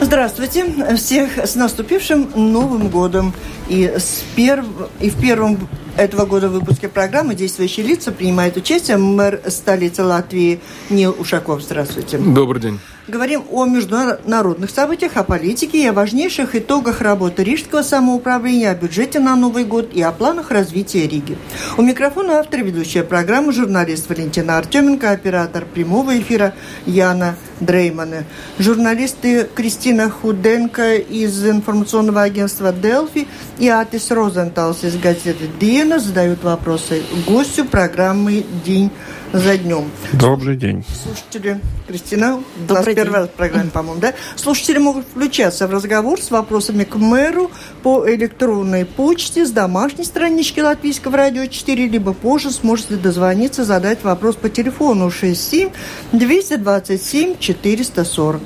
Здравствуйте. 0.00 0.64
Всех 0.96 1.38
с 1.38 1.54
наступившим 1.54 2.30
Новым 2.34 2.88
годом. 2.88 3.34
И, 3.68 3.84
с 3.84 4.24
перв... 4.34 4.64
и 4.98 5.10
в 5.10 5.20
первом 5.20 5.68
этого 5.96 6.24
года 6.24 6.48
в 6.48 6.52
выпуске 6.52 6.88
программы 6.88 7.34
«Действующие 7.34 7.86
лица» 7.86 8.10
принимает 8.10 8.56
участие 8.56 8.96
мэр 8.96 9.40
столицы 9.48 10.02
Латвии 10.02 10.60
Нил 10.88 11.14
Ушаков. 11.18 11.62
Здравствуйте. 11.62 12.18
Добрый 12.18 12.62
день. 12.62 12.80
Говорим 13.10 13.42
о 13.50 13.66
международных 13.66 14.70
событиях, 14.70 15.16
о 15.16 15.24
политике 15.24 15.82
и 15.82 15.86
о 15.86 15.92
важнейших 15.92 16.54
итогах 16.54 17.00
работы 17.00 17.42
Рижского 17.42 17.82
самоуправления, 17.82 18.70
о 18.70 18.74
бюджете 18.76 19.18
на 19.18 19.34
Новый 19.34 19.64
год 19.64 19.90
и 19.92 20.00
о 20.00 20.12
планах 20.12 20.52
развития 20.52 21.08
Риги. 21.08 21.36
У 21.76 21.82
микрофона 21.82 22.38
автор 22.38 22.62
ведущая 22.62 23.02
программы, 23.02 23.52
журналист 23.52 24.08
Валентина 24.08 24.58
Артеменко, 24.58 25.10
оператор 25.10 25.64
прямого 25.64 26.16
эфира 26.20 26.54
Яна 26.86 27.34
Дреймана. 27.58 28.26
Журналисты 28.60 29.48
Кристина 29.56 30.08
Худенко 30.08 30.94
из 30.94 31.44
информационного 31.44 32.22
агентства 32.22 32.72
«Делфи» 32.72 33.26
и 33.58 33.68
Атис 33.68 34.12
Розенталс 34.12 34.84
из 34.84 34.96
газеты 34.96 35.48
«Диена» 35.58 35.98
задают 35.98 36.44
вопросы 36.44 37.02
гостю 37.26 37.64
программы 37.64 38.44
«День 38.64 38.92
за 39.32 39.56
днем. 39.56 39.90
Добрый 40.12 40.56
день. 40.56 40.84
Слушатели, 40.88 41.60
Кристина, 41.86 42.42
Добрый 42.66 42.94
день. 43.04 43.12
первая 43.12 43.26
программа, 43.26 43.70
по-моему, 43.70 44.00
да? 44.00 44.14
Слушатели 44.36 44.78
могут 44.78 45.06
включаться 45.06 45.66
в 45.66 45.70
разговор 45.72 46.20
с 46.20 46.30
вопросами 46.30 46.84
к 46.84 46.96
мэру 46.96 47.50
по 47.82 48.08
электронной 48.08 48.84
почте 48.84 49.44
с 49.44 49.50
домашней 49.50 50.04
странички 50.04 50.60
Латвийского 50.60 51.16
радио 51.16 51.46
4, 51.46 51.86
либо 51.88 52.12
позже 52.12 52.50
сможете 52.50 52.96
дозвониться, 52.96 53.64
задать 53.64 54.02
вопрос 54.02 54.36
по 54.36 54.48
телефону 54.48 55.10
67 55.10 55.70
227 56.12 57.38
440. 57.38 58.40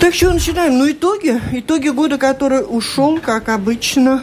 Так 0.00 0.14
что 0.14 0.32
начинаем. 0.32 0.78
Ну, 0.78 0.90
итоги. 0.90 1.40
Итоги 1.52 1.88
года, 1.88 2.18
который 2.18 2.62
ушел, 2.68 3.18
как 3.20 3.48
обычно, 3.48 4.22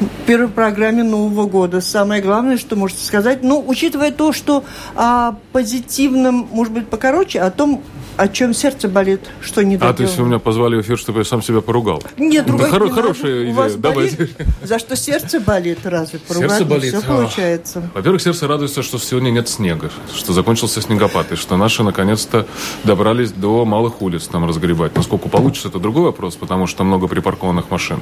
в 0.00 0.26
первой 0.26 0.48
программе 0.48 1.02
Нового 1.02 1.46
года. 1.46 1.80
Самое 1.80 2.22
главное, 2.22 2.56
что 2.56 2.76
можете 2.76 3.04
сказать, 3.04 3.42
ну, 3.42 3.62
учитывая 3.66 4.12
то, 4.12 4.32
что 4.32 4.64
о 4.94 5.36
позитивном, 5.52 6.48
может 6.50 6.72
быть, 6.72 6.88
покороче, 6.88 7.40
о 7.40 7.50
том, 7.50 7.82
о 8.16 8.28
чем 8.28 8.54
сердце 8.54 8.88
болит, 8.88 9.20
что 9.40 9.62
не 9.62 9.76
А, 9.76 9.92
то 9.92 10.02
есть 10.02 10.16
вы 10.18 10.26
меня 10.26 10.38
позвали 10.38 10.76
в 10.76 10.80
эфир, 10.80 10.98
чтобы 10.98 11.20
я 11.20 11.24
сам 11.24 11.42
себя 11.42 11.60
поругал? 11.60 12.02
Нет, 12.16 12.46
другая 12.46 12.70
да, 12.70 12.76
хоро- 12.76 12.90
Хорошая 12.90 13.42
идея, 13.44 13.54
вас 13.54 13.74
давайте. 13.74 14.16
Болит, 14.16 14.36
за 14.62 14.78
что 14.78 14.96
сердце 14.96 15.40
болит, 15.40 15.78
разве 15.84 16.18
поругать 16.18 16.50
сердце 16.50 16.64
болит. 16.64 16.94
все 16.94 17.06
получается? 17.06 17.90
Во-первых, 17.94 18.22
сердце 18.22 18.48
радуется, 18.48 18.82
что 18.82 18.98
сегодня 18.98 19.30
нет 19.30 19.48
снега, 19.48 19.90
что 20.14 20.32
закончился 20.32 20.80
снегопад, 20.80 21.32
и 21.32 21.36
что 21.36 21.56
наши 21.56 21.82
наконец-то 21.82 22.46
добрались 22.84 23.32
до 23.32 23.64
малых 23.64 24.00
улиц 24.02 24.28
там 24.28 24.46
разгребать. 24.46 24.96
Насколько 24.96 25.28
получится, 25.28 25.68
это 25.68 25.78
другой 25.78 26.04
вопрос, 26.04 26.36
потому 26.36 26.66
что 26.66 26.84
много 26.84 27.08
припаркованных 27.08 27.70
машин. 27.70 28.00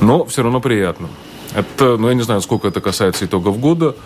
Но 0.00 0.24
все 0.24 0.42
равно 0.42 0.60
приятно. 0.60 1.08
Это, 1.54 1.96
ну, 1.96 2.08
я 2.08 2.14
не 2.14 2.22
знаю, 2.22 2.40
сколько 2.40 2.68
это 2.68 2.80
касается 2.80 3.24
итогов 3.24 3.58
года. 3.58 3.96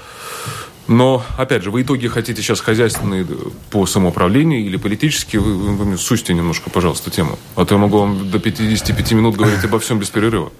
Но, 0.90 1.22
опять 1.38 1.62
же, 1.62 1.70
вы 1.70 1.82
итоги 1.82 2.08
хотите 2.08 2.42
сейчас 2.42 2.60
хозяйственные 2.60 3.24
по 3.70 3.86
самоуправлению 3.86 4.60
или 4.60 4.76
политические? 4.76 5.40
Вы, 5.40 5.54
вы, 5.54 5.84
вы 5.84 5.96
сусьте 5.96 6.34
немножко, 6.34 6.68
пожалуйста, 6.68 7.12
тему. 7.12 7.38
А 7.54 7.64
то 7.64 7.76
я 7.76 7.80
могу 7.80 7.98
вам 7.98 8.28
до 8.28 8.40
55 8.40 9.12
минут 9.12 9.36
говорить 9.36 9.64
обо 9.64 9.78
всем 9.78 10.00
без 10.00 10.10
перерыва. 10.10 10.50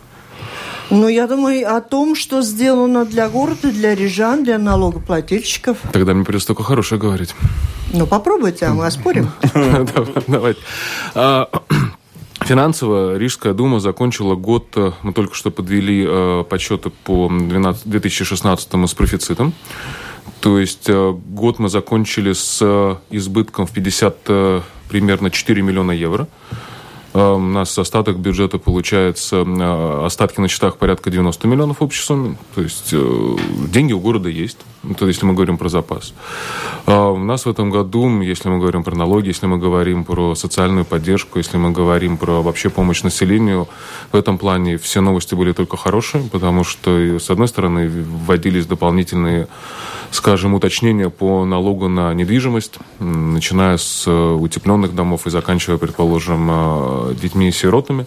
Ну, 0.88 1.08
я 1.08 1.26
думаю 1.26 1.76
о 1.76 1.80
том, 1.80 2.14
что 2.14 2.42
сделано 2.42 3.04
для 3.04 3.28
города, 3.28 3.72
для 3.72 3.96
рижан, 3.96 4.44
для 4.44 4.58
налогоплательщиков. 4.58 5.78
Тогда 5.92 6.14
мне 6.14 6.24
придется 6.24 6.46
только 6.46 6.62
хорошее 6.62 7.00
говорить. 7.00 7.34
Ну, 7.92 8.06
попробуйте, 8.06 8.66
а 8.66 8.74
мы 8.74 8.86
оспорим. 8.86 9.32
Давайте. 10.28 10.60
А, 11.16 11.48
Финансово 12.42 13.16
Рижская 13.16 13.52
дума 13.52 13.80
закончила 13.80 14.36
год, 14.36 14.68
э, 14.76 14.92
мы 15.02 15.12
только 15.12 15.34
что 15.34 15.50
подвели 15.50 16.06
э, 16.08 16.44
подсчеты 16.48 16.90
по 16.90 17.28
12, 17.28 17.88
2016 17.88 18.68
с 18.88 18.94
профицитом. 18.94 19.54
То 20.40 20.58
есть 20.58 20.88
э, 20.88 21.12
год 21.12 21.58
мы 21.58 21.68
закончили 21.68 22.32
с 22.32 22.98
избытком 23.10 23.66
в 23.66 23.72
50 23.72 24.62
примерно 24.88 25.30
4 25.30 25.62
миллиона 25.62 25.92
евро. 25.92 26.26
У 27.12 27.38
нас 27.38 27.76
остаток 27.76 28.18
бюджета 28.20 28.58
получается, 28.58 29.44
остатки 30.04 30.40
на 30.40 30.46
счетах 30.46 30.76
порядка 30.76 31.10
90 31.10 31.48
миллионов 31.48 31.82
общей 31.82 32.02
сумме. 32.02 32.36
То 32.54 32.62
есть 32.62 32.94
деньги 33.72 33.92
у 33.92 33.98
города 33.98 34.28
есть, 34.28 34.58
это 34.88 35.06
если 35.06 35.26
мы 35.26 35.34
говорим 35.34 35.58
про 35.58 35.68
запас. 35.68 36.14
У 36.86 37.18
нас 37.18 37.44
в 37.44 37.50
этом 37.50 37.70
году, 37.70 38.20
если 38.20 38.48
мы 38.48 38.58
говорим 38.58 38.82
про 38.82 38.96
налоги, 38.96 39.28
если 39.28 39.46
мы 39.46 39.58
говорим 39.58 40.04
про 40.04 40.34
социальную 40.34 40.84
поддержку, 40.84 41.38
если 41.38 41.58
мы 41.58 41.70
говорим 41.70 42.16
про 42.16 42.40
вообще 42.42 42.70
помощь 42.70 43.02
населению, 43.02 43.68
в 44.12 44.16
этом 44.16 44.38
плане 44.38 44.78
все 44.78 45.00
новости 45.00 45.34
были 45.34 45.52
только 45.52 45.76
хорошие, 45.76 46.24
потому 46.24 46.64
что, 46.64 47.18
с 47.18 47.28
одной 47.30 47.48
стороны, 47.48 47.88
вводились 47.90 48.66
дополнительные, 48.66 49.48
скажем, 50.10 50.54
уточнения 50.54 51.10
по 51.10 51.44
налогу 51.44 51.88
на 51.88 52.14
недвижимость, 52.14 52.78
начиная 52.98 53.76
с 53.76 54.08
утепленных 54.10 54.94
домов 54.94 55.26
и 55.26 55.30
заканчивая, 55.30 55.78
предположим, 55.78 57.14
детьми 57.20 57.48
и 57.48 57.52
сиротами. 57.52 58.06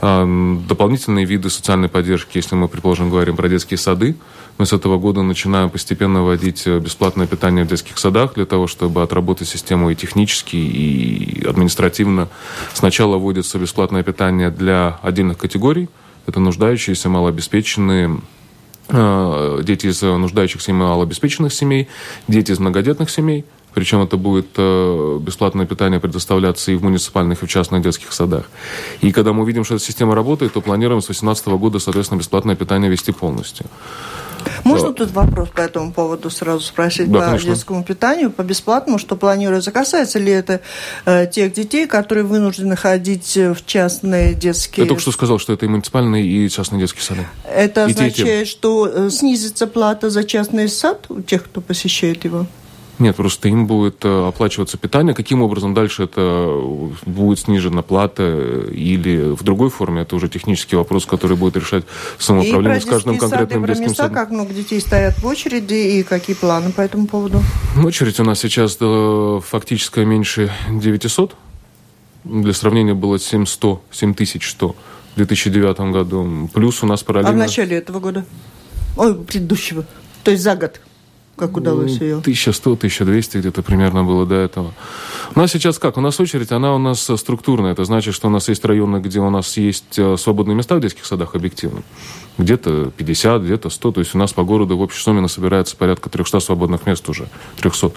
Дополнительные 0.00 1.26
виды 1.26 1.50
социальной 1.50 1.88
поддержки, 1.88 2.38
если 2.38 2.54
мы, 2.54 2.68
предположим, 2.68 3.10
говорим 3.10 3.36
про 3.36 3.48
детские 3.48 3.76
сады, 3.78 4.16
мы 4.56 4.66
с 4.66 4.72
этого 4.72 4.98
года 4.98 5.22
начинаем 5.22 5.70
постепенно 5.70 5.97
вводить 6.06 6.66
э, 6.66 6.78
бесплатное 6.78 7.26
питание 7.26 7.64
в 7.64 7.68
детских 7.68 7.98
садах 7.98 8.34
для 8.34 8.46
того, 8.46 8.66
чтобы 8.66 9.02
отработать 9.02 9.48
систему 9.48 9.90
и 9.90 9.94
технически, 9.94 10.56
и 10.56 11.44
административно. 11.46 12.28
Сначала 12.74 13.16
вводится 13.16 13.58
бесплатное 13.58 14.02
питание 14.02 14.50
для 14.50 14.98
отдельных 15.02 15.38
категорий. 15.38 15.88
Это 16.26 16.40
нуждающиеся, 16.40 17.08
малообеспеченные, 17.08 18.20
э, 18.88 19.60
дети 19.64 19.86
из 19.86 20.02
нуждающихся 20.02 20.70
и 20.70 20.74
малообеспеченных 20.74 21.52
семей, 21.52 21.88
дети 22.28 22.52
из 22.52 22.58
многодетных 22.58 23.10
семей– 23.10 23.44
причем 23.78 24.02
это 24.02 24.16
будет 24.16 24.48
э, 24.56 25.18
бесплатное 25.20 25.66
питание 25.66 26.00
предоставляться 26.00 26.72
и 26.72 26.74
в 26.74 26.82
муниципальных, 26.82 27.42
и 27.42 27.46
в 27.46 27.48
частных 27.48 27.82
детских 27.82 28.12
садах. 28.12 28.46
И 29.02 29.12
когда 29.12 29.32
мы 29.32 29.42
увидим, 29.42 29.64
что 29.64 29.76
эта 29.76 29.84
система 29.84 30.16
работает, 30.16 30.54
то 30.54 30.60
планируем 30.60 31.00
с 31.00 31.06
2018 31.06 31.46
года, 31.48 31.78
соответственно, 31.78 32.18
бесплатное 32.18 32.56
питание 32.56 32.90
вести 32.90 33.12
полностью. 33.12 33.66
Можно 34.64 34.92
тут 34.92 35.10
вопрос 35.12 35.48
по 35.48 35.60
этому 35.60 35.92
поводу 35.92 36.30
сразу 36.30 36.60
спросить 36.60 37.10
да, 37.10 37.20
по 37.20 37.26
конечно. 37.26 37.50
детскому 37.50 37.84
питанию, 37.84 38.30
по 38.30 38.42
бесплатному, 38.42 38.98
что 38.98 39.16
планируется? 39.16 39.72
Касается 39.72 40.18
ли 40.18 40.32
это 40.32 40.60
э, 41.04 41.26
тех 41.26 41.52
детей, 41.52 41.86
которые 41.86 42.24
вынуждены 42.24 42.76
ходить 42.76 43.36
в 43.36 43.64
частные 43.66 44.34
детские... 44.34 44.84
Я 44.84 44.88
только 44.88 45.02
что 45.02 45.12
сказал, 45.12 45.38
что 45.38 45.52
это 45.52 45.66
и 45.66 45.68
муниципальные, 45.68 46.26
и 46.26 46.48
частные 46.48 46.80
детские 46.80 47.02
сады. 47.02 47.26
Это 47.44 47.86
и 47.86 47.92
означает, 47.92 48.14
те, 48.14 48.44
что 48.44 48.86
э, 48.86 49.10
снизится 49.10 49.66
плата 49.66 50.10
за 50.10 50.24
частный 50.24 50.68
сад 50.68 51.06
у 51.08 51.20
тех, 51.20 51.44
кто 51.44 51.60
посещает 51.60 52.24
его? 52.24 52.46
Нет, 52.98 53.14
просто 53.14 53.48
им 53.48 53.66
будет 53.66 54.04
э, 54.04 54.28
оплачиваться 54.28 54.76
питание. 54.76 55.14
Каким 55.14 55.42
образом 55.42 55.72
дальше 55.72 56.04
это 56.04 56.60
будет 57.06 57.38
снижена 57.38 57.82
плата 57.82 58.66
или 58.72 59.32
в 59.32 59.44
другой 59.44 59.70
форме, 59.70 60.02
это 60.02 60.16
уже 60.16 60.28
технический 60.28 60.74
вопрос, 60.74 61.06
который 61.06 61.36
будет 61.36 61.56
решать 61.56 61.84
самоуправление 62.18 62.80
с 62.80 62.84
каждым 62.84 63.18
конкретным 63.18 63.62
сады, 63.62 63.74
детским 63.74 63.94
садом. 63.94 64.14
Как 64.14 64.30
много 64.30 64.52
детей 64.52 64.80
стоят 64.80 65.18
в 65.18 65.26
очереди 65.26 65.74
и 65.74 66.02
какие 66.02 66.34
планы 66.34 66.72
по 66.72 66.80
этому 66.80 67.06
поводу? 67.06 67.40
Очередь 67.82 68.18
у 68.18 68.24
нас 68.24 68.40
сейчас 68.40 68.76
э, 68.80 69.40
фактически 69.46 70.00
меньше 70.00 70.52
900. 70.68 71.36
Для 72.24 72.52
сравнения 72.52 72.94
было 72.94 73.18
7100, 73.18 73.80
7100 73.92 74.68
в 74.68 74.76
2009 75.16 75.80
году. 75.92 76.50
Плюс 76.52 76.82
у 76.82 76.86
нас 76.86 77.04
параллельно... 77.04 77.30
А 77.30 77.34
в 77.34 77.36
начале 77.36 77.76
этого 77.76 78.00
года? 78.00 78.24
Ой, 78.96 79.14
предыдущего. 79.14 79.84
То 80.24 80.32
есть 80.32 80.42
за 80.42 80.56
год 80.56 80.80
как 81.38 81.56
удалось 81.56 82.00
ее? 82.00 82.16
1100, 82.16 82.72
1200 82.72 83.38
где-то 83.38 83.62
примерно 83.62 84.04
было 84.04 84.26
до 84.26 84.34
этого. 84.34 84.74
У 85.34 85.38
нас 85.38 85.50
сейчас 85.52 85.78
как? 85.78 85.96
У 85.96 86.00
нас 86.00 86.18
очередь, 86.20 86.52
она 86.52 86.74
у 86.74 86.78
нас 86.78 87.00
структурная. 87.00 87.72
Это 87.72 87.84
значит, 87.84 88.14
что 88.14 88.28
у 88.28 88.30
нас 88.30 88.48
есть 88.48 88.64
районы, 88.64 88.98
где 88.98 89.20
у 89.20 89.30
нас 89.30 89.56
есть 89.56 89.98
э, 89.98 90.16
свободные 90.16 90.54
места 90.56 90.76
в 90.76 90.80
детских 90.80 91.06
садах 91.06 91.34
объективно. 91.34 91.82
Где-то 92.38 92.92
50, 92.96 93.42
где-то 93.42 93.70
100. 93.70 93.92
То 93.92 94.00
есть 94.00 94.14
у 94.14 94.18
нас 94.18 94.32
по 94.32 94.44
городу 94.44 94.76
в 94.76 94.80
общей 94.80 95.00
сумме 95.00 95.26
собирается 95.28 95.76
порядка 95.76 96.10
300 96.10 96.40
свободных 96.40 96.86
мест 96.86 97.08
уже. 97.08 97.28
300. 97.58 97.92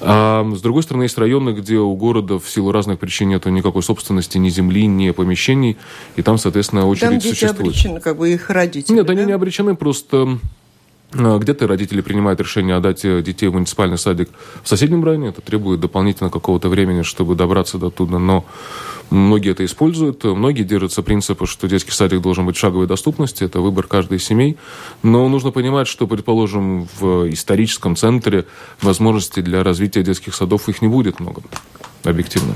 А 0.00 0.50
с 0.54 0.60
другой 0.60 0.82
стороны, 0.82 1.04
есть 1.04 1.18
районы, 1.18 1.50
где 1.50 1.76
у 1.76 1.94
города 1.94 2.38
в 2.38 2.48
силу 2.48 2.72
разных 2.72 2.98
причин 2.98 3.28
нет 3.28 3.46
никакой 3.46 3.82
собственности, 3.82 4.38
ни 4.38 4.48
земли, 4.48 4.86
ни 4.86 5.10
помещений. 5.10 5.76
И 6.16 6.22
там, 6.22 6.38
соответственно, 6.38 6.86
очередь 6.86 7.10
там 7.10 7.18
дети 7.18 7.34
существует. 7.34 7.60
обречены, 7.60 8.00
как 8.00 8.16
бы 8.16 8.32
их 8.32 8.50
родители, 8.50 8.96
Нет, 8.96 9.06
да? 9.06 9.12
они 9.12 9.24
не 9.24 9.32
обречены, 9.32 9.76
просто 9.76 10.38
где-то 11.12 11.66
родители 11.66 12.00
принимают 12.00 12.40
решение 12.40 12.76
отдать 12.76 13.04
э, 13.04 13.22
детей 13.22 13.48
в 13.48 13.54
муниципальный 13.54 13.98
садик 13.98 14.30
в 14.62 14.68
соседнем 14.68 15.04
районе. 15.04 15.28
Это 15.28 15.40
требует 15.40 15.80
дополнительно 15.80 16.30
какого-то 16.30 16.68
времени, 16.68 17.02
чтобы 17.02 17.34
добраться 17.34 17.78
до 17.78 17.90
туда. 17.90 18.18
Но 18.18 18.44
многие 19.10 19.52
это 19.52 19.64
используют. 19.64 20.24
Многие 20.24 20.62
держатся 20.62 21.02
принципа, 21.02 21.46
что 21.46 21.68
детский 21.68 21.92
садик 21.92 22.20
должен 22.20 22.46
быть 22.46 22.56
шаговой 22.56 22.86
доступности. 22.86 23.44
Это 23.44 23.60
выбор 23.60 23.86
каждой 23.86 24.18
семей. 24.18 24.56
Но 25.02 25.28
нужно 25.28 25.50
понимать, 25.50 25.86
что, 25.86 26.06
предположим, 26.06 26.88
в 26.98 27.30
историческом 27.30 27.94
центре 27.96 28.46
возможностей 28.80 29.42
для 29.42 29.62
развития 29.62 30.02
детских 30.02 30.34
садов 30.34 30.68
их 30.68 30.82
не 30.82 30.88
будет 30.88 31.20
много. 31.20 31.42
Объективно. 32.04 32.54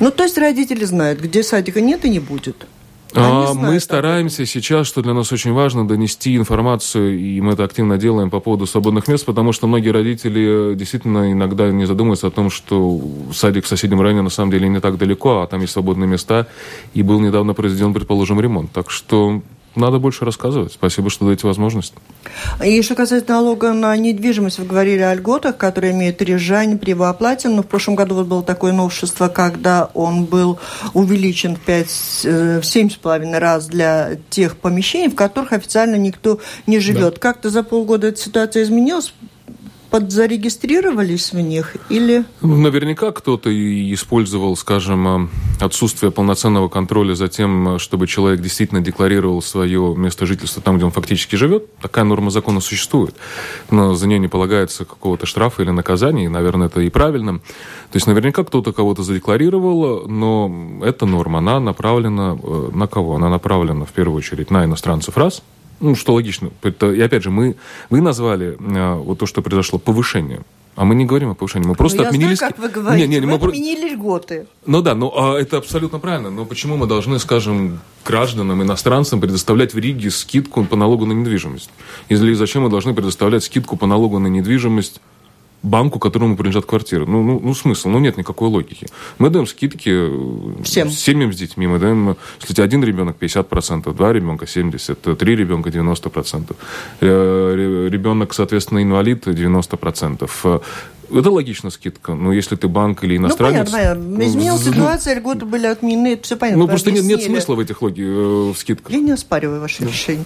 Ну, 0.00 0.10
то 0.10 0.24
есть 0.24 0.38
родители 0.38 0.84
знают, 0.84 1.20
где 1.20 1.42
садика 1.42 1.80
нет 1.80 2.04
и 2.04 2.10
не 2.10 2.18
будет. 2.18 2.66
А, 3.14 3.54
мы 3.54 3.78
стараемся 3.80 4.46
сейчас, 4.46 4.86
что 4.86 5.02
для 5.02 5.12
нас 5.12 5.32
очень 5.32 5.52
важно, 5.52 5.86
донести 5.86 6.36
информацию, 6.36 7.18
и 7.18 7.40
мы 7.40 7.52
это 7.52 7.64
активно 7.64 7.98
делаем 7.98 8.30
по 8.30 8.40
поводу 8.40 8.66
свободных 8.66 9.08
мест, 9.08 9.24
потому 9.26 9.52
что 9.52 9.66
многие 9.66 9.90
родители 9.90 10.74
действительно 10.74 11.30
иногда 11.32 11.70
не 11.70 11.84
задумываются 11.84 12.28
о 12.28 12.30
том, 12.30 12.50
что 12.50 13.00
садик 13.32 13.64
в 13.64 13.68
соседнем 13.68 14.00
районе 14.00 14.22
на 14.22 14.30
самом 14.30 14.50
деле 14.50 14.68
не 14.68 14.80
так 14.80 14.96
далеко, 14.96 15.42
а 15.42 15.46
там 15.46 15.60
есть 15.60 15.72
свободные 15.72 16.08
места, 16.08 16.46
и 16.94 17.02
был 17.02 17.20
недавно 17.20 17.54
произведен, 17.54 17.92
предположим, 17.92 18.40
ремонт. 18.40 18.72
Так 18.72 18.90
что 18.90 19.42
надо 19.74 19.98
больше 19.98 20.24
рассказывать. 20.24 20.72
Спасибо, 20.72 21.10
что 21.10 21.24
даете 21.24 21.46
возможность. 21.46 21.94
И 22.64 22.82
что 22.82 22.94
касается 22.94 23.32
налога 23.32 23.72
на 23.72 23.96
недвижимость, 23.96 24.58
вы 24.58 24.66
говорили 24.66 25.00
о 25.00 25.14
льготах, 25.14 25.56
которые 25.56 25.92
имеют 25.92 26.20
рижане 26.20 26.76
при 26.76 26.90
его 26.90 27.06
оплате. 27.06 27.48
Но 27.48 27.62
в 27.62 27.66
прошлом 27.66 27.94
году 27.94 28.16
вот 28.16 28.26
было 28.26 28.42
такое 28.42 28.72
новшество, 28.72 29.28
когда 29.28 29.90
он 29.94 30.24
был 30.24 30.58
увеличен 30.92 31.56
в, 31.56 31.60
5, 31.60 32.20
э, 32.24 32.60
в 32.60 32.64
7,5 32.64 33.38
раз 33.38 33.66
для 33.66 34.18
тех 34.30 34.56
помещений, 34.56 35.08
в 35.08 35.14
которых 35.14 35.52
официально 35.52 35.96
никто 35.96 36.38
не 36.66 36.78
живет. 36.78 37.14
Да. 37.14 37.20
Как-то 37.20 37.50
за 37.50 37.62
полгода 37.62 38.08
эта 38.08 38.20
ситуация 38.20 38.62
изменилась? 38.62 39.14
Подзарегистрировались 39.92 41.32
в 41.32 41.40
них 41.40 41.76
или... 41.90 42.24
Ну, 42.40 42.56
наверняка 42.56 43.12
кто-то 43.12 43.50
использовал, 43.92 44.56
скажем, 44.56 45.28
э, 45.60 45.64
отсутствие 45.64 46.10
полноценного 46.10 46.68
контроля 46.68 47.14
за 47.14 47.28
тем, 47.28 47.78
чтобы 47.78 48.06
человек 48.06 48.40
действительно 48.40 48.80
декларировал 48.80 49.42
свое 49.42 49.94
место 49.94 50.24
жительства 50.24 50.62
там, 50.62 50.76
где 50.76 50.86
он 50.86 50.92
фактически 50.92 51.36
живет. 51.36 51.66
Такая 51.76 52.06
норма 52.06 52.30
закона 52.30 52.60
существует. 52.60 53.14
Но 53.70 53.94
за 53.94 54.08
нее 54.08 54.18
не 54.18 54.28
полагается 54.28 54.86
какого-то 54.86 55.26
штрафа 55.26 55.62
или 55.62 55.70
наказания, 55.70 56.24
и, 56.24 56.28
наверное, 56.28 56.68
это 56.68 56.80
и 56.80 56.88
правильно. 56.88 57.38
То 57.38 57.96
есть 57.96 58.06
наверняка 58.06 58.44
кто-то 58.44 58.72
кого-то 58.72 59.02
задекларировал, 59.02 60.08
но 60.08 60.80
эта 60.82 61.04
норма, 61.04 61.40
она 61.40 61.60
направлена 61.60 62.38
э, 62.42 62.70
на 62.72 62.86
кого? 62.86 63.16
Она 63.16 63.28
направлена 63.28 63.84
в 63.84 63.90
первую 63.92 64.16
очередь 64.16 64.50
на 64.50 64.64
иностранцев 64.64 65.18
раз– 65.18 65.42
ну, 65.82 65.94
что 65.94 66.14
логично. 66.14 66.50
И 66.62 67.00
опять 67.00 67.22
же, 67.22 67.30
мы, 67.30 67.56
вы 67.90 68.00
назвали 68.00 68.56
а, 68.58 68.96
вот 68.96 69.18
то, 69.18 69.26
что 69.26 69.42
произошло, 69.42 69.78
повышение. 69.78 70.40
А 70.74 70.86
мы 70.86 70.94
не 70.94 71.04
говорим 71.04 71.30
о 71.30 71.34
повышении, 71.34 71.66
мы 71.66 71.74
просто 71.74 71.98
ну, 72.02 72.08
отменили... 72.08 72.34
Знаю, 72.34 72.54
как 72.54 72.62
вы 72.62 72.68
говорите, 72.70 73.06
не, 73.06 73.20
не, 73.20 73.26
мы 73.26 73.34
отменили 73.34 73.90
льготы. 73.90 74.46
Ну 74.64 74.80
да, 74.80 74.94
ну 74.94 75.12
а 75.14 75.38
это 75.38 75.58
абсолютно 75.58 75.98
правильно. 75.98 76.30
Но 76.30 76.46
почему 76.46 76.76
мы 76.76 76.86
должны, 76.86 77.18
скажем, 77.18 77.80
гражданам, 78.06 78.62
иностранцам 78.62 79.20
предоставлять 79.20 79.74
в 79.74 79.78
Риге 79.78 80.10
скидку 80.10 80.64
по 80.64 80.76
налогу 80.76 81.04
на 81.04 81.12
недвижимость? 81.12 81.68
Или 82.08 82.32
зачем 82.32 82.62
мы 82.62 82.70
должны 82.70 82.94
предоставлять 82.94 83.44
скидку 83.44 83.76
по 83.76 83.86
налогу 83.86 84.18
на 84.18 84.28
недвижимость 84.28 85.02
банку, 85.62 85.98
которому 85.98 86.36
принадлежат 86.36 86.66
квартиры. 86.66 87.06
Ну, 87.06 87.22
ну, 87.22 87.40
ну, 87.42 87.54
смысл, 87.54 87.88
ну, 87.88 87.98
нет 87.98 88.16
никакой 88.16 88.48
логики. 88.48 88.86
Мы 89.18 89.30
даем 89.30 89.46
скидки 89.46 89.90
э, 89.92 90.62
Всем. 90.64 90.90
семьям 90.90 91.32
с 91.32 91.36
детьми. 91.36 91.66
Мы 91.66 91.78
даем, 91.78 92.16
если 92.40 92.54
тебя 92.54 92.64
один 92.64 92.82
ребенок 92.82 93.16
50%, 93.20 93.92
два 93.94 94.12
ребенка 94.12 94.46
70%, 94.46 95.16
три 95.16 95.36
ребенка 95.36 95.70
90%, 95.70 96.56
э, 97.00 97.88
ребенок, 97.90 98.34
соответственно, 98.34 98.82
инвалид 98.82 99.26
90%. 99.26 100.30
Э, 100.44 100.60
это 101.14 101.30
логично 101.30 101.70
скидка. 101.70 102.14
Но 102.14 102.32
если 102.32 102.56
ты 102.56 102.68
банк 102.68 103.04
или 103.04 103.16
иностранец... 103.16 103.66
Ну, 103.66 103.72
понятно, 103.72 104.02
понятно. 104.02 104.28
Изменилась 104.28 104.64
ну, 104.64 104.72
ситуация, 104.72 105.14
льготы 105.14 105.44
были 105.44 105.66
отменены, 105.66 106.14
это 106.14 106.24
все 106.24 106.36
понятно. 106.36 106.62
Ну, 106.62 106.68
просто 106.68 106.90
нет, 106.90 107.04
нет 107.04 107.22
смысла 107.22 107.54
в 107.54 107.60
этих 107.60 107.82
логи, 107.82 108.02
в 108.02 108.54
скидках. 108.56 108.90
Я 108.90 109.00
не 109.00 109.12
оспариваю 109.12 109.60
ваше 109.60 109.84
решение. 109.84 110.24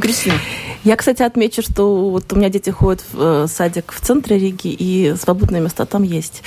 Кристина. 0.00 0.36
Я, 0.84 0.96
кстати, 0.96 1.22
отмечу, 1.22 1.62
что 1.62 2.10
вот 2.10 2.32
у 2.32 2.36
меня 2.36 2.48
дети 2.48 2.70
ходят 2.70 3.04
в 3.12 3.44
э, 3.44 3.46
садик 3.48 3.92
в 3.92 4.00
центре 4.00 4.38
Риги, 4.38 4.68
и 4.68 5.14
свободные 5.20 5.60
места 5.60 5.84
там 5.84 6.02
есть. 6.02 6.42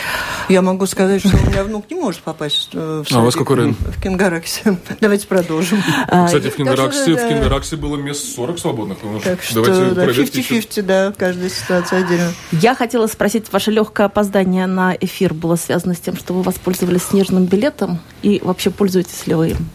Я 0.50 0.62
могу 0.62 0.85
сказать, 0.88 1.21
что 1.21 1.38
у 1.38 1.50
меня 1.50 1.63
внук 1.63 1.85
не 1.89 1.95
может 1.95 2.21
попасть 2.21 2.74
в 2.74 3.03
садик. 3.03 3.15
А 3.15 3.19
у 3.19 3.25
вас 3.25 3.35
какой 3.35 3.57
район? 3.57 3.75
В 3.80 4.01
Кингараксе. 4.01 4.77
Давайте 5.01 5.27
продолжим. 5.27 5.81
А, 6.07 6.25
кстати, 6.25 6.50
в 6.50 6.56
Кенгарагсе, 6.56 7.13
в 7.13 7.27
Кенгарагсе 7.30 7.75
было 7.75 7.95
мест 7.95 8.35
40 8.35 8.59
свободных. 8.59 8.97
Так 9.24 9.44
что, 9.44 9.63
да, 9.94 10.06
50-50, 10.06 10.81
да, 10.81 11.13
каждая 11.15 11.50
ситуация 11.50 12.00
отдельно. 12.00 12.31
Я 12.51 12.75
хотела 12.75 13.07
спросить, 13.07 13.51
ваше 13.51 13.71
легкое 13.71 14.07
опоздание 14.07 14.65
на 14.65 14.95
эфир 15.00 15.33
было 15.33 15.56
связано 15.56 15.94
с 15.94 16.00
тем, 16.00 16.15
что 16.18 16.33
вы 16.33 16.41
воспользовались 16.41 17.03
снежным 17.03 17.45
билетом, 17.45 18.00
и 18.21 18.41
вообще 18.44 18.69
пользуетесь 18.69 19.27
ли 19.27 19.35
вы 19.35 19.50
им? 19.50 19.69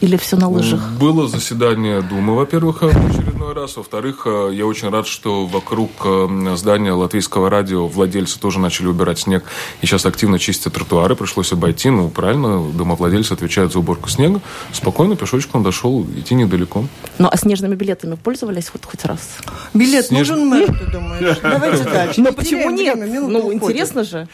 Или 0.00 0.16
все 0.16 0.36
на 0.36 0.48
лыжах? 0.48 0.92
Было 1.00 1.26
заседание 1.26 2.02
Думы, 2.02 2.36
во-первых, 2.36 2.82
в 2.82 2.86
очередной 2.86 3.52
раз. 3.52 3.76
Во-вторых, 3.76 4.22
э, 4.26 4.50
я 4.52 4.64
очень 4.64 4.90
рад, 4.90 5.08
что 5.08 5.44
вокруг 5.46 5.90
э, 6.04 6.54
здания 6.56 6.92
латвийского 6.92 7.50
радио 7.50 7.88
владельцы 7.88 8.38
тоже 8.38 8.60
начали 8.60 8.86
убирать 8.86 9.18
снег. 9.18 9.44
И 9.82 9.86
сейчас 9.86 10.06
активно 10.06 10.38
чистят 10.38 10.74
тротуары. 10.74 11.16
Пришлось 11.16 11.52
обойти. 11.52 11.90
Ну, 11.90 12.10
правильно, 12.10 12.70
домовладельцы 12.70 13.32
отвечают 13.32 13.72
за 13.72 13.80
уборку 13.80 14.08
снега. 14.08 14.40
Спокойно, 14.72 15.16
пешочком 15.16 15.64
дошел, 15.64 16.06
идти 16.16 16.36
недалеко. 16.36 16.84
Ну, 17.18 17.28
а 17.30 17.36
снежными 17.36 17.74
билетами 17.74 18.14
пользовались 18.14 18.68
хоть, 18.68 18.84
хоть 18.84 19.04
раз? 19.04 19.38
Билет 19.74 20.06
Снеж... 20.06 20.28
нужен 20.28 20.46
мэр, 20.46 20.78
ты 20.78 20.92
думаешь? 20.92 21.38
Давайте 21.42 21.84
дальше. 21.84 22.20
Но 22.20 22.32
почему 22.32 22.70
нет? 22.70 22.96
Ну, 22.96 23.52
интересно 23.52 24.04
же. 24.04 24.28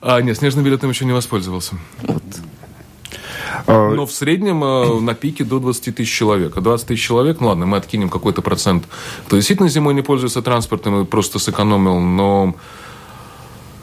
А, 0.00 0.20
нет, 0.22 0.36
снежным 0.38 0.64
билетом 0.64 0.90
еще 0.90 1.04
не 1.04 1.12
воспользовался. 1.12 1.74
Вот. 2.02 2.22
А, 3.66 3.90
Но 3.90 4.06
в 4.06 4.12
среднем 4.12 4.62
э, 4.62 5.00
на 5.00 5.14
пике 5.14 5.44
до 5.44 5.58
20 5.58 5.96
тысяч 5.96 6.12
человек. 6.12 6.56
А 6.56 6.60
20 6.60 6.88
тысяч 6.88 7.02
человек, 7.04 7.40
ну 7.40 7.48
ладно, 7.48 7.66
мы 7.66 7.76
откинем 7.76 8.08
какой-то 8.08 8.42
процент, 8.42 8.84
кто 9.26 9.36
действительно 9.36 9.68
зимой 9.68 9.94
не 9.94 10.02
пользуется 10.02 10.42
транспортом 10.42 11.02
и 11.02 11.04
просто 11.04 11.38
сэкономил, 11.38 12.00
но 12.00 12.54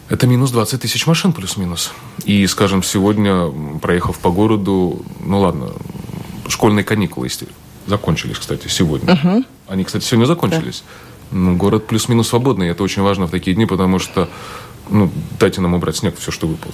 это 0.10 0.28
минус 0.28 0.52
20 0.52 0.82
тысяч 0.82 1.08
машин 1.08 1.34
плюс-минус. 1.34 1.92
И, 2.26 2.46
скажем, 2.48 2.84
сегодня, 2.84 3.52
проехав 3.82 4.20
по 4.20 4.30
городу, 4.30 5.02
ну 5.20 5.40
ладно, 5.40 5.72
школьные 6.48 6.84
каникулы 6.84 7.30
закончились, 7.88 8.38
кстати, 8.38 8.68
сегодня. 8.68 9.14
Угу. 9.14 9.46
Они, 9.68 9.84
кстати, 9.84 10.04
сегодня 10.04 10.26
закончились. 10.26 10.84
Да. 11.32 11.38
Ну, 11.38 11.56
город 11.56 11.88
плюс-минус 11.88 12.30
свободный. 12.30 12.70
Это 12.70 12.84
очень 12.84 13.02
важно 13.02 13.26
в 13.26 13.32
такие 13.32 13.56
дни, 13.56 13.66
потому 13.66 14.00
что, 14.00 14.30
ну, 14.90 15.12
дайте 15.40 15.62
нам 15.62 15.74
убрать 15.74 15.98
снег, 15.98 16.16
все, 16.20 16.32
что 16.32 16.48
выпало. 16.48 16.74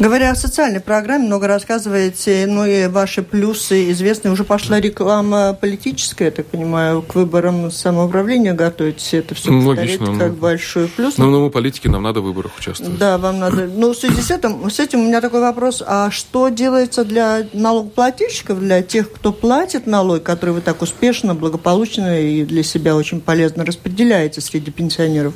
Говоря 0.00 0.30
о 0.30 0.34
социальной 0.34 0.80
программе, 0.80 1.26
много 1.26 1.46
рассказываете, 1.46 2.46
ну 2.48 2.64
и 2.64 2.86
ваши 2.86 3.22
плюсы 3.22 3.90
известны. 3.90 4.30
Уже 4.30 4.44
пошла 4.44 4.80
реклама 4.80 5.52
политическая, 5.52 6.24
я 6.24 6.30
так 6.30 6.46
понимаю, 6.46 7.02
к 7.02 7.14
выборам 7.14 7.70
самоуправления 7.70 8.54
готовитесь. 8.54 9.12
Это 9.12 9.34
все 9.34 9.50
ну, 9.50 9.68
логично, 9.68 10.06
как 10.18 10.30
ну, 10.30 10.36
большой 10.36 10.88
плюс. 10.88 11.18
Ну, 11.18 11.28
ну, 11.28 11.44
мы 11.44 11.50
политики, 11.50 11.86
нам 11.86 12.02
надо 12.02 12.22
в 12.22 12.24
выборах 12.24 12.52
участвовать. 12.58 12.96
Да, 12.96 13.18
вам 13.18 13.40
надо. 13.40 13.66
Ну, 13.66 13.92
в 13.92 13.94
связи 13.94 14.22
с 14.22 14.30
этим, 14.30 14.70
с 14.70 14.80
этим 14.80 15.00
у 15.00 15.06
меня 15.06 15.20
такой 15.20 15.42
вопрос. 15.42 15.82
А 15.86 16.10
что 16.10 16.48
делается 16.48 17.04
для 17.04 17.46
налогоплательщиков, 17.52 18.58
для 18.58 18.80
тех, 18.80 19.12
кто 19.12 19.34
платит 19.34 19.86
налог, 19.86 20.22
который 20.22 20.54
вы 20.54 20.62
так 20.62 20.80
успешно, 20.80 21.34
благополучно 21.34 22.22
и 22.22 22.46
для 22.46 22.62
себя 22.62 22.96
очень 22.96 23.20
полезно 23.20 23.66
распределяете 23.66 24.40
среди 24.40 24.70
пенсионеров? 24.70 25.34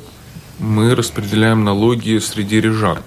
Мы 0.57 0.95
распределяем 0.95 1.63
налоги 1.63 2.17
среди 2.17 2.59
рижан. 2.59 2.97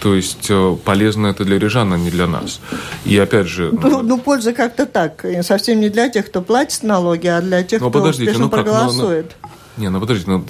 То 0.00 0.14
есть 0.14 0.46
э, 0.50 0.76
полезно 0.84 1.28
это 1.28 1.44
для 1.44 1.58
рижан, 1.58 1.92
а 1.92 1.98
не 1.98 2.10
для 2.10 2.26
нас. 2.26 2.60
И 3.04 3.16
опять 3.18 3.46
же... 3.46 3.70
Ну, 3.72 4.02
ну 4.02 4.18
польза 4.18 4.52
как-то 4.52 4.86
так. 4.86 5.24
Совсем 5.42 5.80
не 5.80 5.88
для 5.88 6.08
тех, 6.08 6.26
кто 6.26 6.42
платит 6.42 6.82
налоги, 6.82 7.26
а 7.26 7.40
для 7.40 7.62
тех, 7.62 7.80
но 7.80 7.90
кто 7.90 8.02
успешно 8.02 8.44
ну 8.44 8.50
как, 8.50 8.64
проголосует. 8.64 9.34
Ну, 9.42 9.48
ну, 9.76 9.82
не, 9.82 9.88
ну 9.88 10.00
подождите, 10.00 10.30
ну, 10.30 10.44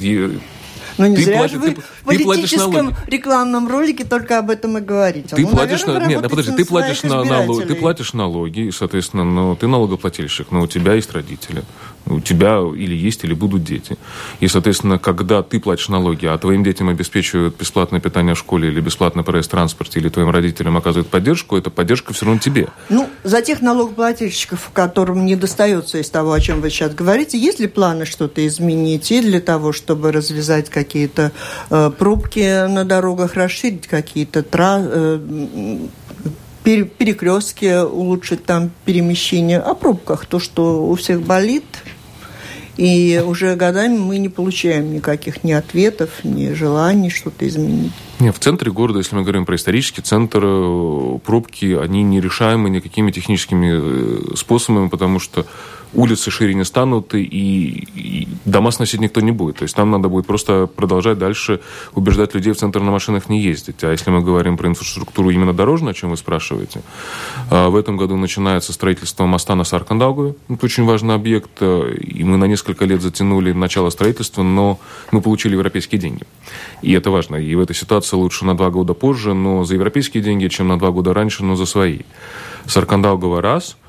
ну, 0.99 1.07
не 1.07 1.17
ты 1.17 1.23
зря 1.25 1.39
платишь, 1.39 1.53
же 1.53 1.59
вы 1.59 1.71
ты, 1.75 1.81
в 1.81 2.05
политическом 2.05 2.95
рекламном 3.07 3.69
ролике 3.69 4.05
только 4.05 4.39
об 4.39 4.51
этом 4.51 4.79
и 4.79 4.81
говорите. 4.81 5.37
Ты 5.37 5.43
ну, 5.43 5.49
платишь 5.49 5.85
наверное, 5.85 6.07
на... 6.07 6.11
Нет, 6.11 6.23
ну, 6.23 6.29
подожди, 6.29 6.53
ты 6.53 6.65
платишь, 6.65 7.03
на, 7.03 7.25
налог, 7.25 7.67
ты 7.67 7.75
платишь 7.75 8.13
налоги, 8.15 8.71
соответственно, 8.71 9.25
ну, 9.25 9.57
ты 9.57 9.67
налогоплательщик, 9.67 10.51
но 10.51 10.63
у 10.63 10.67
тебя 10.67 10.95
есть 10.95 11.13
родители 11.13 11.65
у 12.07 12.21
тебя 12.21 12.61
или 12.77 12.95
есть, 12.95 13.25
или 13.25 13.35
будут 13.35 13.65
дети. 13.65 13.97
И, 14.41 14.49
соответственно, 14.49 14.99
когда 14.99 15.43
ты 15.43 15.61
платишь 15.61 15.89
налоги, 15.89 16.27
а 16.27 16.39
твоим 16.39 16.63
детям 16.63 16.89
обеспечивают 16.89 17.57
бесплатное 17.57 18.01
питание 18.01 18.35
в 18.35 18.39
школе 18.39 18.69
или 18.69 18.81
бесплатный 18.81 19.25
проезд 19.25 19.49
в 19.49 19.51
транспорте, 19.51 19.99
или 19.99 20.09
твоим 20.09 20.31
родителям 20.31 20.77
оказывают 20.77 21.09
поддержку, 21.09 21.57
эта 21.57 21.71
поддержка 21.71 22.13
все 22.13 22.27
равно 22.27 22.41
тебе. 22.41 22.69
Ну, 22.89 23.09
за 23.25 23.43
тех 23.43 23.61
налогоплательщиков, 23.61 24.71
которым 24.73 25.27
не 25.27 25.37
достается 25.37 25.99
из 25.99 26.09
того, 26.11 26.33
о 26.33 26.41
чем 26.41 26.61
вы 26.61 26.71
сейчас 26.71 26.95
говорите, 26.95 27.39
есть 27.39 27.61
ли 27.61 27.67
планы 27.67 28.05
что-то 28.07 28.47
изменить 28.47 29.11
и 29.11 29.21
для 29.21 29.41
того, 29.41 29.73
чтобы 29.73 30.13
развязать 30.13 30.71
какие-то 30.71 31.33
э, 31.71 31.91
пробки 31.97 32.69
на 32.69 32.85
дорогах, 32.85 33.35
расширить 33.35 33.87
какие-то 33.87 34.43
тра 34.43 34.79
э, 34.81 35.79
перекрестки, 36.67 37.85
улучшить 37.85 38.45
там 38.45 38.71
перемещение, 38.85 39.61
о 39.61 39.75
пробках, 39.75 40.27
то, 40.27 40.41
что 40.41 40.85
у 40.85 40.95
всех 40.97 41.23
болит, 41.23 41.65
и 42.77 43.23
уже 43.25 43.55
годами 43.57 43.97
мы 43.97 44.19
не 44.19 44.29
получаем 44.29 44.93
никаких 44.93 45.45
ни 45.45 45.53
ответов, 45.53 46.11
ни 46.25 46.53
желаний 46.53 47.11
что-то 47.11 47.47
изменить. 47.49 47.93
Нет, 48.19 48.35
в 48.35 48.39
центре 48.39 48.73
города, 48.73 48.99
если 48.99 49.15
мы 49.15 49.23
говорим 49.23 49.45
про 49.45 49.57
исторический 49.57 50.01
центр, 50.01 50.41
э, 50.43 51.19
пробки, 51.25 51.75
они 51.75 52.03
нерешаемы 52.03 52.71
никакими 52.71 53.11
техническими 53.11 54.33
э, 54.33 54.37
способами, 54.37 54.89
потому 54.89 55.19
что 55.19 55.45
улицы 55.97 56.31
шире 56.31 56.55
не 56.55 56.65
станут, 56.65 57.15
и, 57.15 57.23
и 57.23 58.29
дома 58.45 58.71
сносить 58.71 59.01
никто 59.01 59.21
не 59.21 59.33
будет. 59.33 59.57
То 59.57 59.63
есть 59.65 59.77
нам 59.77 59.91
надо 59.91 60.09
будет 60.09 60.27
просто 60.27 60.67
продолжать 60.67 61.19
дальше 61.19 61.61
убеждать 61.95 62.35
людей 62.35 62.53
в 62.53 62.57
центр 62.57 62.81
на 62.81 62.91
машинах 62.91 63.29
не 63.29 63.41
ездить. 63.41 63.83
А 63.83 63.91
если 63.91 64.11
мы 64.11 64.23
говорим 64.23 64.57
про 64.57 64.69
инфраструктуру 64.69 65.31
именно 65.31 65.53
дорожную, 65.53 65.93
о 65.93 65.95
чем 65.95 66.11
вы 66.11 66.17
спрашиваете, 66.17 66.83
а, 67.51 67.71
в 67.71 67.77
этом 67.77 67.97
году 67.97 68.17
начинается 68.17 68.73
строительство 68.73 69.27
моста 69.27 69.55
на 69.55 69.65
Саркандаугу. 69.65 70.37
Это 70.49 70.67
очень 70.67 70.85
важный 70.85 71.15
объект, 71.15 71.51
э, 71.61 71.95
и 71.97 72.25
мы 72.25 72.37
на 72.37 72.45
несколько 72.45 72.85
лет 72.85 73.01
затянули 73.01 73.53
начало 73.53 73.91
строительства, 73.91 74.43
но 74.43 74.79
мы 75.13 75.21
получили 75.21 75.55
европейские 75.55 76.01
деньги. 76.01 76.25
И 76.83 76.93
это 76.93 77.11
важно. 77.11 77.37
И 77.37 77.55
в 77.55 77.61
этой 77.61 77.75
ситуации 77.75 78.06
лучше 78.15 78.45
на 78.45 78.57
два 78.57 78.71
года 78.71 78.95
позже, 78.95 79.35
но 79.35 79.65
за 79.65 79.75
европейские 79.75 80.23
деньги, 80.23 80.47
чем 80.49 80.69
на 80.69 80.79
два 80.79 80.91
года 80.91 81.13
раньше, 81.13 81.45
но 81.45 81.57
за 81.57 81.67
свои. 81.67 82.01
Саркандаугова 82.67 83.41
раз– 83.41 83.77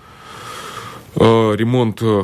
Э, 1.20 1.56
ремонт 1.56 2.00
э, 2.04 2.24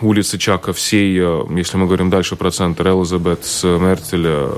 улицы 0.00 0.38
Чака 0.38 0.72
всей, 0.72 1.18
э, 1.18 1.44
если 1.56 1.76
мы 1.76 1.86
говорим 1.86 2.10
дальше 2.10 2.36
про 2.36 2.50
центр, 2.50 2.88
Элизабет, 2.88 3.40
Мертеля, 3.62 4.48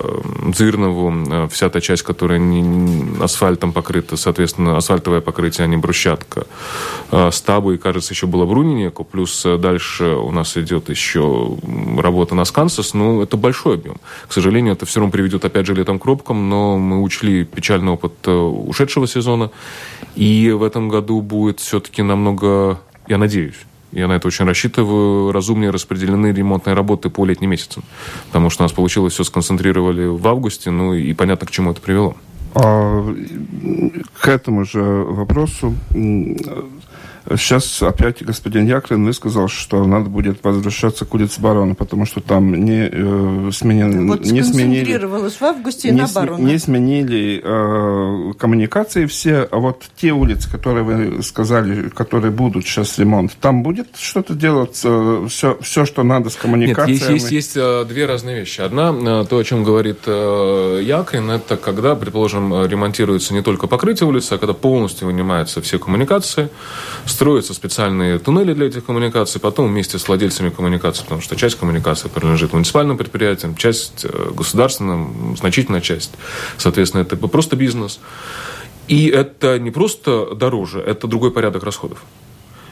Дзырнову, 0.52 1.48
вся 1.48 1.68
та 1.68 1.80
часть, 1.80 2.02
которая 2.02 2.38
не 2.38 3.22
асфальтом 3.22 3.72
покрыта, 3.72 4.16
соответственно, 4.16 4.76
асфальтовое 4.76 5.20
покрытие, 5.20 5.64
а 5.64 5.68
не 5.68 5.76
брусчатка. 5.76 6.46
Стабу 7.30 7.72
и, 7.72 7.78
кажется, 7.78 8.14
еще 8.14 8.26
было 8.26 8.46
Брунинеку, 8.46 9.04
плюс 9.04 9.46
дальше 9.58 10.04
у 10.04 10.30
нас 10.30 10.56
идет 10.56 10.88
еще 10.88 11.56
работа 11.98 12.34
на 12.34 12.44
Скансас, 12.44 12.94
ну, 12.94 13.22
это 13.22 13.36
большой 13.36 13.74
объем. 13.74 13.96
К 14.28 14.32
сожалению, 14.32 14.74
это 14.74 14.86
все 14.86 15.00
равно 15.00 15.12
приведет, 15.12 15.44
опять 15.44 15.66
же, 15.66 15.74
летом 15.74 15.98
к 15.98 16.02
пробкам, 16.02 16.48
но 16.48 16.78
мы 16.78 17.02
учли 17.02 17.44
печальный 17.44 17.92
опыт 17.92 18.26
ушедшего 18.26 19.06
сезона, 19.06 19.50
и 20.14 20.50
в 20.50 20.62
этом 20.62 20.88
году 20.88 21.20
будет 21.20 21.60
все-таки 21.60 22.02
намного 22.02 22.78
я 23.10 23.18
надеюсь, 23.18 23.56
я 23.92 24.08
на 24.08 24.14
это 24.14 24.28
очень 24.28 24.44
рассчитываю, 24.44 25.32
разумнее 25.32 25.70
распределены 25.70 26.28
ремонтные 26.28 26.74
работы 26.74 27.10
по 27.10 27.24
летним 27.24 27.50
месяцам. 27.50 27.82
Потому 28.26 28.50
что 28.50 28.62
у 28.62 28.64
нас 28.64 28.72
получилось 28.72 29.14
все 29.14 29.24
сконцентрировали 29.24 30.06
в 30.06 30.26
августе, 30.26 30.70
ну 30.70 30.94
и 30.94 31.12
понятно, 31.12 31.46
к 31.46 31.50
чему 31.50 31.72
это 31.72 31.80
привело. 31.80 32.16
А, 32.54 33.14
к 34.20 34.28
этому 34.28 34.64
же 34.64 34.82
вопросу 34.82 35.74
Сейчас 37.28 37.82
опять 37.82 38.22
господин 38.22 38.66
Яклин 38.66 39.04
высказал, 39.04 39.48
что 39.48 39.84
надо 39.84 40.08
будет 40.08 40.42
возвращаться 40.42 41.04
к 41.04 41.14
улице 41.14 41.40
Барона, 41.40 41.74
потому 41.74 42.06
что 42.06 42.20
там 42.20 42.52
не, 42.54 42.88
э, 42.90 43.50
сменен, 43.52 44.08
вот 44.08 44.24
не 44.24 44.42
сменили... 44.42 44.96
в 44.96 45.42
августе 45.42 45.90
не, 45.90 46.00
на 46.00 46.08
Барона. 46.08 46.42
Не 46.42 46.58
сменили 46.58 47.40
э, 47.42 48.32
коммуникации 48.38 49.06
все, 49.06 49.48
а 49.50 49.58
вот 49.58 49.84
те 49.96 50.12
улицы, 50.12 50.50
которые 50.50 50.84
вы 50.84 51.22
сказали, 51.22 51.88
которые 51.88 52.30
будут 52.30 52.64
сейчас 52.64 52.98
ремонт, 52.98 53.36
там 53.40 53.62
будет 53.62 53.88
что-то 53.98 54.34
делаться, 54.34 55.26
все, 55.28 55.58
все, 55.60 55.84
что 55.84 56.02
надо 56.02 56.30
с 56.30 56.36
коммуникациями? 56.36 56.92
Нет, 56.92 57.10
есть, 57.10 57.30
есть, 57.30 57.32
есть 57.32 57.56
э, 57.56 57.84
две 57.84 58.06
разные 58.06 58.40
вещи. 58.40 58.60
Одна, 58.60 58.94
э, 59.22 59.24
то, 59.28 59.38
о 59.38 59.44
чем 59.44 59.64
говорит 59.64 60.00
э, 60.06 60.80
Яклин, 60.82 61.30
это 61.30 61.56
когда, 61.56 61.94
предположим, 61.94 62.66
ремонтируется 62.66 63.34
не 63.34 63.42
только 63.42 63.66
покрытие 63.66 64.08
улицы, 64.08 64.34
а 64.34 64.38
когда 64.38 64.54
полностью 64.54 65.06
вынимаются 65.06 65.60
все 65.60 65.78
коммуникации, 65.78 66.48
строятся 67.10 67.54
специальные 67.54 68.18
туннели 68.18 68.54
для 68.54 68.66
этих 68.66 68.84
коммуникаций, 68.84 69.40
потом 69.40 69.68
вместе 69.68 69.98
с 69.98 70.08
владельцами 70.08 70.50
коммуникаций, 70.50 71.04
потому 71.04 71.20
что 71.20 71.36
часть 71.36 71.56
коммуникаций 71.56 72.08
принадлежит 72.08 72.52
муниципальным 72.52 72.96
предприятиям, 72.96 73.56
часть 73.56 74.04
э, 74.04 74.30
государственным, 74.34 75.36
значительная 75.36 75.80
часть, 75.80 76.12
соответственно, 76.56 77.02
это 77.02 77.16
просто 77.16 77.56
бизнес. 77.56 78.00
И 78.88 79.06
это 79.06 79.58
не 79.58 79.70
просто 79.70 80.34
дороже, 80.34 80.80
это 80.80 81.06
другой 81.06 81.30
порядок 81.30 81.62
расходов. 81.62 82.02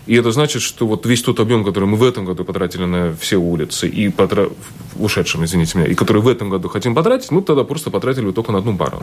И 0.07 0.15
это 0.15 0.33
значит, 0.33 0.63
что 0.63 0.87
вот 0.87 1.05
весь 1.05 1.23
тот 1.23 1.39
объем, 1.39 1.65
который 1.65 1.85
мы 1.85 1.97
в 1.97 2.03
этом 2.03 2.25
году 2.25 2.45
потратили 2.45 2.87
на 2.87 3.15
все 3.15 3.37
улицы, 3.37 3.87
и 3.87 4.09
потра... 4.09 4.49
в 4.95 5.05
ушедшем, 5.05 5.45
извините 5.45 5.79
меня, 5.79 5.87
и 5.87 5.95
который 5.95 6.23
в 6.23 6.29
этом 6.29 6.49
году 6.49 6.69
хотим 6.69 6.95
потратить, 6.95 7.31
мы 7.31 7.43
тогда 7.43 7.63
просто 7.63 7.91
потратили 7.91 8.33
только 8.33 8.51
на 8.51 8.59
одну 8.59 8.73
бару. 8.73 9.03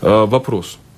А, 0.00 0.26
вопрос– 0.26 0.78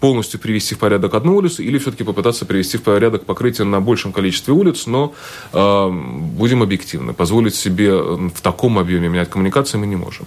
полностью 0.00 0.40
привести 0.40 0.74
в 0.74 0.78
порядок 0.78 1.14
одну 1.14 1.36
улицу 1.36 1.62
или 1.62 1.78
все-таки 1.78 2.04
попытаться 2.04 2.44
привести 2.44 2.78
в 2.78 2.82
порядок 2.82 3.24
покрытие 3.24 3.66
на 3.66 3.80
большем 3.80 4.12
количестве 4.12 4.52
улиц, 4.52 4.86
но 4.86 5.14
э, 5.52 5.90
будем 5.90 6.62
объективны, 6.62 7.12
позволить 7.12 7.54
себе 7.54 7.92
в 7.94 8.40
таком 8.42 8.78
объеме 8.78 9.08
менять 9.08 9.30
коммуникации 9.30 9.78
мы 9.78 9.86
не 9.86 9.96
можем. 9.96 10.26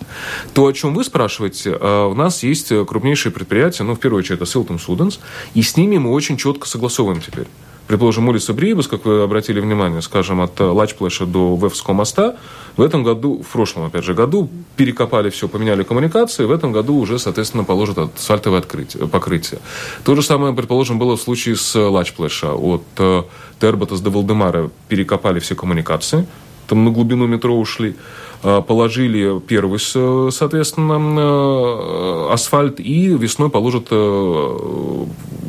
То, 0.53 0.67
о 0.67 0.73
чем 0.73 0.93
вы 0.93 1.03
спрашиваете, 1.03 1.77
э, 1.79 2.05
у 2.05 2.13
нас 2.15 2.43
есть 2.43 2.69
крупнейшие 2.69 3.31
предприятия, 3.31 3.83
ну, 3.83 3.95
в 3.95 3.99
первую 3.99 4.19
очередь, 4.19 4.38
это 4.41 4.45
Силтон 4.45 4.79
Суденс, 4.79 5.19
и 5.53 5.61
с 5.61 5.77
ними 5.77 5.97
мы 5.97 6.11
очень 6.11 6.38
четко 6.38 6.67
согласовываем 6.67 7.21
теперь. 7.21 7.47
Предположим, 7.89 8.29
улица 8.29 8.53
Брибус, 8.53 8.88
как 8.88 9.03
вы 9.05 9.24
обратили 9.24 9.60
внимание, 9.60 10.03
скажем, 10.03 10.41
от 10.41 10.60
Лачплэша 10.60 11.25
до 11.25 11.58
Вевского 11.60 11.96
моста, 11.96 12.38
в 12.77 12.84
этом 12.84 13.03
году, 13.03 13.41
в 13.41 13.51
прошлом, 13.51 13.88
опять 13.88 14.03
же, 14.03 14.13
году 14.13 14.48
перекопали 14.75 15.31
все, 15.31 15.48
поменяли 15.48 15.81
коммуникации, 15.81 16.46
в 16.46 16.51
этом 16.51 16.72
году 16.72 17.00
уже, 17.00 17.17
соответственно, 17.17 17.63
положат 17.63 17.98
асфальтовое 18.15 18.60
открытие, 18.60 19.08
покрытие. 19.08 19.60
То 20.03 20.13
же 20.13 20.22
самое, 20.22 20.53
предположим, 20.53 21.00
было 21.00 21.17
в 21.17 21.22
случае 21.22 21.55
с 21.55 21.75
Лачплэша. 21.75 22.53
От 22.53 22.84
э, 23.00 23.24
Терботас 23.60 24.01
до 24.01 24.12
Валдемара 24.12 24.69
перекопали 24.88 25.39
все 25.39 25.55
коммуникации, 25.55 26.27
там 26.67 26.86
на 26.86 26.91
глубину 26.91 27.25
метро 27.25 27.60
ушли. 27.60 27.96
Э, 28.41 28.62
положили 28.65 29.39
первый, 29.41 29.79
соответственно, 29.79 30.93
э, 31.19 32.34
асфальт 32.34 32.79
и 32.79 33.08
весной 33.08 33.50
положат 33.50 33.88
э, 33.91 35.05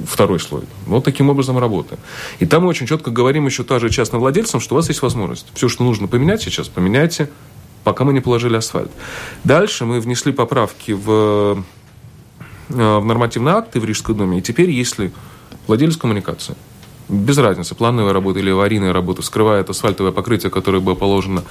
второй 0.08 0.40
слой. 0.40 0.62
Вот 0.86 1.04
таким 1.04 1.30
образом 1.30 1.56
работаем. 1.58 2.00
И 2.40 2.46
там 2.46 2.64
мы 2.64 2.68
очень 2.68 2.88
четко 2.88 3.12
говорим 3.12 3.46
еще 3.46 3.62
тоже 3.62 3.90
частным 3.90 4.20
владельцам, 4.20 4.58
что 4.58 4.74
у 4.74 4.76
вас 4.76 4.88
есть 4.88 5.02
возможность. 5.02 5.46
Все, 5.54 5.68
что 5.68 5.84
нужно 5.84 6.08
поменять 6.08 6.42
сейчас, 6.42 6.66
поменяйте, 6.66 7.30
пока 7.84 8.02
мы 8.02 8.12
не 8.12 8.20
положили 8.20 8.56
асфальт. 8.56 8.90
Дальше 9.44 9.84
мы 9.84 10.00
внесли 10.00 10.32
поправки 10.32 10.90
в, 10.90 11.62
в 12.68 13.04
нормативные 13.04 13.54
акты 13.54 13.78
в 13.78 13.84
Рижской 13.84 14.16
доме. 14.16 14.38
И 14.38 14.42
теперь, 14.42 14.70
если 14.70 15.12
владелец 15.68 15.96
коммуникации– 15.96 16.56
без 17.10 17.38
разницы, 17.38 17.74
плановая 17.74 18.12
работа 18.12 18.38
или 18.38 18.50
аварийная 18.50 18.92
работа, 18.92 19.22
скрывает 19.22 19.68
асфальтовое 19.68 20.12
покрытие, 20.12 20.50
которое 20.50 20.80
было 20.80 20.94
положено 20.94 21.42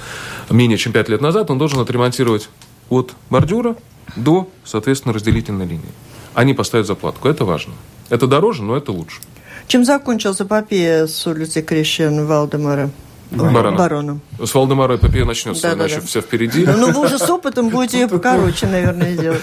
менее 0.48 0.78
чем 0.78 0.92
5 0.92 1.08
лет 1.08 1.20
назад, 1.20 1.50
он 1.50 1.58
должен 1.58 1.80
отремонтировать 1.80 2.48
от 2.88 3.12
бордюра 3.28 3.76
до, 4.16 4.48
соответственно, 4.64 5.14
разделительной 5.14 5.66
линии. 5.66 5.92
Они 6.34 6.54
поставят 6.54 6.86
заплатку. 6.86 7.28
Это 7.28 7.44
важно. 7.44 7.74
Это 8.08 8.26
дороже, 8.26 8.62
но 8.62 8.76
это 8.76 8.92
лучше. 8.92 9.20
Чем 9.66 9.84
закончился 9.84 10.44
эпопея 10.44 11.06
с 11.06 11.26
улицы 11.26 11.62
Крещен 11.62 12.26
Валдемара? 12.26 12.90
Барона. 13.30 13.76
Барона. 13.76 14.20
С 14.44 14.54
Валдемара 14.54 14.96
эпопея 14.96 15.24
начнется, 15.24 15.62
да, 15.62 15.74
иначе 15.74 15.96
да, 15.96 16.00
да. 16.00 16.06
все 16.06 16.20
впереди. 16.20 16.66
Ну, 16.66 16.92
вы 16.92 17.06
уже 17.06 17.18
с 17.18 17.30
опытом 17.30 17.68
будете 17.68 18.08
покороче, 18.08 18.66
наверное, 18.66 19.16
делать. 19.16 19.42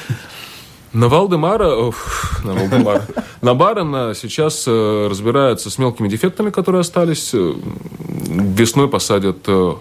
На 0.94 1.10
Валдемара, 1.10 1.92
на 2.44 2.54
Валдемара, 2.54 3.06
на 3.42 3.54
Барона 3.54 4.14
сейчас 4.16 4.64
э, 4.68 5.08
разбираются 5.10 5.70
с 5.70 5.78
мелкими 5.78 6.08
дефектами, 6.08 6.50
которые 6.50 6.82
остались. 6.82 7.32
Э, 7.34 7.54
весной 8.30 8.88
посадят 8.88 9.38
э, 9.48 9.74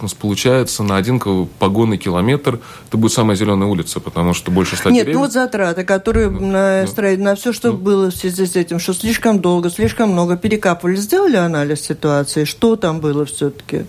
у 0.00 0.04
нас 0.04 0.14
получается 0.14 0.82
на 0.82 0.96
один 0.96 1.20
погонный 1.58 1.98
километр 1.98 2.60
это 2.86 2.96
будет 2.96 3.12
самая 3.12 3.36
зеленая 3.36 3.68
улица, 3.68 4.00
потому 4.00 4.34
что 4.34 4.50
больше 4.50 4.76
ста 4.76 4.90
Нет, 4.90 5.08
ну 5.12 5.20
вот 5.20 5.32
затраты, 5.32 5.84
которые 5.84 6.30
ну, 6.30 6.46
на, 6.46 6.84
ну, 6.84 7.24
на 7.24 7.34
все, 7.34 7.52
что 7.52 7.72
ну, 7.72 7.78
было 7.78 8.10
в 8.10 8.14
связи 8.14 8.46
с 8.46 8.56
этим, 8.56 8.78
что 8.78 8.92
слишком 8.92 9.40
долго, 9.40 9.70
слишком 9.70 10.10
много 10.10 10.36
перекапывали. 10.36 10.96
Сделали 10.96 11.36
анализ 11.36 11.80
ситуации? 11.80 12.44
Что 12.44 12.76
там 12.76 13.00
было 13.00 13.24
все-таки? 13.24 13.86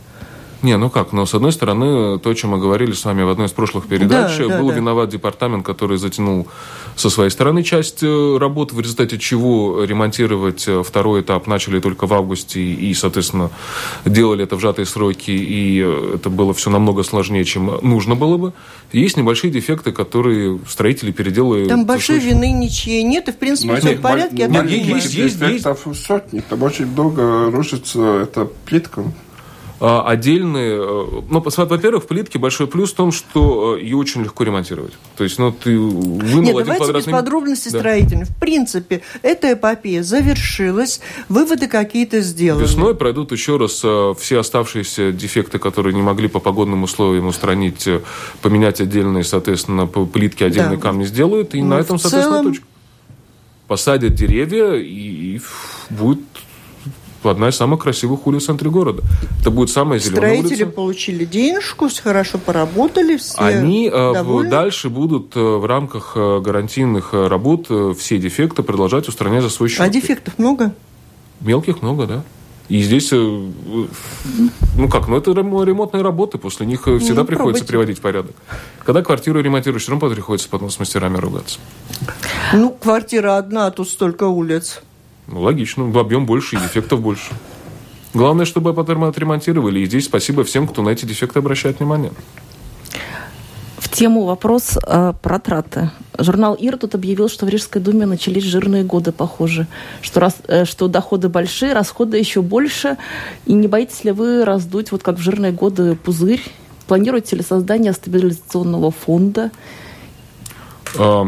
Не, 0.62 0.76
ну 0.76 0.90
как, 0.90 1.14
но 1.14 1.26
с 1.26 1.34
одной 1.34 1.54
стороны, 1.54 2.20
то, 2.20 2.30
о 2.30 2.36
чем 2.36 2.52
мы 2.52 2.58
говорили 2.58 2.92
с 2.92 3.06
вами 3.06 3.24
в 3.24 3.30
одной 3.30 3.48
из 3.48 3.52
прошлых 3.52 3.88
передач, 3.88 4.38
да, 4.38 4.48
да, 4.48 4.60
был 4.60 4.70
да. 4.70 4.76
виноват 4.76 5.10
департамент, 5.10 5.66
который 5.66 5.98
затянул 5.98 6.48
со 6.98 7.10
своей 7.10 7.30
стороны 7.30 7.64
часть 7.64 8.04
э, 8.04 8.38
работ, 8.38 8.74
в 8.74 8.80
результате 8.80 9.18
чего 9.18 9.86
ремонтировать 9.86 10.68
э, 10.68 10.84
второй 10.84 11.22
этап 11.22 11.48
начали 11.48 11.80
только 11.80 12.08
в 12.08 12.14
августе 12.14 12.60
и, 12.60 12.94
соответственно, 12.94 13.52
делали 14.04 14.44
это 14.44 14.58
в 14.58 14.60
сжатые 14.60 14.86
сроки, 14.86 15.32
и 15.32 15.82
э, 15.82 16.16
это 16.16 16.30
было 16.30 16.54
все 16.54 16.70
намного 16.70 17.04
сложнее, 17.04 17.46
чем 17.46 17.80
нужно 17.82 18.16
было 18.16 18.36
бы. 18.36 18.54
Есть 18.92 19.16
небольшие 19.16 19.52
дефекты, 19.52 19.94
которые 19.94 20.60
строители 20.68 21.12
переделают. 21.12 21.70
Там 21.70 21.86
большой 21.86 22.20
вины 22.20 22.52
ничьей 22.52 23.04
нет, 23.04 23.30
и, 23.30 23.32
в 23.32 23.38
принципе, 23.38 23.78
все 23.78 23.96
в 23.96 24.02
порядке. 24.02 24.48
Нет, 24.50 24.70
есть, 24.70 25.14
есть, 25.14 25.40
есть, 25.40 25.66
есть. 25.66 26.06
сотни, 26.06 26.42
там 26.42 26.64
очень 26.64 26.94
долго 26.94 27.50
рушится 27.50 28.24
эта 28.24 28.46
плитка. 28.66 29.06
А, 29.82 30.04
отдельные... 30.06 30.74
Э, 30.74 31.22
ну, 31.30 31.42
во-первых, 31.42 32.04
в 32.04 32.08
плитке 32.08 32.38
большой 32.38 32.68
плюс 32.68 32.92
в 32.92 32.96
том, 32.96 33.14
что 33.14 33.78
э, 33.78 33.82
ее 33.82 33.96
очень 33.96 34.24
легко 34.24 34.44
ремонтировать. 34.44 34.94
То 35.16 35.24
есть, 35.24 35.40
ну, 35.40 35.54
ты 35.54 35.78
вынул 35.78 36.42
Нет, 36.42 36.56
один 36.56 36.66
давайте 36.66 36.76
квадратный... 36.76 37.00
без 37.00 37.20
подробностей 37.20 37.72
да. 37.72 37.80
строительных. 37.80 38.28
В 38.28 38.36
принципе, 38.36 39.02
эта 39.22 39.54
эпопея 39.54 40.04
завершилась, 40.04 41.00
выводы 41.30 41.68
какие-то 41.68 42.20
сделаны. 42.20 42.64
Весной 42.64 42.94
пройдут 42.94 43.32
еще 43.32 43.56
раз 43.56 43.80
э, 43.84 44.14
все 44.20 44.40
оставшиеся 44.40 45.14
дефекты, 45.14 45.60
которые 45.60 45.94
не 45.94 46.02
могли 46.02 46.28
по 46.28 46.40
погодным 46.40 46.84
условиям 46.84 47.28
устранить, 47.28 47.88
поменять 48.42 48.82
отдельные, 48.82 49.24
соответственно, 49.24 49.88
по 49.88 50.06
плитке 50.06 50.46
отдельные 50.46 50.78
да. 50.78 50.82
камни 50.84 51.06
сделают, 51.06 51.56
и 51.56 51.62
Но 51.62 51.76
на 51.76 51.80
этом, 51.80 51.98
соответственно, 51.98 52.40
целом... 52.40 52.54
точка. 52.54 52.66
Посадят 53.68 54.16
деревья, 54.16 54.74
и 54.74 55.40
будет 55.90 56.20
одна 57.24 57.50
из 57.50 57.56
самых 57.56 57.82
красивых 57.82 58.28
улиц 58.28 58.44
в 58.44 58.46
центре 58.48 58.70
города. 58.70 59.04
Это 59.42 59.52
будет 59.52 59.70
самая 59.70 60.00
зеленая 60.00 60.38
Строители 60.38 60.64
улица. 60.64 60.76
получили 60.76 61.26
денежку, 61.26 61.90
хорошо 62.02 62.38
поработали, 62.38 63.18
все 63.18 63.38
Они 63.38 63.88
э, 63.88 64.14
довольны? 64.14 64.50
дальше 64.50 64.90
будут 64.90 65.36
э, 65.36 65.40
в 65.40 65.66
рамках 65.66 66.14
э, 66.16 66.40
гарантийных 66.40 67.14
работ 67.14 67.68
все 67.98 68.18
дефекты 68.18 68.64
продолжать 68.64 69.08
устранять 69.08 69.44
за 69.44 69.50
свой 69.50 69.70
счет. 69.70 69.82
А 69.82 69.90
дефектов 69.90 70.38
много? 70.38 70.74
Мелких 71.42 71.82
много, 71.82 72.06
да. 72.06 72.24
И 72.68 72.84
здесь, 72.84 73.12
ну 73.12 73.88
как, 74.92 75.08
ну 75.08 75.18
это 75.18 75.32
ремонтные 75.32 76.04
работы, 76.04 76.38
после 76.38 76.68
них 76.68 76.84
всегда 76.84 77.22
ну, 77.22 77.26
приходится 77.26 77.66
приводить 77.66 77.98
в 77.98 78.02
порядок. 78.02 78.36
Когда 78.86 79.02
квартиру 79.02 79.42
ремонтируешь, 79.42 79.82
все 79.82 79.92
равно 79.92 80.08
приходится 80.08 80.48
потом 80.50 80.70
с 80.70 80.78
мастерами 80.78 81.18
ругаться. 81.18 81.60
Ну, 82.54 82.70
квартира 82.70 83.38
одна, 83.38 83.66
а 83.68 83.72
тут 83.72 83.90
столько 83.90 84.26
улиц. 84.26 84.84
Ну, 85.32 85.42
логично. 85.42 85.84
Объем 86.00 86.26
больше 86.26 86.56
и 86.56 86.60
дефектов 86.60 87.02
больше. 87.02 87.32
Главное, 88.14 88.46
чтобы 88.46 88.74
потом 88.74 89.04
отремонтировали. 89.04 89.82
И 89.82 89.86
здесь 89.86 90.06
спасибо 90.06 90.44
всем, 90.44 90.68
кто 90.68 90.82
на 90.82 90.90
эти 90.90 91.06
дефекты 91.06 91.40
обращает 91.40 91.80
внимание. 91.80 92.12
В 93.78 93.90
тему 93.90 94.26
вопрос 94.26 94.78
э, 94.82 95.14
про 95.22 95.40
траты. 95.40 95.92
Журнал 96.18 96.56
ИР 96.56 96.78
тут 96.78 96.96
объявил, 96.96 97.30
что 97.30 97.46
в 97.46 97.50
Рижской 97.50 97.82
думе 97.82 98.06
начались 98.06 98.44
жирные 98.44 98.84
годы, 98.84 99.12
похоже. 99.12 99.68
Что, 100.02 100.20
раз, 100.20 100.38
э, 100.48 100.66
что 100.66 100.88
доходы 100.88 101.30
большие, 101.30 101.74
расходы 101.74 102.18
еще 102.18 102.42
больше. 102.42 102.98
И 103.46 103.54
не 103.54 103.68
боитесь 103.68 104.04
ли 104.04 104.12
вы 104.12 104.46
раздуть, 104.46 104.92
вот 104.92 105.04
как 105.04 105.18
в 105.18 105.22
жирные 105.22 105.52
годы, 105.52 105.96
пузырь? 105.96 106.42
Планируете 106.88 107.36
ли 107.36 107.44
создание 107.44 107.94
стабилизационного 107.94 108.90
фонда? 108.90 109.52
А, 110.98 111.28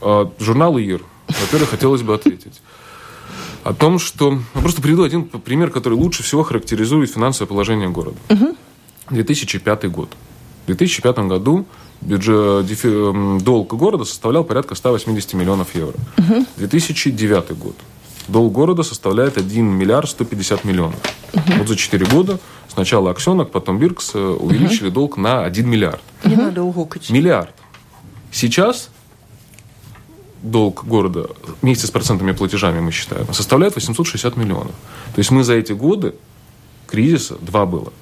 а, 0.00 0.30
журнал 0.38 0.78
ИР. 0.78 1.02
Во-первых, 1.26 1.70
хотелось 1.70 2.02
бы 2.02 2.14
ответить 2.14 2.60
о 3.68 3.74
том, 3.74 3.98
что... 3.98 4.38
Я 4.54 4.60
просто 4.62 4.80
приведу 4.80 5.02
один 5.02 5.24
пример, 5.24 5.70
который 5.70 5.94
лучше 5.94 6.22
всего 6.22 6.42
характеризует 6.42 7.10
финансовое 7.10 7.48
положение 7.48 7.90
города. 7.90 8.16
Угу. 8.30 8.56
2005 9.10 9.90
год. 9.90 10.08
В 10.64 10.66
2005 10.68 11.18
году 11.18 11.66
бюджет, 12.00 12.64
дефи, 12.64 13.40
долг 13.40 13.74
города 13.74 14.04
составлял 14.04 14.44
порядка 14.44 14.74
180 14.74 15.34
миллионов 15.34 15.74
евро. 15.74 15.96
Угу. 16.16 16.46
2009 16.56 17.58
год. 17.58 17.76
Долг 18.26 18.52
города 18.54 18.82
составляет 18.82 19.36
1 19.36 19.66
миллиард 19.66 20.08
150 20.08 20.64
миллионов. 20.64 20.98
Угу. 21.34 21.52
Вот 21.58 21.68
за 21.68 21.76
4 21.76 22.06
года 22.06 22.38
сначала 22.68 23.10
Аксенок, 23.10 23.50
потом 23.50 23.78
Биркс 23.78 24.12
э, 24.14 24.18
увеличили 24.18 24.86
угу. 24.86 24.94
долг 24.94 25.16
на 25.18 25.44
1 25.44 25.68
миллиард. 25.68 26.00
Не 26.24 26.36
надо 26.36 26.62
угукать. 26.62 27.10
Миллиард. 27.10 27.54
Сейчас 28.32 28.88
долг 30.42 30.84
города 30.84 31.30
вместе 31.62 31.86
с 31.86 31.90
процентными 31.90 32.32
платежами 32.32 32.80
мы 32.80 32.92
считаем, 32.92 33.32
составляет 33.32 33.74
860 33.74 34.36
миллионов. 34.36 34.72
То 35.14 35.18
есть 35.18 35.30
мы 35.30 35.44
за 35.44 35.54
эти 35.54 35.72
годы 35.72 36.14
кризиса, 36.86 37.36
два 37.40 37.66
было, 37.66 37.92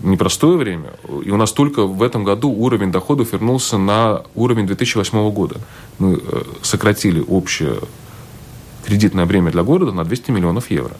непростое 0.00 0.56
время, 0.56 0.90
и 1.24 1.30
у 1.30 1.36
нас 1.36 1.52
только 1.52 1.86
в 1.86 2.02
этом 2.02 2.24
году 2.24 2.50
уровень 2.50 2.92
доходов 2.92 3.32
вернулся 3.32 3.78
на 3.78 4.22
уровень 4.34 4.66
2008 4.66 5.30
года. 5.30 5.56
Мы 5.98 6.20
э, 6.22 6.42
сократили 6.62 7.24
общее 7.26 7.78
кредитное 8.84 9.26
бремя 9.26 9.50
для 9.50 9.64
города 9.64 9.90
на 9.92 10.04
200 10.04 10.30
миллионов 10.30 10.70
евро. 10.70 10.96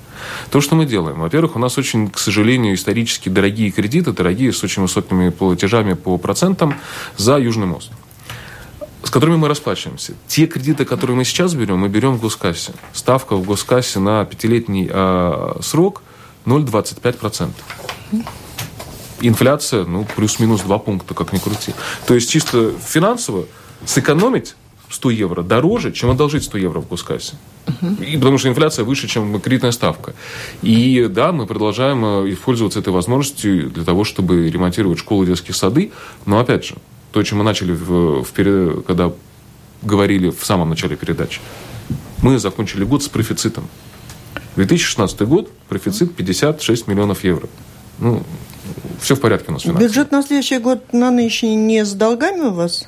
То, 0.50 0.60
что 0.60 0.74
мы 0.74 0.86
делаем, 0.86 1.20
во-первых, 1.20 1.54
у 1.56 1.58
нас 1.60 1.78
очень, 1.78 2.10
к 2.10 2.18
сожалению, 2.18 2.74
исторически 2.74 3.28
дорогие 3.28 3.70
кредиты, 3.70 4.12
дорогие 4.12 4.52
с 4.52 4.64
очень 4.64 4.82
высокими 4.82 5.28
платежами 5.28 5.92
по 5.92 6.18
процентам 6.18 6.74
за 7.16 7.38
Южный 7.38 7.66
мост 7.66 7.92
с 9.06 9.10
которыми 9.10 9.36
мы 9.36 9.46
расплачиваемся. 9.46 10.14
Те 10.26 10.46
кредиты, 10.46 10.84
которые 10.84 11.16
мы 11.16 11.24
сейчас 11.24 11.54
берем, 11.54 11.78
мы 11.78 11.88
берем 11.88 12.14
в 12.14 12.20
госкассе. 12.20 12.72
Ставка 12.92 13.36
в 13.36 13.44
госкассе 13.44 14.00
на 14.00 14.24
пятилетний 14.24 14.90
э, 14.90 15.60
срок 15.62 16.02
0,25%. 16.44 17.50
Инфляция, 19.20 19.84
ну, 19.84 20.04
плюс-минус 20.16 20.62
2 20.62 20.78
пункта, 20.78 21.14
как 21.14 21.32
ни 21.32 21.38
крути. 21.38 21.72
То 22.08 22.14
есть 22.14 22.28
чисто 22.28 22.72
финансово 22.84 23.46
сэкономить 23.84 24.56
100 24.90 25.10
евро 25.10 25.42
дороже, 25.44 25.92
чем 25.92 26.10
одолжить 26.10 26.42
100 26.42 26.58
евро 26.58 26.80
в 26.80 26.88
госкассе. 26.88 27.34
И 28.04 28.16
потому 28.16 28.38
что 28.38 28.48
инфляция 28.48 28.84
выше, 28.84 29.06
чем 29.06 29.40
кредитная 29.40 29.70
ставка. 29.70 30.14
И 30.62 31.06
да, 31.08 31.30
мы 31.30 31.46
продолжаем 31.46 32.04
использоваться 32.32 32.80
этой 32.80 32.92
возможностью 32.92 33.70
для 33.70 33.84
того, 33.84 34.02
чтобы 34.02 34.50
ремонтировать 34.50 34.98
школы, 34.98 35.26
детские 35.26 35.54
сады. 35.54 35.92
Но 36.26 36.40
опять 36.40 36.64
же, 36.64 36.74
то, 37.16 37.22
чем 37.22 37.38
мы 37.38 37.44
начали, 37.44 37.72
в, 37.72 38.24
в, 38.24 38.82
когда 38.82 39.10
говорили 39.80 40.28
в 40.28 40.44
самом 40.44 40.68
начале 40.68 40.96
передачи. 40.96 41.40
Мы 42.20 42.38
закончили 42.38 42.84
год 42.84 43.02
с 43.02 43.08
профицитом. 43.08 43.68
2016 44.56 45.22
год, 45.22 45.50
профицит 45.66 46.14
56 46.14 46.86
миллионов 46.88 47.24
евро. 47.24 47.48
Ну, 48.00 48.22
все 49.00 49.14
в 49.14 49.20
порядке 49.20 49.46
у 49.48 49.52
нас 49.52 49.62
финансово. 49.62 49.88
Бюджет 49.88 50.12
на 50.12 50.22
следующий 50.22 50.58
год 50.58 50.92
на 50.92 51.10
нынешний 51.10 51.56
не 51.56 51.86
с 51.86 51.94
долгами 51.94 52.48
у 52.48 52.50
вас? 52.50 52.86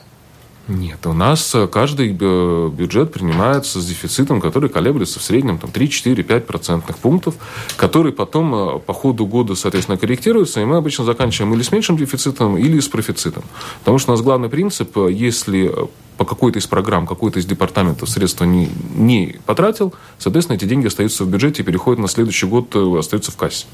Нет, 0.69 1.07
у 1.07 1.15
нас 1.15 1.55
э, 1.55 1.67
каждый 1.67 2.15
э, 2.21 2.71
бюджет 2.71 3.11
принимается 3.11 3.81
с 3.81 3.87
дефицитом, 3.87 4.39
который 4.39 4.69
колеблется 4.69 5.19
в 5.19 5.23
среднем 5.23 5.59
там, 5.59 5.71
3, 5.71 5.89
4, 5.89 6.23
5 6.23 6.47
процентных 6.47 6.99
пунктов, 6.99 7.37
который 7.77 8.13
потом 8.13 8.55
э, 8.55 8.79
по 8.79 8.93
ходу 8.93 9.27
года, 9.27 9.55
соответственно, 9.55 9.97
корректируется, 9.97 10.61
и 10.61 10.67
мы 10.67 10.77
обычно 10.77 11.05
заканчиваем 11.05 11.55
или 11.55 11.63
с 11.63 11.73
меньшим 11.73 11.97
дефицитом, 11.97 12.59
или 12.59 12.81
с 12.81 12.89
профицитом. 12.89 13.45
Потому 13.79 13.99
что 13.99 14.13
у 14.13 14.15
нас 14.15 14.23
главный 14.23 14.51
принцип, 14.51 14.95
если 15.09 15.73
по 16.19 16.25
какой-то 16.25 16.59
из 16.59 16.67
программ, 16.67 17.07
какой-то 17.07 17.39
из 17.39 17.47
департаментов 17.47 18.11
средства 18.11 18.45
не, 18.45 18.69
не 18.97 19.37
потратил, 19.47 19.95
соответственно, 20.19 20.57
эти 20.57 20.65
деньги 20.65 20.89
остаются 20.89 21.25
в 21.25 21.29
бюджете 21.29 21.63
и 21.63 21.65
переходят 21.65 22.01
на 22.01 22.09
следующий 22.09 22.47
год, 22.47 22.75
остаются 22.75 23.31
в 23.31 23.37
кассе. 23.37 23.67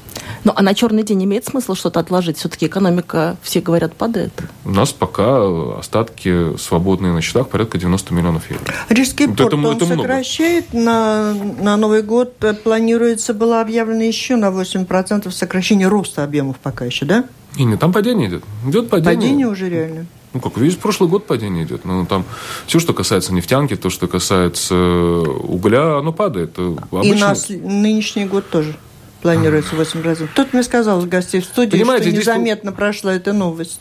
Ну, 0.43 0.53
а 0.55 0.61
на 0.61 0.75
черный 0.75 1.03
день 1.03 1.23
имеет 1.25 1.45
смысл 1.45 1.73
что-то 1.73 1.99
отложить? 1.99 2.37
Все-таки 2.37 2.67
экономика, 2.67 3.35
все 3.41 3.61
говорят, 3.61 3.95
падает. 3.95 4.31
У 4.63 4.69
нас 4.69 4.93
пока 4.93 5.79
остатки 5.79 6.55
свободные 6.57 7.13
на 7.13 7.21
счетах 7.21 7.49
порядка 7.49 7.79
90 7.79 8.13
миллионов 8.13 8.49
евро. 8.51 8.65
Рижский 8.89 9.25
вот 9.25 9.37
порт, 9.37 9.53
это, 9.53 9.67
он 9.67 9.75
это 9.75 9.85
сокращает 9.87 10.71
на, 10.71 11.33
на 11.33 11.75
Новый 11.77 12.03
год, 12.03 12.35
э, 12.43 12.53
планируется, 12.53 13.33
было 13.33 13.59
объявлено 13.59 14.03
еще 14.03 14.35
на 14.35 14.49
8% 14.49 15.31
сокращение 15.31 15.87
роста 15.87 16.23
объемов 16.23 16.57
пока 16.57 16.85
еще, 16.85 17.05
да? 17.05 17.25
И 17.57 17.63
не, 17.63 17.75
там 17.75 17.91
падение 17.91 18.29
идет. 18.29 18.43
Идет 18.67 18.89
падение. 18.89 19.15
Падение 19.15 19.47
уже 19.47 19.69
реально. 19.69 20.05
Ну, 20.35 20.41
как 20.41 20.57
весь 20.57 20.75
прошлый 20.75 21.09
год 21.09 21.27
падение 21.27 21.63
идет. 21.63 21.85
Ну, 21.85 22.05
там 22.05 22.25
все, 22.67 22.79
что 22.79 22.93
касается 22.93 23.33
нефтянки, 23.33 23.77
то, 23.77 23.89
что 23.89 24.09
касается 24.09 24.75
угля, 24.75 25.97
оно 25.97 26.11
падает. 26.11 26.59
Обычно... 26.59 27.33
И 27.47 27.57
на 27.57 27.69
нынешний 27.69 28.25
год 28.25 28.49
тоже 28.49 28.75
планируется 29.21 29.77
8%. 29.77 30.27
Тут 30.35 30.51
мне 30.51 30.61
сказал 30.63 31.01
гостей 31.05 31.39
в 31.39 31.45
студии, 31.45 31.71
Понимаете, 31.71 32.09
что 32.09 32.19
незаметно 32.19 32.71
здесь... 32.71 32.77
прошла 32.77 33.13
эта 33.13 33.31
новость 33.31 33.79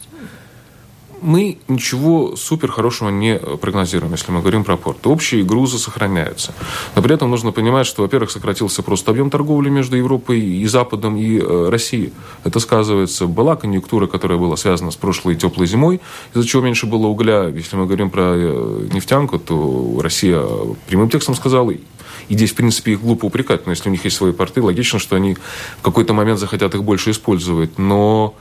мы 1.25 1.57
ничего 1.69 2.37
супер 2.37 2.71
хорошего 2.71 3.09
не 3.09 3.39
прогнозируем, 3.39 4.13
если 4.13 4.31
мы 4.31 4.41
говорим 4.41 4.63
про 4.63 4.77
порт. 4.77 5.07
Общие 5.07 5.43
грузы 5.43 5.79
сохраняются. 5.79 6.53
Но 6.95 7.03
при 7.03 7.15
этом 7.15 7.31
нужно 7.31 7.51
понимать, 7.51 7.87
что, 7.87 8.03
во-первых, 8.03 8.31
сократился 8.31 8.83
просто 8.83 9.11
объем 9.11 9.31
торговли 9.31 9.71
между 9.71 9.97
Европой 9.97 10.39
и 10.39 10.67
Западом 10.67 11.17
и 11.17 11.39
э, 11.39 11.69
Россией. 11.71 12.13
Это 12.45 12.61
сказывается. 12.61 13.27
Была 13.27 13.57
конъюнктура, 13.57 14.07
которая 14.07 14.39
была 14.39 14.57
связана 14.57 14.91
с 14.91 14.97
прошлой 14.97 15.35
теплой 15.35 15.67
зимой, 15.67 16.03
из-за 16.35 16.47
чего 16.47 16.61
меньше 16.63 16.85
было 16.85 17.07
угля. 17.07 17.49
Если 17.49 17.75
мы 17.77 17.87
говорим 17.87 18.11
про 18.11 18.35
э, 18.37 18.89
нефтянку, 18.93 19.39
то 19.39 20.01
Россия 20.03 20.43
прямым 20.87 21.09
текстом 21.09 21.35
сказала, 21.35 21.71
и 21.71 22.35
здесь, 22.35 22.53
в 22.53 22.55
принципе, 22.55 22.93
их 22.93 23.01
глупо 23.01 23.27
упрекать, 23.27 23.65
но 23.67 23.73
если 23.73 23.89
у 23.89 23.93
них 23.93 24.05
есть 24.05 24.17
свои 24.17 24.33
порты, 24.33 24.63
логично, 24.63 24.99
что 24.99 25.17
они 25.17 25.35
в 25.79 25.83
какой-то 25.83 26.13
момент 26.13 26.39
захотят 26.39 26.75
их 26.75 26.85
больше 26.85 27.11
использовать. 27.11 27.79
Но 27.79 28.35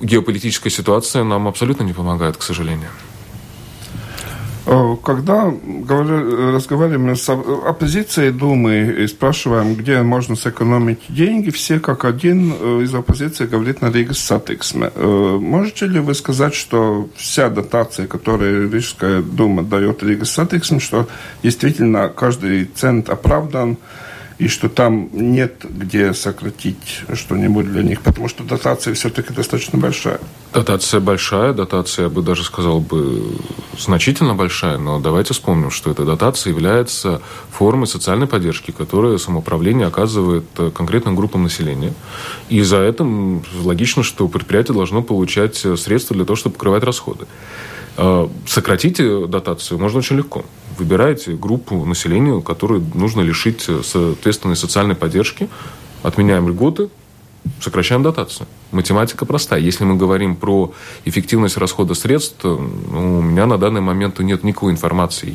геополитическая 0.00 0.70
ситуация 0.70 1.24
нам 1.24 1.48
абсолютно 1.48 1.84
не 1.84 1.92
помогает, 1.92 2.36
к 2.36 2.42
сожалению. 2.42 2.90
Э, 4.66 4.96
когда 5.02 5.44
разговариваем 5.44 7.14
с 7.14 7.28
оппозицией 7.28 8.32
Думы 8.32 8.96
и 8.98 9.06
спрашиваем, 9.06 9.76
где 9.76 10.02
можно 10.02 10.34
сэкономить 10.34 11.02
деньги, 11.08 11.50
все 11.50 11.78
как 11.78 12.04
один 12.04 12.52
э, 12.52 12.82
из 12.82 12.92
оппозиции 12.92 13.46
говорит 13.46 13.80
на 13.80 13.92
Rīgas 13.92 14.12
Satiksme. 14.12 14.90
Э, 14.92 15.38
можете 15.40 15.86
ли 15.86 16.00
вы 16.00 16.14
сказать, 16.14 16.54
что 16.54 17.08
вся 17.14 17.48
дотация, 17.48 18.08
которую 18.08 18.68
Рижская 18.72 19.22
Дума 19.22 19.62
дает 19.62 20.02
Rīgas 20.02 20.24
Satiksme, 20.24 20.80
что 20.80 21.06
действительно 21.44 22.08
каждый 22.08 22.64
цент 22.64 23.08
оправдан, 23.08 23.76
и 24.38 24.48
что 24.48 24.68
там 24.68 25.08
нет 25.12 25.64
где 25.64 26.12
сократить 26.12 27.02
что-нибудь 27.14 27.66
для 27.72 27.82
них, 27.82 28.02
потому 28.02 28.28
что 28.28 28.44
дотация 28.44 28.92
все-таки 28.94 29.32
достаточно 29.32 29.78
большая. 29.78 30.20
Дотация 30.52 31.00
большая, 31.00 31.52
дотация, 31.52 32.04
я 32.04 32.08
бы 32.10 32.22
даже 32.22 32.44
сказал 32.44 32.80
бы, 32.80 33.22
значительно 33.78 34.34
большая, 34.34 34.78
но 34.78 35.00
давайте 35.00 35.32
вспомним, 35.32 35.70
что 35.70 35.90
эта 35.90 36.04
дотация 36.04 36.50
является 36.52 37.22
формой 37.50 37.86
социальной 37.86 38.26
поддержки, 38.26 38.70
которую 38.70 39.18
самоуправление 39.18 39.86
оказывает 39.86 40.44
э, 40.58 40.70
конкретным 40.70 41.16
группам 41.16 41.42
населения. 41.42 41.94
И 42.48 42.62
за 42.62 42.78
это 42.78 43.06
логично, 43.62 44.02
что 44.02 44.28
предприятие 44.28 44.74
должно 44.74 45.02
получать 45.02 45.64
э, 45.64 45.76
средства 45.76 46.14
для 46.14 46.24
того, 46.24 46.36
чтобы 46.36 46.54
покрывать 46.54 46.84
расходы. 46.84 47.26
Э, 47.96 48.28
сократите 48.46 49.26
дотацию 49.26 49.78
можно 49.78 49.98
очень 49.98 50.16
легко. 50.16 50.44
Выбираете 50.78 51.32
группу 51.32 51.84
населения, 51.84 52.40
которую 52.42 52.84
нужно 52.94 53.22
лишить 53.22 53.62
соответственной 53.62 54.56
социальной 54.56 54.94
поддержки, 54.94 55.48
отменяем 56.02 56.48
льготы, 56.48 56.90
сокращаем 57.60 58.02
дотацию. 58.02 58.46
Математика 58.72 59.24
простая. 59.24 59.60
Если 59.60 59.84
мы 59.84 59.96
говорим 59.96 60.36
про 60.36 60.72
эффективность 61.04 61.56
расхода 61.56 61.94
средств, 61.94 62.44
ну, 62.44 63.18
у 63.18 63.22
меня 63.22 63.46
на 63.46 63.58
данный 63.58 63.80
момент 63.80 64.18
нет 64.18 64.42
никакой 64.44 64.72
информации, 64.72 65.34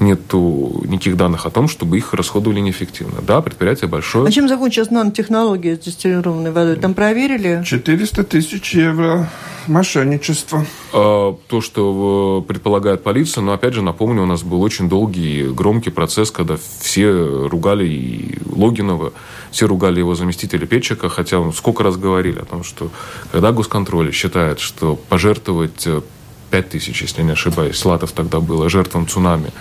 нет 0.00 0.32
никаких 0.32 1.16
данных 1.16 1.46
о 1.46 1.50
том, 1.50 1.68
чтобы 1.68 1.96
их 1.96 2.12
расходовали 2.14 2.60
неэффективно. 2.60 3.22
Да, 3.26 3.40
предприятие 3.40 3.88
большое. 3.88 4.26
А 4.26 4.30
чем 4.30 4.48
закончилась 4.48 4.90
нанотехнология 4.90 5.76
с 5.76 5.80
дистиллированной 5.80 6.52
водой? 6.52 6.76
Там 6.76 6.94
проверили? 6.94 7.62
400 7.64 8.24
тысяч 8.24 8.74
евро 8.74 9.30
мошенничество. 9.66 10.66
А, 10.92 11.36
то, 11.48 11.60
что 11.60 12.44
предполагает 12.46 13.02
полиция, 13.02 13.42
но 13.42 13.52
опять 13.52 13.74
же 13.74 13.82
напомню, 13.82 14.22
у 14.22 14.26
нас 14.26 14.42
был 14.42 14.62
очень 14.62 14.88
долгий, 14.88 15.48
громкий 15.48 15.90
процесс, 15.90 16.30
когда 16.30 16.56
все 16.80 17.46
ругали 17.48 17.86
и 17.86 18.38
Логинова, 18.54 19.12
все 19.50 19.66
ругали 19.66 20.00
его 20.00 20.14
заместителя 20.14 20.66
Петчика, 20.66 21.08
хотя 21.08 21.38
он 21.38 21.52
сколько 21.52 21.82
раз 21.82 21.96
говорили 21.96 22.41
о 22.42 22.44
том, 22.44 22.64
что 22.64 22.90
когда 23.30 23.52
госконтроль 23.52 24.12
считает, 24.12 24.60
что 24.60 24.96
пожертвовать 24.96 25.84
5 25.84 26.04
э, 26.50 26.62
тысяч, 26.62 27.02
если 27.02 27.22
не 27.22 27.32
ошибаюсь, 27.32 27.76
Слатов 27.76 28.12
тогда 28.12 28.40
было 28.40 28.68
жертвам 28.68 29.06
цунами, 29.08 29.52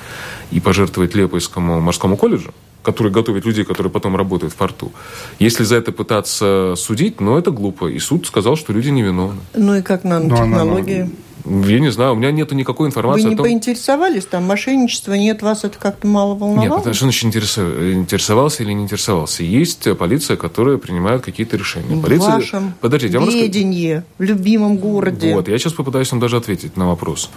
и 0.51 0.59
пожертвовать 0.59 1.15
Лепойскому 1.15 1.79
морскому 1.79 2.17
колледжу, 2.17 2.53
который 2.83 3.11
готовит 3.11 3.45
людей, 3.45 3.63
которые 3.63 3.91
потом 3.91 4.15
работают 4.15 4.53
в 4.53 4.55
порту. 4.55 4.91
Если 5.39 5.63
за 5.63 5.75
это 5.75 5.91
пытаться 5.91 6.73
судить, 6.75 7.21
ну, 7.21 7.37
это 7.37 7.51
глупо. 7.51 7.87
И 7.87 7.99
суд 7.99 8.25
сказал, 8.25 8.55
что 8.55 8.73
люди 8.73 8.89
невиновны. 8.89 9.39
Ну 9.53 9.75
и 9.75 9.81
как 9.81 10.03
нанотехнологии? 10.03 11.09
Ну, 11.43 11.67
я 11.67 11.79
не 11.79 11.91
знаю, 11.91 12.13
у 12.13 12.15
меня 12.15 12.31
нет 12.31 12.51
никакой 12.51 12.87
информации 12.87 13.23
Вы 13.23 13.29
не 13.29 13.33
о 13.33 13.37
том... 13.37 13.45
поинтересовались, 13.45 14.25
там 14.25 14.43
мошенничества 14.43 15.13
нет, 15.13 15.41
вас 15.41 15.63
это 15.63 15.77
как-то 15.79 16.05
мало 16.05 16.35
волновало? 16.35 16.61
Нет, 16.61 16.75
потому 16.75 16.93
что 16.93 17.05
значит 17.05 17.23
интересовался 17.25 18.63
или 18.63 18.73
не 18.73 18.83
интересовался. 18.83 19.43
Есть 19.43 19.87
полиция, 19.97 20.37
которая 20.37 20.77
принимает 20.77 21.23
какие-то 21.23 21.57
решения. 21.57 21.99
Полиция... 21.99 22.29
В 22.29 22.33
вашем 22.35 22.73
Подождите, 22.79 23.17
я 23.17 23.25
ведении, 23.25 24.03
в 24.19 24.23
любимом 24.23 24.77
городе. 24.77 25.33
Вот, 25.33 25.47
я 25.47 25.57
сейчас 25.57 25.73
попытаюсь 25.73 26.11
вам 26.11 26.19
даже 26.19 26.37
ответить 26.37 26.77
на 26.77 26.87
вопрос. 26.87 27.31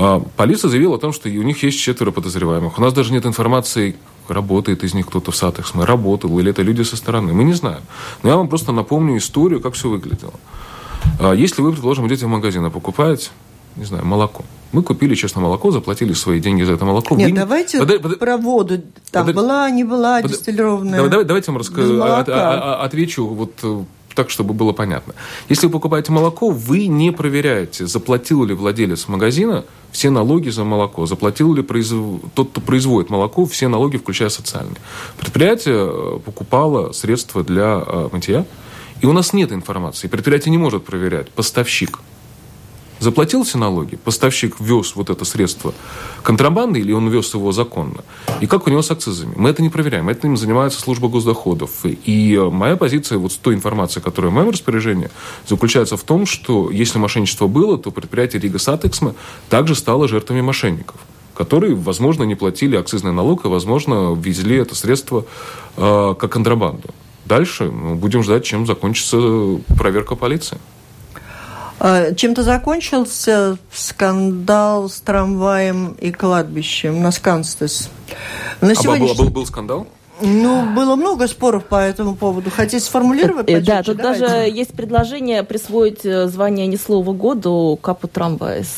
А, 0.00 0.22
полиция 0.36 0.68
заявила 0.68 0.94
о 0.94 0.98
том, 0.98 1.12
что 1.12 1.28
у 1.28 1.42
них 1.42 1.60
есть 1.64 1.80
четверо 1.80 2.12
подозреваемых. 2.12 2.78
У 2.78 2.80
нас 2.80 2.92
даже 2.92 3.12
нет 3.12 3.26
информации, 3.26 3.96
работает 4.28 4.84
из 4.84 4.94
них 4.94 5.06
кто-то 5.06 5.32
в 5.32 5.36
Satiksme, 5.36 5.84
работал, 5.84 6.38
или 6.38 6.50
это 6.50 6.62
люди 6.62 6.82
со 6.82 6.96
стороны. 6.96 7.32
Мы 7.32 7.42
не 7.42 7.52
знаем. 7.52 7.80
Но 8.22 8.30
я 8.30 8.36
вам 8.36 8.48
просто 8.48 8.70
напомню 8.70 9.18
историю, 9.18 9.60
как 9.60 9.74
все 9.74 9.88
выглядело. 9.88 10.34
А 11.18 11.32
если 11.32 11.62
вы, 11.62 11.72
предположим, 11.72 12.06
идете 12.06 12.26
в 12.26 12.28
магазин 12.28 12.64
и 12.66 12.70
покупаете, 12.70 13.30
не 13.74 13.84
знаю, 13.84 14.04
молоко. 14.04 14.44
Мы 14.70 14.84
купили, 14.84 15.16
честно, 15.16 15.40
молоко, 15.40 15.72
заплатили 15.72 16.12
свои 16.12 16.38
деньги 16.38 16.62
за 16.62 16.74
это 16.74 16.84
молоко. 16.84 17.16
Нет, 17.16 17.30
вы... 17.30 17.36
давайте 17.36 17.78
Подай, 17.78 17.98
под... 17.98 18.18
про 18.20 18.36
воду. 18.36 18.80
Там 19.10 19.26
Подай... 19.26 19.34
была, 19.34 19.70
не 19.70 19.82
была 19.82 20.20
Подай... 20.20 20.36
дистиллированная. 20.36 20.96
Давай, 20.96 21.10
давай, 21.10 21.24
давайте 21.24 21.50
я 21.50 21.52
вам 21.52 21.60
расскажу, 21.60 22.02
от, 22.02 22.28
отвечу 22.28 23.26
вот 23.26 23.52
э, 23.62 23.84
так, 24.14 24.30
чтобы 24.30 24.54
было 24.54 24.72
понятно. 24.72 25.14
Если 25.48 25.66
вы 25.66 25.72
покупаете 25.72 26.12
молоко, 26.12 26.50
вы 26.50 26.86
не 26.86 27.10
проверяете, 27.10 27.86
заплатил 27.86 28.44
ли 28.44 28.54
владелец 28.54 29.08
магазина 29.08 29.64
все 29.92 30.10
налоги 30.10 30.50
за 30.50 30.64
молоко, 30.64 31.06
заплатил 31.06 31.54
ли 31.54 31.62
произв... 31.62 31.94
тот, 32.34 32.50
кто 32.50 32.60
производит 32.60 33.10
молоко, 33.10 33.46
все 33.46 33.68
налоги, 33.68 33.96
включая 33.96 34.28
социальные. 34.28 34.76
Предприятие 35.18 35.88
э, 35.88 36.18
покупало 36.24 36.92
средства 36.92 37.42
для 37.42 37.82
э, 37.86 38.08
мытья, 38.12 38.44
и 39.00 39.06
у 39.06 39.12
нас 39.12 39.32
нет 39.32 39.52
информации. 39.52 40.08
Предприятие 40.08 40.50
не 40.50 40.58
может 40.58 40.84
проверять. 40.84 41.30
Поставщик 41.30 42.00
заплатил 43.00 43.44
все 43.44 43.58
налоги, 43.58 43.96
поставщик 43.96 44.60
вез 44.60 44.94
вот 44.96 45.10
это 45.10 45.24
средство 45.24 45.74
контрабанды 46.22 46.80
или 46.80 46.92
он 46.92 47.08
вез 47.08 47.32
его 47.34 47.52
законно, 47.52 48.04
и 48.40 48.46
как 48.46 48.66
у 48.66 48.70
него 48.70 48.82
с 48.82 48.90
акцизами. 48.90 49.34
Мы 49.36 49.50
это 49.50 49.62
не 49.62 49.68
проверяем, 49.68 50.08
этим 50.08 50.36
занимается 50.36 50.80
служба 50.80 51.08
госдоходов. 51.08 51.84
И 51.84 52.38
моя 52.50 52.76
позиция 52.76 53.18
вот 53.18 53.32
с 53.32 53.36
той 53.36 53.54
информацией, 53.54 54.02
которая 54.02 54.30
в 54.30 54.34
моем 54.34 54.50
распоряжении, 54.50 55.10
заключается 55.46 55.96
в 55.96 56.02
том, 56.02 56.26
что 56.26 56.70
если 56.70 56.98
мошенничество 56.98 57.46
было, 57.46 57.78
то 57.78 57.90
предприятие 57.90 58.40
Rīgas 58.42 58.58
Satiksme 58.58 59.14
также 59.48 59.74
стало 59.74 60.08
жертвами 60.08 60.40
мошенников 60.40 60.96
которые, 61.34 61.76
возможно, 61.76 62.24
не 62.24 62.34
платили 62.34 62.74
акцизный 62.74 63.12
налог 63.12 63.44
и, 63.44 63.48
возможно, 63.48 64.12
ввезли 64.12 64.56
это 64.56 64.74
средство 64.74 65.24
э, 65.76 66.14
как 66.18 66.32
контрабанду. 66.32 66.88
Дальше 67.26 67.70
ну, 67.70 67.94
будем 67.94 68.24
ждать, 68.24 68.44
чем 68.44 68.66
закончится 68.66 69.18
проверка 69.78 70.16
полиции. 70.16 70.58
А, 71.80 72.12
чем-то 72.14 72.42
закончился 72.42 73.58
скандал 73.72 74.88
с 74.88 75.00
трамваем 75.00 75.96
и 76.00 76.10
кладбищем 76.10 77.02
на 77.02 77.10
Сканстес. 77.10 77.90
На 78.60 78.74
сегодняшний... 78.74 79.12
а 79.12 79.14
был, 79.14 79.24
был, 79.24 79.30
был 79.30 79.46
скандал? 79.46 79.86
Ну, 80.20 80.74
было 80.74 80.96
много 80.96 81.28
споров 81.28 81.64
по 81.66 81.76
этому 81.76 82.16
поводу. 82.16 82.50
Хотите 82.50 82.80
сформулировать? 82.80 83.48
Э, 83.48 83.60
да, 83.60 83.82
тут 83.82 83.98
Давайте. 83.98 84.20
даже 84.20 84.36
есть 84.48 84.72
предложение 84.72 85.44
присвоить 85.44 86.04
э, 86.04 86.26
звание 86.26 86.66
«Не 86.66 86.76
слово 86.76 87.12
году» 87.12 87.78
Капу 87.80 88.08
Трамвайс. 88.08 88.68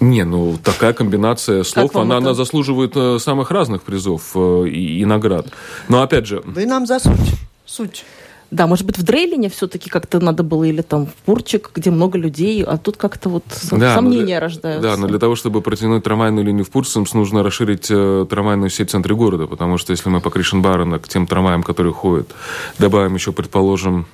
Не, 0.00 0.24
ну 0.24 0.56
такая 0.62 0.92
комбинация 0.92 1.64
слов, 1.64 1.94
она, 1.96 2.18
она 2.18 2.32
заслуживает 2.32 2.92
э, 2.94 3.18
самых 3.18 3.50
разных 3.50 3.82
призов 3.82 4.30
э, 4.34 4.68
и, 4.68 5.00
и 5.00 5.04
наград. 5.04 5.48
Но 5.88 6.02
опять 6.02 6.26
же... 6.26 6.40
Вы 6.44 6.66
нам 6.66 6.86
за 6.86 7.00
суть. 7.00 7.34
Суть. 7.66 8.04
Да, 8.50 8.66
может 8.66 8.86
быть, 8.86 8.96
в 8.96 9.02
Дрейлине 9.02 9.50
все-таки 9.50 9.90
как-то 9.90 10.20
надо 10.20 10.42
было, 10.42 10.64
или 10.64 10.80
там 10.80 11.06
в 11.06 11.12
Пурчик, 11.26 11.70
где 11.74 11.90
много 11.90 12.16
людей, 12.16 12.64
а 12.64 12.78
тут 12.78 12.96
как-то 12.96 13.28
вот 13.28 13.44
да, 13.72 13.94
сомнения 13.94 14.24
для, 14.24 14.40
рождаются. 14.40 14.82
Да, 14.82 14.96
но 14.96 15.06
для 15.06 15.18
того, 15.18 15.36
чтобы 15.36 15.60
протянуть 15.60 16.04
трамвайную 16.04 16.46
линию 16.46 16.64
в 16.64 16.70
Пурцемс, 16.70 17.12
нужно 17.12 17.42
расширить 17.42 17.88
э, 17.90 18.26
трамвайную 18.28 18.70
сеть 18.70 18.88
в 18.88 18.92
центре 18.92 19.14
города, 19.14 19.46
потому 19.46 19.76
что 19.76 19.92
если 19.92 20.08
мы 20.08 20.20
по 20.22 20.30
Кришенбарена 20.30 20.98
к 20.98 21.08
тем 21.08 21.26
трамваям, 21.26 21.62
которые 21.62 21.92
ходят, 21.92 22.30
добавим 22.78 23.14
еще, 23.14 23.32
предположим, 23.32 24.06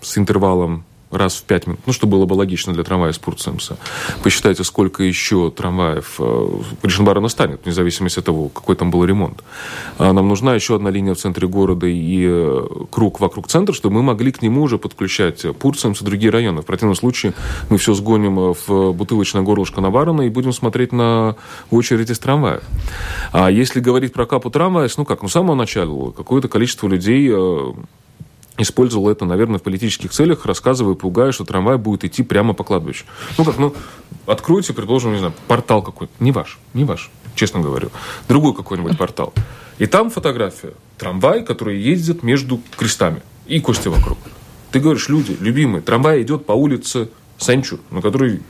с 0.00 0.16
интервалом 0.16 0.84
раз 1.10 1.36
в 1.36 1.42
пять 1.42 1.66
минут, 1.66 1.80
ну, 1.86 1.92
что 1.92 2.06
было 2.06 2.26
бы 2.26 2.34
логично 2.34 2.72
для 2.72 2.84
трамвая 2.84 3.12
Спортсемса. 3.12 3.76
Посчитайте, 4.22 4.64
сколько 4.64 5.02
еще 5.02 5.50
трамваев 5.50 6.16
э, 6.18 6.48
Гришенбара 6.82 7.20
настанет, 7.20 7.60
вне 7.64 7.72
зависимости 7.72 8.20
от 8.20 8.24
того, 8.24 8.48
какой 8.48 8.76
там 8.76 8.90
был 8.90 9.04
ремонт. 9.04 9.42
А 9.98 10.12
нам 10.12 10.28
нужна 10.28 10.54
еще 10.54 10.76
одна 10.76 10.90
линия 10.90 11.14
в 11.14 11.18
центре 11.18 11.48
города 11.48 11.86
и 11.86 12.24
э, 12.28 12.66
круг 12.90 13.20
вокруг 13.20 13.48
центра, 13.48 13.74
чтобы 13.74 13.96
мы 13.96 14.02
могли 14.02 14.32
к 14.32 14.42
нему 14.42 14.62
уже 14.62 14.78
подключать 14.78 15.44
Пурцемс 15.58 16.00
и 16.00 16.04
другие 16.04 16.30
районы. 16.30 16.62
В 16.62 16.66
противном 16.66 16.94
случае 16.94 17.34
мы 17.68 17.78
все 17.78 17.94
сгоним 17.94 18.38
э, 18.38 18.54
в 18.66 18.92
бутылочное 18.92 19.42
горлышко 19.42 19.80
Наварона 19.80 20.22
и 20.22 20.28
будем 20.28 20.52
смотреть 20.52 20.92
на 20.92 21.36
очередь 21.70 22.10
из 22.10 22.18
трамвая. 22.18 22.60
А 23.32 23.50
если 23.50 23.80
говорить 23.80 24.12
про 24.12 24.26
капу 24.26 24.50
трамвая, 24.50 24.88
ну 24.96 25.04
как, 25.04 25.22
ну 25.22 25.28
с 25.28 25.32
самого 25.32 25.54
начала 25.54 26.10
какое-то 26.10 26.48
количество 26.48 26.86
людей 26.86 27.30
использовал 28.62 29.08
это, 29.08 29.24
наверное, 29.24 29.58
в 29.58 29.62
политических 29.62 30.10
целях, 30.10 30.46
рассказывая, 30.46 30.94
пугая, 30.94 31.32
что 31.32 31.44
трамвай 31.44 31.78
будет 31.78 32.04
идти 32.04 32.22
прямо 32.22 32.54
по 32.54 32.64
кладбищу. 32.64 33.04
Ну 33.38 33.44
как, 33.44 33.58
ну, 33.58 33.74
откройте, 34.26 34.72
предположим, 34.72 35.12
не 35.12 35.18
знаю, 35.18 35.34
портал 35.48 35.82
какой-то. 35.82 36.12
Не 36.20 36.32
ваш, 36.32 36.58
не 36.74 36.84
ваш, 36.84 37.10
честно 37.34 37.60
говорю. 37.60 37.90
Другой 38.28 38.54
какой-нибудь 38.54 38.98
портал. 38.98 39.32
И 39.78 39.86
там 39.86 40.10
фотография. 40.10 40.74
Трамвай, 40.98 41.44
который 41.44 41.80
ездит 41.80 42.22
между 42.22 42.60
крестами. 42.76 43.22
И 43.46 43.60
кости 43.60 43.88
вокруг. 43.88 44.18
Ты 44.70 44.78
говоришь, 44.78 45.08
люди, 45.08 45.36
любимые, 45.40 45.82
трамвай 45.82 46.22
идет 46.22 46.46
по 46.46 46.52
улице 46.52 47.08
Сенчур, 47.38 47.80
на 47.90 48.02
которой 48.02 48.42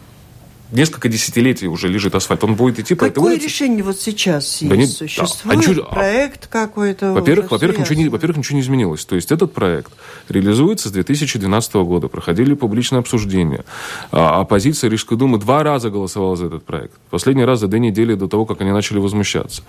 несколько 0.72 1.08
десятилетий 1.08 1.66
уже 1.68 1.88
лежит 1.88 2.14
асфальт. 2.14 2.44
Он 2.44 2.54
будет 2.54 2.78
идти 2.78 2.94
по 2.94 3.04
этой 3.04 3.18
улице. 3.18 3.36
Какое 3.36 3.48
решение 3.48 3.82
вот 3.82 4.00
сейчас 4.00 4.58
да 4.62 4.74
есть? 4.74 5.00
Не, 5.00 5.08
Существует 5.08 5.60
да. 5.60 5.70
ничего, 5.70 5.84
проект 5.84 6.46
какой-то? 6.46 7.12
Во-первых, 7.12 7.50
во-первых, 7.50 7.80
ничего, 7.80 7.94
не, 7.96 8.08
во-первых, 8.08 8.38
ничего 8.38 8.56
не 8.56 8.62
изменилось. 8.62 9.04
То 9.04 9.16
есть 9.16 9.32
этот 9.32 9.52
проект 9.52 9.92
реализуется 10.28 10.88
с 10.88 10.92
2012 10.92 11.74
года. 11.74 12.08
Проходили 12.08 12.54
публичные 12.54 13.00
обсуждения. 13.00 13.64
А 14.12 14.40
оппозиция 14.40 14.90
Рижской 14.90 15.16
думы 15.16 15.38
два 15.38 15.62
раза 15.62 15.90
голосовала 15.90 16.36
за 16.36 16.46
этот 16.46 16.64
проект. 16.64 16.94
Последний 17.10 17.44
раз 17.44 17.60
за 17.60 17.68
две 17.68 17.80
недели 17.80 18.14
до 18.14 18.28
того, 18.28 18.46
как 18.46 18.60
они 18.60 18.70
начали 18.70 18.98
возмущаться. 18.98 19.62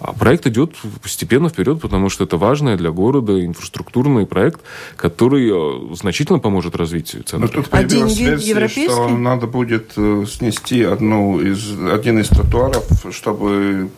А 0.00 0.12
проект 0.12 0.46
идет 0.46 0.74
постепенно 1.02 1.48
вперед, 1.48 1.80
потому 1.80 2.08
что 2.08 2.24
это 2.24 2.36
важный 2.36 2.76
для 2.76 2.90
города 2.90 3.44
инфраструктурный 3.44 4.26
проект, 4.26 4.60
который 4.96 5.50
э, 5.50 5.94
значительно 5.94 6.38
поможет 6.38 6.76
развитию 6.76 7.22
центра. 7.22 7.46
Но 7.46 7.62
тут 7.62 7.68
а 7.70 7.84
деньги 7.84 8.22
европейские? 8.22 8.88
что 8.88 9.08
надо 9.08 9.46
будет 9.46 9.92
снять 9.92 10.42
э, 10.42 10.45
снести 10.46 10.84
одну 10.84 11.40
из, 11.40 11.72
один 11.92 12.20
из 12.20 12.28
тротуаров, 12.28 12.84
чтобы 13.10 13.90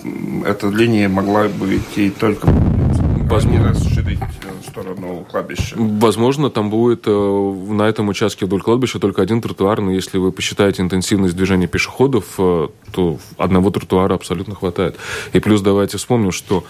эта 0.47 0.69
линия 0.69 1.09
могла 1.09 1.49
бы 1.49 1.77
идти 1.77 2.11
только 2.11 2.47
по 2.47 3.35
возможно, 3.35 3.69
расширить 3.69 4.19
э, 4.21 4.67
сторону 4.67 5.27
кладбища? 5.31 5.77
Возможно, 5.77 6.49
там 6.49 6.71
будет 6.71 7.03
э, 7.07 7.11
на 7.11 7.83
этом 7.83 8.09
участке 8.09 8.47
вдоль 8.47 8.63
кладбища 8.63 8.99
только 8.99 9.21
один 9.21 9.43
тротуар, 9.43 9.83
но 9.83 9.91
если 9.91 10.17
вы 10.17 10.33
посчитаете 10.33 10.81
интенсивность 10.81 11.37
движения 11.37 11.67
пешеходов, 11.67 12.25
э, 12.39 12.69
то 12.93 13.19
одного 13.37 13.71
тротуара 13.71 14.15
абсолютно 14.15 14.55
хватает. 14.55 14.97
И 15.35 15.41
плюс 15.41 15.61
давайте 15.61 15.99
вспомним, 15.99 16.33
что 16.33 16.65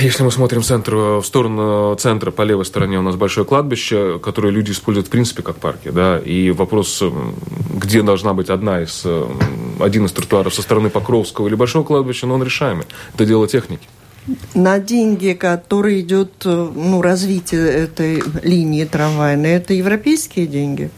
если 0.00 0.22
мы 0.22 0.30
смотрим 0.30 0.62
центр, 0.62 0.94
в 0.94 1.22
сторону 1.24 1.94
центра, 1.96 2.30
по 2.30 2.42
левой 2.42 2.64
стороне 2.64 2.98
у 2.98 3.02
нас 3.02 3.16
большое 3.16 3.44
кладбище, 3.44 4.18
которое 4.20 4.50
люди 4.50 4.70
используют 4.70 5.08
в 5.08 5.10
принципе 5.10 5.42
как 5.42 5.56
парки. 5.56 5.90
Да? 5.90 6.18
И 6.18 6.50
вопрос, 6.50 7.02
где 7.74 8.02
должна 8.02 8.34
быть 8.34 8.50
одна 8.50 8.82
из, 8.82 9.04
один 9.80 10.06
из 10.06 10.12
тротуаров 10.12 10.54
со 10.54 10.62
стороны 10.62 10.90
Покровского 10.90 11.48
или 11.48 11.54
Большого 11.54 11.84
кладбища, 11.84 12.26
но 12.26 12.34
он 12.34 12.42
решаемый. 12.42 12.86
Это 13.14 13.26
дело 13.26 13.48
техники. 13.48 13.88
На 14.54 14.78
деньги, 14.78 15.32
которые 15.32 16.00
идет 16.00 16.44
ну, 16.44 17.02
развитие 17.02 17.68
этой 17.68 18.22
линии 18.42 18.84
трамвайной, 18.84 19.50
это 19.50 19.74
европейские 19.74 20.46
деньги? 20.46 20.90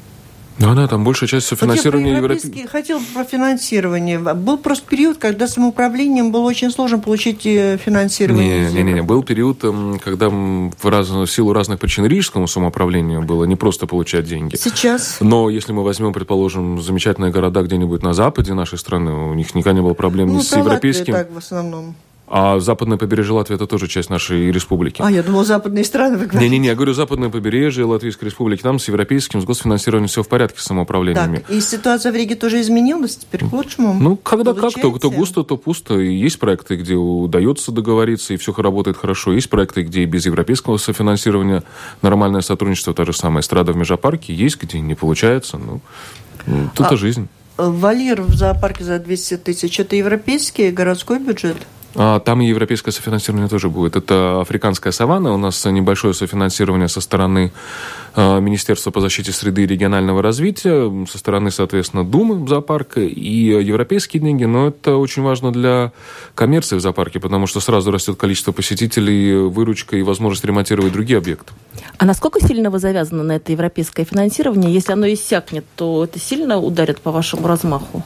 Да, 0.59 0.75
да, 0.75 0.89
там 0.89 1.05
большая 1.05 1.29
часть 1.29 1.47
софинансирования 1.47 2.13
вот 2.13 2.17
европейский. 2.17 2.67
Хотел 2.67 3.01
про 3.15 3.25
финансирование. 3.25 4.19
Был 4.19 4.57
просто 4.57 4.89
период, 4.89 5.19
когда 5.19 5.47
самоуправлением 5.47 6.33
было 6.33 6.43
очень 6.43 6.71
сложно 6.71 6.99
получить 6.99 7.45
э, 7.45 7.77
финансирование. 7.77 8.71
Не, 8.71 8.83
не, 8.83 8.93
не, 8.95 9.03
Был 9.03 9.23
период, 9.23 9.63
эм, 9.65 10.01
когда 10.03 10.29
в, 10.31 10.71
раз, 10.85 11.09
в 11.09 11.27
силу 11.27 11.53
разных 11.53 11.79
причин 11.79 12.07
рижскому 12.07 12.47
самоуправлению 12.47 13.23
было 13.23 13.45
не 13.45 13.57
просто 13.57 13.87
получать 13.87 14.27
деньги. 14.27 14.57
Сейчас. 14.57 15.19
Но 15.21 15.51
если 15.51 15.73
мы 15.73 15.85
возьмем, 15.85 16.13
предположим, 16.13 16.81
замечательные 16.81 17.31
города 17.31 17.63
где-нибудь 17.63 18.03
на 18.03 18.15
западе 18.15 18.55
нашей 18.55 18.79
страны, 18.79 19.13
у 19.13 19.35
них 19.35 19.55
никогда 19.55 19.75
не 19.75 19.83
было 19.83 19.95
проблем 19.95 20.29
ну, 20.29 20.39
ни 20.39 20.43
с 20.43 20.57
европейским. 20.57 21.13
так 21.13 21.31
в 21.33 21.39
основном. 21.39 21.95
А 22.29 22.59
западное 22.59 22.99
побережье 22.99 23.35
Латвии– 23.35 23.55
это 23.57 23.67
тоже 23.67 23.87
часть 23.87 24.11
нашей 24.11 24.51
республики. 24.51 25.01
А, 25.01 25.11
я 25.11 25.23
думал, 25.23 25.45
западные 25.45 25.85
страны 25.85 26.17
вы 26.17 26.27
говорите. 26.27 26.49
Не-не-не, 26.49 26.69
я 26.69 26.75
говорю, 26.75 26.93
западное 26.93 27.29
побережье 27.29 27.85
Латвийской 27.85 28.25
республики. 28.25 28.63
Там 28.63 28.81
с 28.81 28.89
европейским, 28.89 29.41
с 29.41 29.45
госфинансированием 29.45 30.09
все 30.09 30.25
в 30.25 30.29
порядке 30.29 30.61
с 30.61 30.65
самоуправлениями. 30.65 31.37
Так, 31.37 31.51
и 31.51 31.61
ситуация 31.61 32.11
в 32.11 32.17
Риге 32.17 32.35
тоже 32.35 32.61
изменилась 32.61 33.17
теперь 33.17 33.49
к 33.49 33.53
лучшему? 33.53 33.95
Ну, 33.95 34.17
когда 34.17 34.55
как, 34.55 34.75
то, 34.75 34.99
то 34.99 35.11
густо, 35.11 35.45
то 35.45 35.57
пусто. 35.57 36.01
И 36.01 36.13
есть 36.13 36.41
проекты, 36.41 36.77
где 36.77 36.95
удается 36.95 37.71
договориться, 37.71 38.35
и 38.35 38.37
все 38.37 38.53
работает 38.57 38.97
хорошо. 38.97 39.33
Есть 39.33 39.49
проекты, 39.49 39.83
где 39.83 40.03
и 40.03 40.07
без 40.07 40.27
европейского 40.27 40.79
софинансирования 40.79 41.63
нормальное 42.03 42.41
сотрудничество, 42.41 42.93
та 42.93 43.05
же 43.05 43.13
самая 43.13 43.43
эстрада 43.43 43.73
в 43.73 43.77
Межапарке. 43.77 44.35
Есть, 44.35 44.61
где 44.61 44.81
не 44.81 44.97
получается. 44.97 45.59
Ну, 45.59 45.81
тут 46.75 46.87
а, 46.91 46.97
жизнь. 46.97 47.29
Валир 47.57 48.23
в 48.23 48.35
зоопарке 48.35 48.85
за 48.85 48.99
200 48.99 49.37
тысяч– 49.39 49.81
это 49.81 49.97
европейский 49.97 50.71
городской 50.71 51.19
бюджет? 51.19 51.57
А, 51.99 52.21
там 52.21 52.43
и 52.43 52.47
европейское 52.47 52.93
софинансирование 52.93 53.49
тоже 53.49 53.71
будет. 53.71 53.97
Это 53.97 54.41
африканская 54.41 54.93
саванна. 54.93 55.33
У 55.33 55.39
нас 55.39 55.65
небольшое 55.65 56.13
софинансирование 56.13 56.89
со 56.89 57.01
стороны 57.01 57.53
а, 58.15 58.39
Министерства 58.39 58.91
по 58.91 59.01
защите 59.01 59.33
среды 59.33 59.65
и 59.65 59.67
регионального 59.67 60.23
развития, 60.23 61.07
со 61.11 61.19
стороны, 61.19 61.51
соответственно, 61.51 62.05
Думы 62.05 62.47
зоопарка 62.47 63.01
и 63.01 63.65
европейские 63.65 64.23
деньги. 64.23 64.45
Но 64.45 64.69
это 64.69 64.97
очень 64.97 65.23
важно 65.23 65.53
для 65.53 65.93
коммерции 66.35 66.77
в 66.77 66.81
зоопарке, 66.81 67.19
потому 67.19 67.47
что 67.47 67.61
сразу 67.61 67.91
растет 67.91 68.17
количество 68.17 68.53
посетителей, 68.53 69.35
выручка 69.49 69.97
и 69.97 70.03
возможность 70.03 70.45
ремонтировать 70.45 70.93
другие 70.93 71.19
объекты. 71.19 71.53
А 71.99 72.05
насколько 72.05 72.41
сильно 72.47 72.71
вы 72.71 72.79
завязаны 72.79 73.23
на 73.23 73.33
это 73.37 73.53
европейское 73.53 74.05
финансирование? 74.05 74.73
Если 74.73 74.93
оно 74.93 75.11
иссякнет, 75.13 75.65
то 75.77 76.05
это 76.05 76.19
сильно 76.19 76.59
ударит 76.59 77.01
по 77.01 77.11
вашему 77.11 77.47
размаху? 77.47 78.05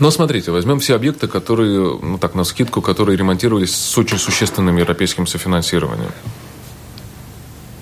Но 0.00 0.10
смотрите, 0.10 0.50
возьмем 0.50 0.78
все 0.80 0.94
объекты, 0.94 1.28
которые, 1.28 1.98
ну 2.02 2.18
так, 2.18 2.34
на 2.34 2.44
скидку, 2.44 2.80
которые 2.80 3.16
ремонтировались 3.16 3.74
с 3.74 3.98
очень 3.98 4.18
существенным 4.18 4.76
европейским 4.76 5.26
софинансированием. 5.26 6.10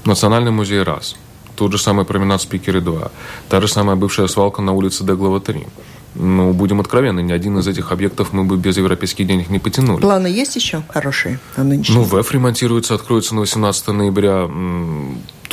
Национальный 0.05 0.51
музей– 0.51 0.83
раз. 0.85 1.17
Тот 1.57 1.73
же 1.73 1.79
самый 1.79 2.05
променад 2.05 2.43
Спикеры– 2.43 2.81
два. 2.83 3.11
Та 3.49 3.61
же 3.61 3.69
самая 3.69 3.97
бывшая 3.97 4.27
свалка 4.27 4.63
на 4.63 4.73
улице 4.73 5.05
Деглова– 5.05 5.41
три. 5.41 5.67
Ну, 6.15 6.53
будем 6.53 6.81
откровенны, 6.81 7.21
ни 7.21 7.33
один 7.33 7.59
из 7.59 7.67
этих 7.67 7.91
объектов 7.91 8.35
мы 8.35 8.45
бы 8.45 8.59
без 8.59 8.77
европейских 8.77 9.27
денег 9.27 9.49
не 9.49 9.59
потянули. 9.59 10.03
Планы 10.03 10.27
есть 10.27 10.57
еще 10.57 10.83
хорошие 10.89 11.39
на 11.57 11.65
нынешний? 11.65 11.95
Ну, 11.95 12.03
ВЭФ 12.03 12.33
ремонтируется, 12.33 12.95
откроется 12.95 13.35
на 13.35 13.41
18 13.41 13.89
ноября. 13.89 14.51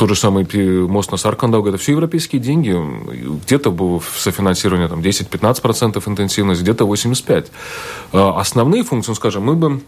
Тот 0.00 0.08
же 0.08 0.14
самый 0.14 0.46
мост 0.88 1.12
на 1.12 1.18
Саркандауг, 1.18 1.66
это 1.66 1.76
все 1.76 1.92
европейские 1.92 2.40
деньги. 2.40 2.74
Где-то 3.44 3.70
было 3.70 4.00
софинансирование 4.16 4.88
там, 4.88 5.00
10-15% 5.00 6.02
интенсивность, 6.08 6.62
где-то 6.62 6.86
85%. 6.86 7.48
А 8.14 8.40
основные 8.40 8.82
функции, 8.82 9.10
ну, 9.10 9.14
скажем, 9.14 9.42
мы 9.44 9.56
бы 9.56 9.82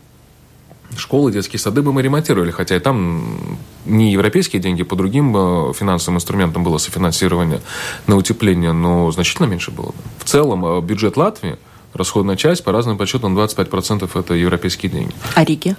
школы, 0.99 1.33
детские 1.33 1.59
сады 1.59 1.81
бы 1.81 1.95
мы 1.95 2.03
ремонтировали, 2.03 2.51
хотя 2.51 2.77
и 2.77 2.79
там 2.79 3.59
не 3.87 4.13
европейские 4.13 4.61
деньги, 4.61 4.83
по 4.83 4.97
другим 4.97 5.35
э, 5.35 5.73
финансовым 5.73 6.19
инструментам 6.19 6.63
было 6.63 6.77
софинансирование 6.77 7.63
на 8.07 8.17
утепление, 8.19 8.73
но 8.73 9.11
значительно 9.13 9.47
меньше 9.47 9.71
было. 9.71 9.95
В 10.19 10.25
целом 10.25 10.63
э, 10.67 10.83
бюджет 10.83 11.17
Латвии, 11.17 11.57
расходная 11.95 12.37
часть, 12.37 12.65
по 12.65 12.73
разным 12.73 12.99
подсчетам, 12.99 13.35
25% 13.39 14.11
это 14.15 14.35
европейские 14.35 14.93
деньги. 14.93 15.15
А 15.35 15.43
Риги? 15.43 15.75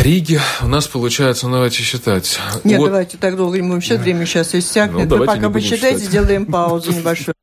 Риги 0.00 0.40
у 0.62 0.66
нас 0.66 0.86
получается, 0.86 1.46
ну, 1.46 1.54
давайте 1.54 1.82
считать. 1.82 2.38
Нет, 2.64 2.78
вот. 2.78 2.86
давайте 2.86 3.16
так 3.18 3.36
долго 3.36 3.56
не 3.60 3.66
будем 3.66 3.80
считать, 3.80 4.00
время 4.00 4.26
сейчас 4.26 4.54
иссякнет. 4.54 5.08
Ну, 5.08 5.18
Вы 5.18 5.26
пока 5.26 5.50
посчитайте, 5.50 6.04
сделаем 6.04 6.46
паузу 6.46 6.92
небольшую. 6.96 7.35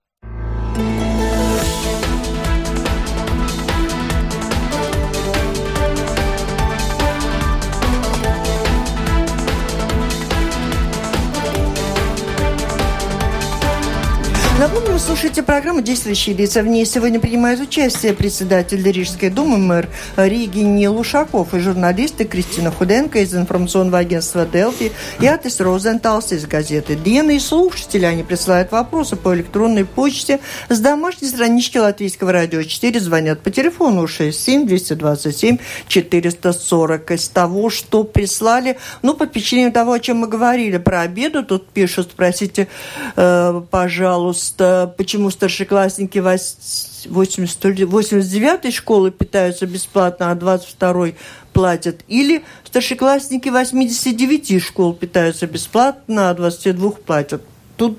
Напомню, 14.64 14.98
слушайте 14.98 15.44
программу 15.44 15.82
«Действующие 15.82 16.34
лица». 16.34 16.62
В 16.62 16.68
ней 16.68 16.86
сегодня 16.86 17.20
принимают 17.20 17.60
участие 17.60 18.14
председатель 18.14 18.82
Рижской 18.82 19.30
думы, 19.30 19.58
мэр 19.58 19.90
Риги 20.16 20.60
Нил 20.60 20.98
Ушаков 20.98 21.54
и 21.54 21.60
журналисты 21.60 22.24
Кристина 22.24 22.72
Худенко 22.72 23.20
из 23.20 23.36
информационного 23.36 23.98
агентства 23.98 24.46
«Делфи» 24.46 24.94
и 25.20 25.28
Атис 25.28 25.60
Розенталс 25.60 26.32
из 26.32 26.46
газеты 26.46 26.96
«Дена». 26.96 27.32
И 27.32 27.40
слушатели, 27.40 28.06
они 28.06 28.24
присылают 28.24 28.72
вопросы 28.72 29.18
по 29.18 29.36
электронной 29.36 29.84
почте 29.84 30.40
с 30.70 30.80
домашней 30.80 31.28
странички 31.28 31.78
Латвийского 31.78 32.32
радио 32.32 32.64
4. 32.64 33.02
Звонят 33.02 33.42
по 33.42 33.52
телефону 33.52 34.08
67 34.08 34.66
227 34.66 35.58
440. 35.90 37.12
Из 37.12 37.28
того, 37.28 37.70
что 37.70 38.06
прислали, 38.06 38.78
ну, 39.02 39.14
под 39.14 39.32
впечатлением 39.32 39.74
того, 39.74 39.92
о 39.92 40.00
чем 40.00 40.20
мы 40.20 40.28
говорили 40.28 40.78
про 40.78 41.02
обеду, 41.02 41.44
тут 41.44 41.68
пишут, 41.68 42.12
спросите, 42.14 42.70
э, 43.18 43.62
пожалуйста, 43.70 44.53
пожалуйста, 44.54 44.94
почему 44.98 45.30
старшеклассники 45.30 46.18
89-й 46.20 48.72
школы 48.72 49.12
питаются 49.12 49.66
бесплатно, 49.66 50.32
а 50.32 50.36
22-й 50.36 51.16
платят? 51.54 52.04
Или 52.08 52.44
старшеклассники 52.64 53.50
89 53.50 54.64
школ 54.64 54.94
питаются 54.94 55.48
бесплатно, 55.48 56.30
а 56.30 56.34
22 56.34 56.92
платят? 56.92 57.42
Тут 57.78 57.98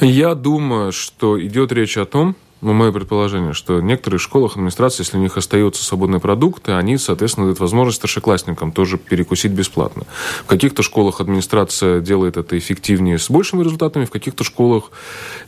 я 0.00 0.34
думаю, 0.34 0.92
что 0.92 1.44
идет 1.44 1.72
речь 1.72 1.96
о 1.96 2.06
том, 2.06 2.36
ну, 2.62 2.72
мое 2.72 2.92
предположение, 2.92 3.54
что 3.54 3.74
в 3.74 3.82
некоторых 3.82 4.20
школах 4.20 4.52
администрации, 4.52 5.02
если 5.02 5.16
у 5.18 5.20
них 5.20 5.36
остаются 5.36 5.82
свободные 5.82 6.20
продукты, 6.20 6.72
они, 6.72 6.96
соответственно, 6.96 7.46
дают 7.46 7.58
возможность 7.58 7.98
старшеклассникам 7.98 8.70
тоже 8.70 8.98
перекусить 8.98 9.50
бесплатно. 9.50 10.04
В 10.44 10.46
каких-то 10.46 10.84
школах 10.84 11.20
администрация 11.20 12.00
делает 12.00 12.36
это 12.36 12.56
эффективнее 12.56 13.18
с 13.18 13.28
большими 13.28 13.64
результатами, 13.64 14.04
в 14.04 14.10
каких-то 14.10 14.44
школах, 14.44 14.92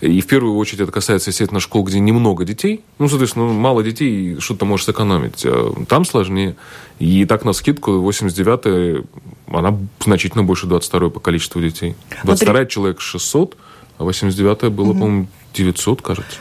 и 0.01 0.21
в 0.21 0.27
первую 0.27 0.57
очередь 0.57 0.81
это 0.81 0.91
касается, 0.91 1.31
естественно, 1.31 1.61
школ, 1.61 1.85
где 1.85 2.01
немного 2.01 2.45
детей, 2.45 2.83
ну, 2.99 3.09
соответственно, 3.09 3.47
мало 3.47 3.85
детей, 3.85 4.41
что 4.41 4.57
то 4.57 4.65
можешь 4.65 4.87
сэкономить. 4.87 5.47
А 5.47 5.73
там 5.89 6.05
сложнее. 6.05 6.57
И 6.99 7.25
так 7.27 7.45
на 7.45 7.53
скидку 7.53 7.93
89-я, 7.93 9.05
она 9.47 9.79
значительно 10.05 10.43
больше 10.43 10.67
22-й 10.67 11.11
по 11.13 11.21
количеству 11.21 11.61
детей. 11.61 11.95
22-я 12.25 12.67
человек 12.67 13.01
600, 13.01 13.57
а 13.99 14.03
89-я 14.03 14.71
было, 14.71 14.91
угу. 14.91 14.99
по-моему, 14.99 15.29
900, 15.55 16.03
кажется. 16.03 16.39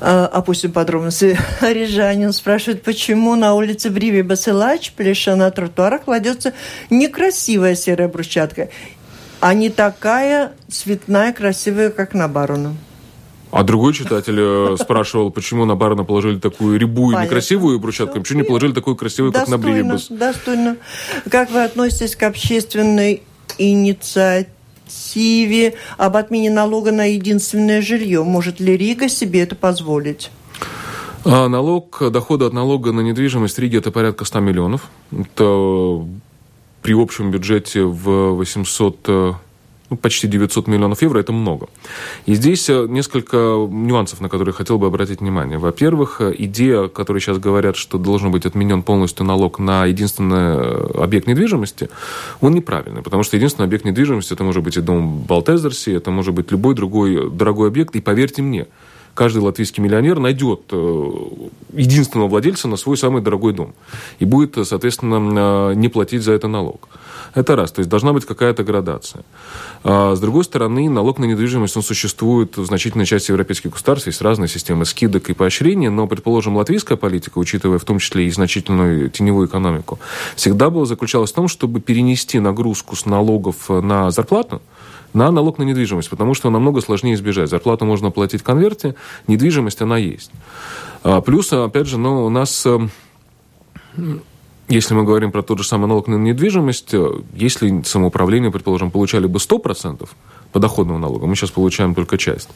А, 0.00 0.26
опустим 0.26 0.72
подробности. 0.72 1.36
Рижанин 1.60 2.32
спрашивает, 2.32 2.82
почему 2.82 3.34
на 3.34 3.54
улице 3.54 3.90
Бриви 3.90 4.22
Басилач, 4.22 4.92
плеша 4.92 5.34
на 5.34 5.50
тротуарах, 5.50 6.02
кладется 6.04 6.52
некрасивая 6.88 7.74
серая 7.74 8.08
брусчатка, 8.08 8.68
а 9.40 9.54
не 9.54 9.70
такая 9.70 10.52
цветная, 10.70 11.32
красивая, 11.32 11.90
как 11.90 12.14
на 12.14 12.28
Барону. 12.28 12.76
А 13.50 13.64
другой 13.64 13.92
читатель 13.92 14.38
э, 14.38 14.76
спрашивал, 14.80 15.30
почему 15.30 15.64
на 15.64 15.74
Барона 15.74 16.04
положили 16.04 16.38
такую 16.38 16.78
рябую, 16.78 17.14
Понятно. 17.14 17.24
некрасивую 17.24 17.80
брусчатку, 17.80 18.20
почему 18.20 18.42
не 18.42 18.44
положили 18.44 18.72
такую 18.72 18.94
красивую, 18.94 19.32
достойно, 19.32 19.56
как 19.56 19.66
на 19.66 19.72
Бривибас? 19.72 20.06
Достойно. 20.10 20.76
Как 21.28 21.50
вы 21.50 21.64
относитесь 21.64 22.14
к 22.14 22.22
общественной 22.22 23.22
инициативе? 23.56 24.52
Инициативе 24.88 25.74
об 25.96 26.16
отмене 26.16 26.50
налога 26.50 26.92
на 26.92 27.12
единственное 27.12 27.82
жилье. 27.82 28.22
Может 28.22 28.60
ли 28.60 28.76
Рига 28.76 29.08
себе 29.08 29.42
это 29.42 29.54
позволить? 29.54 30.30
А 31.24 31.48
налог, 31.48 31.98
доходы 32.10 32.44
от 32.46 32.52
налога 32.52 32.92
на 32.92 33.00
недвижимость 33.00 33.58
Риги 33.58 33.76
это 33.76 33.90
порядка 33.90 34.24
100 34.24 34.40
миллионов. 34.40 34.88
Это 35.12 36.06
при 36.82 36.94
общем 36.94 37.30
бюджете 37.30 37.82
в 37.82 38.34
800 38.36 39.36
ну, 39.90 39.96
почти 39.96 40.28
900 40.28 40.66
миллионов 40.66 41.02
евро– 41.02 41.18
это 41.20 41.32
много. 41.32 41.68
И 42.26 42.34
здесь 42.34 42.68
э, 42.68 42.86
несколько 42.88 43.36
нюансов, 43.36 44.20
на 44.20 44.28
которые 44.28 44.52
хотел 44.52 44.78
бы 44.78 44.86
обратить 44.86 45.20
внимание. 45.20 45.58
Во-первых, 45.58 46.20
э, 46.20 46.34
идея, 46.38 46.88
которой 46.88 47.20
сейчас 47.20 47.38
говорят, 47.38 47.76
что 47.76 47.96
должен 47.96 48.30
быть 48.30 48.44
отменен 48.44 48.82
полностью 48.82 49.24
налог 49.24 49.58
на 49.58 49.86
единственный 49.86 50.56
э, 50.56 51.02
объект 51.02 51.26
недвижимости, 51.26 51.88
он 52.40 52.54
неправильный, 52.54 53.02
потому 53.02 53.22
что 53.22 53.36
единственный 53.36 53.64
объект 53.64 53.86
недвижимости– 53.86 54.32
это 54.34 54.44
может 54.44 54.62
быть 54.62 54.76
и 54.76 54.80
дом 54.80 55.20
Балтезерси, 55.22 55.90
это 55.90 56.10
может 56.10 56.34
быть 56.34 56.50
любой 56.50 56.74
другой 56.74 57.30
дорогой 57.30 57.68
объект, 57.68 57.96
и 57.96 58.00
поверьте 58.02 58.42
мне, 58.42 58.66
каждый 59.14 59.38
латвийский 59.38 59.82
миллионер 59.82 60.18
найдет 60.18 60.70
единственного 61.72 62.28
владельца 62.28 62.68
на 62.68 62.76
свой 62.76 62.96
самый 62.96 63.22
дорогой 63.22 63.52
дом 63.52 63.74
и 64.20 64.24
будет, 64.24 64.58
соответственно, 64.66 65.74
не 65.74 65.88
платить 65.88 66.22
за 66.22 66.32
это 66.32 66.46
налог. 66.46 66.88
Это 67.34 67.56
раз. 67.56 67.72
То 67.72 67.80
есть 67.80 67.90
должна 67.90 68.12
быть 68.12 68.24
какая-то 68.24 68.64
градация. 68.64 69.24
А, 69.84 70.14
с 70.14 70.20
другой 70.20 70.44
стороны, 70.44 70.88
налог 70.88 71.18
на 71.18 71.24
недвижимость, 71.24 71.76
он 71.76 71.82
существует 71.82 72.56
в 72.56 72.64
значительной 72.64 73.06
части 73.06 73.30
европейских 73.30 73.70
государств. 73.70 74.06
Есть 74.06 74.22
разные 74.22 74.48
системы 74.48 74.84
скидок 74.84 75.30
и 75.30 75.34
поощрений, 75.34 75.88
но, 75.88 76.06
предположим, 76.06 76.56
латвийская 76.56 76.96
политика, 76.96 77.38
учитывая 77.38 77.78
в 77.78 77.84
том 77.84 77.98
числе 77.98 78.26
и 78.26 78.30
значительную 78.30 79.10
теневую 79.10 79.48
экономику, 79.48 79.98
всегда 80.36 80.70
была 80.70 80.84
заключалась 80.84 81.32
в 81.32 81.34
том, 81.34 81.48
чтобы 81.48 81.80
перенести 81.80 82.38
нагрузку 82.40 82.96
с 82.96 83.06
налогов 83.06 83.68
на 83.68 84.10
зарплату, 84.10 84.62
на 85.12 85.30
налог 85.30 85.58
на 85.58 85.62
недвижимость, 85.62 86.10
потому 86.10 86.34
что 86.34 86.50
намного 86.50 86.80
сложнее 86.80 87.14
избежать. 87.14 87.50
Зарплату 87.50 87.84
можно 87.84 88.10
платить 88.10 88.40
в 88.40 88.44
конверте, 88.44 88.94
недвижимость 89.26 89.80
она 89.80 89.96
есть. 89.98 90.30
А, 91.02 91.20
плюс, 91.20 91.52
опять 91.52 91.86
же, 91.86 91.98
ну, 91.98 92.24
у 92.24 92.28
нас 92.28 92.66
эм, 92.66 92.90
если 94.68 94.94
мы 94.94 95.04
говорим 95.04 95.32
про 95.32 95.42
тот 95.42 95.58
же 95.58 95.64
самый 95.64 95.86
налог 95.86 96.08
на 96.08 96.16
недвижимость, 96.16 96.92
э, 96.92 97.20
если 97.34 97.82
самоуправление, 97.84 98.50
предположим, 98.50 98.90
получали 98.90 99.26
бы 99.26 99.38
100% 99.38 100.08
подоходного 100.52 100.98
налога, 100.98 101.26
мы 101.26 101.36
сейчас 101.36 101.50
получаем 101.50 101.94
только 101.94 102.18
часть, 102.18 102.50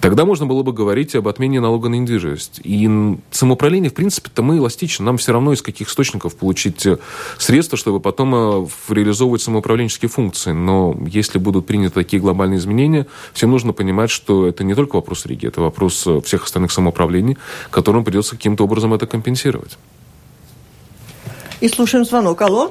тогда 0.00 0.24
можно 0.24 0.46
было 0.46 0.62
бы 0.62 0.72
говорить 0.72 1.16
об 1.16 1.26
отмене 1.26 1.60
налога 1.60 1.88
на 1.88 1.96
недвижимость. 1.96 2.60
И 2.62 2.88
самоуправление, 3.32 3.90
в 3.90 3.94
принципе-то, 3.94 4.42
мы 4.42 4.58
эластичны. 4.58 5.04
Нам 5.04 5.16
все 5.16 5.32
равно 5.32 5.52
из 5.52 5.60
каких 5.60 5.88
источников 5.88 6.36
получить 6.36 6.86
э, 6.86 6.98
средства, 7.36 7.76
чтобы 7.76 7.98
потом 7.98 8.34
э, 8.34 8.66
реализовывать 8.88 9.42
самоуправленческие 9.42 10.08
функции. 10.08 10.52
Но 10.52 10.96
если 11.04 11.40
будут 11.40 11.66
приняты 11.66 11.94
такие 11.94 12.22
глобальные 12.22 12.58
изменения, 12.58 13.08
всем 13.32 13.50
нужно 13.50 13.72
понимать, 13.72 14.10
что 14.10 14.46
это 14.46 14.62
не 14.62 14.76
только 14.76 14.94
вопрос 14.94 15.26
Риги, 15.26 15.48
это 15.48 15.60
вопрос 15.60 16.06
всех 16.24 16.44
остальных 16.44 16.70
самоуправлений, 16.70 17.38
которым 17.70 18.04
придется 18.04 18.36
каким-то 18.36 18.62
образом 18.62 18.94
это 18.94 19.08
компенсировать. 19.08 19.76
И 21.60 21.68
слушаем 21.68 22.04
звонок. 22.04 22.40
Алло. 22.40 22.70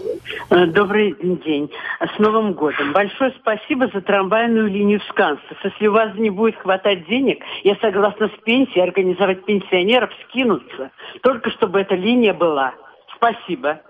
Э, 0.50 0.66
добрый 0.66 1.16
день. 1.22 1.72
С 2.00 2.18
Новым 2.18 2.54
годом. 2.54 2.92
Большое 2.92 3.34
спасибо 3.40 3.88
за 3.94 4.02
трамвайную 4.02 4.68
линию 4.68 5.00
в. 5.10 5.56
Если 5.64 5.88
у 5.88 5.92
вас 5.92 6.16
не 6.16 6.32
будет 6.32 6.58
хватать 6.58 7.08
денег, 7.08 7.44
я 7.64 7.76
согласна 7.82 8.30
с 8.30 8.44
пенсией 8.44 8.82
организовать 8.82 9.46
пенсионеров, 9.46 10.10
скинуться, 10.28 10.90
только 11.22 11.52
чтобы 11.52 11.82
эта 11.82 11.94
линия 11.94 12.34
была. 12.34 12.74
Спасибо. 13.16 13.82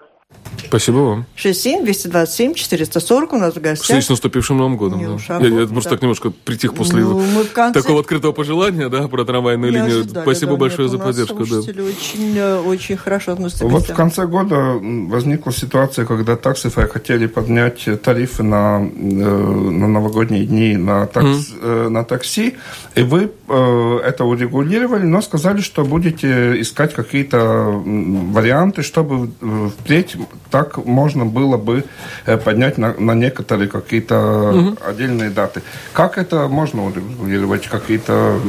Спасибо 0.70 0.98
вам. 0.98 1.26
67-227-440 1.36 3.28
у 3.32 3.38
нас 3.38 3.56
в 3.56 3.62
гостях. 3.62 3.82
Кстати, 3.82 4.06
с 4.06 4.10
наступившим 4.10 4.58
Новым 4.58 4.78
годом. 4.78 5.04
Да. 5.04 5.18
Шагов, 5.18 5.48
я, 5.48 5.62
я 5.62 5.66
да. 5.66 5.74
просто 5.74 5.90
так 5.90 6.02
немножко 6.04 6.30
притих 6.30 6.76
после 6.76 7.02
ну, 7.02 7.44
конце... 7.54 7.82
такого 7.82 8.02
открытого 8.02 8.34
пожелания 8.34 8.88
да, 8.88 9.08
про 9.08 9.26
трамвайную 9.26 9.72
линию. 9.72 10.02
Ожидали, 10.02 10.24
Спасибо 10.24 10.52
да, 10.52 10.58
большое 10.58 10.88
нет, 10.88 10.92
за 10.92 11.04
поддержку. 11.04 11.46
Да. 11.46 11.58
очень, 11.84 12.38
э, 12.38 12.60
очень 12.60 12.98
хорошо 12.98 13.32
относятся 13.32 13.66
Вот 13.66 13.90
в 13.90 13.94
конце 13.96 14.28
года 14.28 14.78
возникла 14.80 15.52
ситуация, 15.52 16.06
когда 16.06 16.36
таксифы 16.36 16.88
хотели 16.88 17.26
поднять 17.26 17.88
тарифы 18.04 18.44
на, 18.44 18.80
э, 18.80 18.86
на 18.86 19.88
новогодние 19.88 20.46
дни 20.46 20.78
на, 20.78 21.08
такс, 21.08 21.52
mm. 21.52 21.90
на 21.90 22.04
такси, 22.04 22.58
и 22.94 23.02
вы 23.02 23.32
это 23.48 24.26
урегулировали, 24.26 25.04
но 25.04 25.22
сказали, 25.22 25.62
что 25.62 25.84
будете 25.84 26.62
искать 26.62 26.94
какие-то 26.94 27.82
варианты, 27.84 28.84
чтобы 28.84 29.32
впредь 29.80 30.16
так 30.52 30.78
можно 30.86 31.26
было 31.26 31.58
бы 31.58 31.86
э, 32.26 32.38
поднять 32.38 32.78
на, 32.78 32.94
на 32.94 33.14
некоторые 33.14 33.68
какие-то 33.68 34.52
угу. 34.54 34.78
отдельные 34.86 35.30
даты. 35.30 35.62
Как 35.94 36.18
это 36.18 36.48
можно 36.48 36.86
урегулировать? 36.86 37.68
Какие-то 37.68 38.40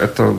это... 0.00 0.34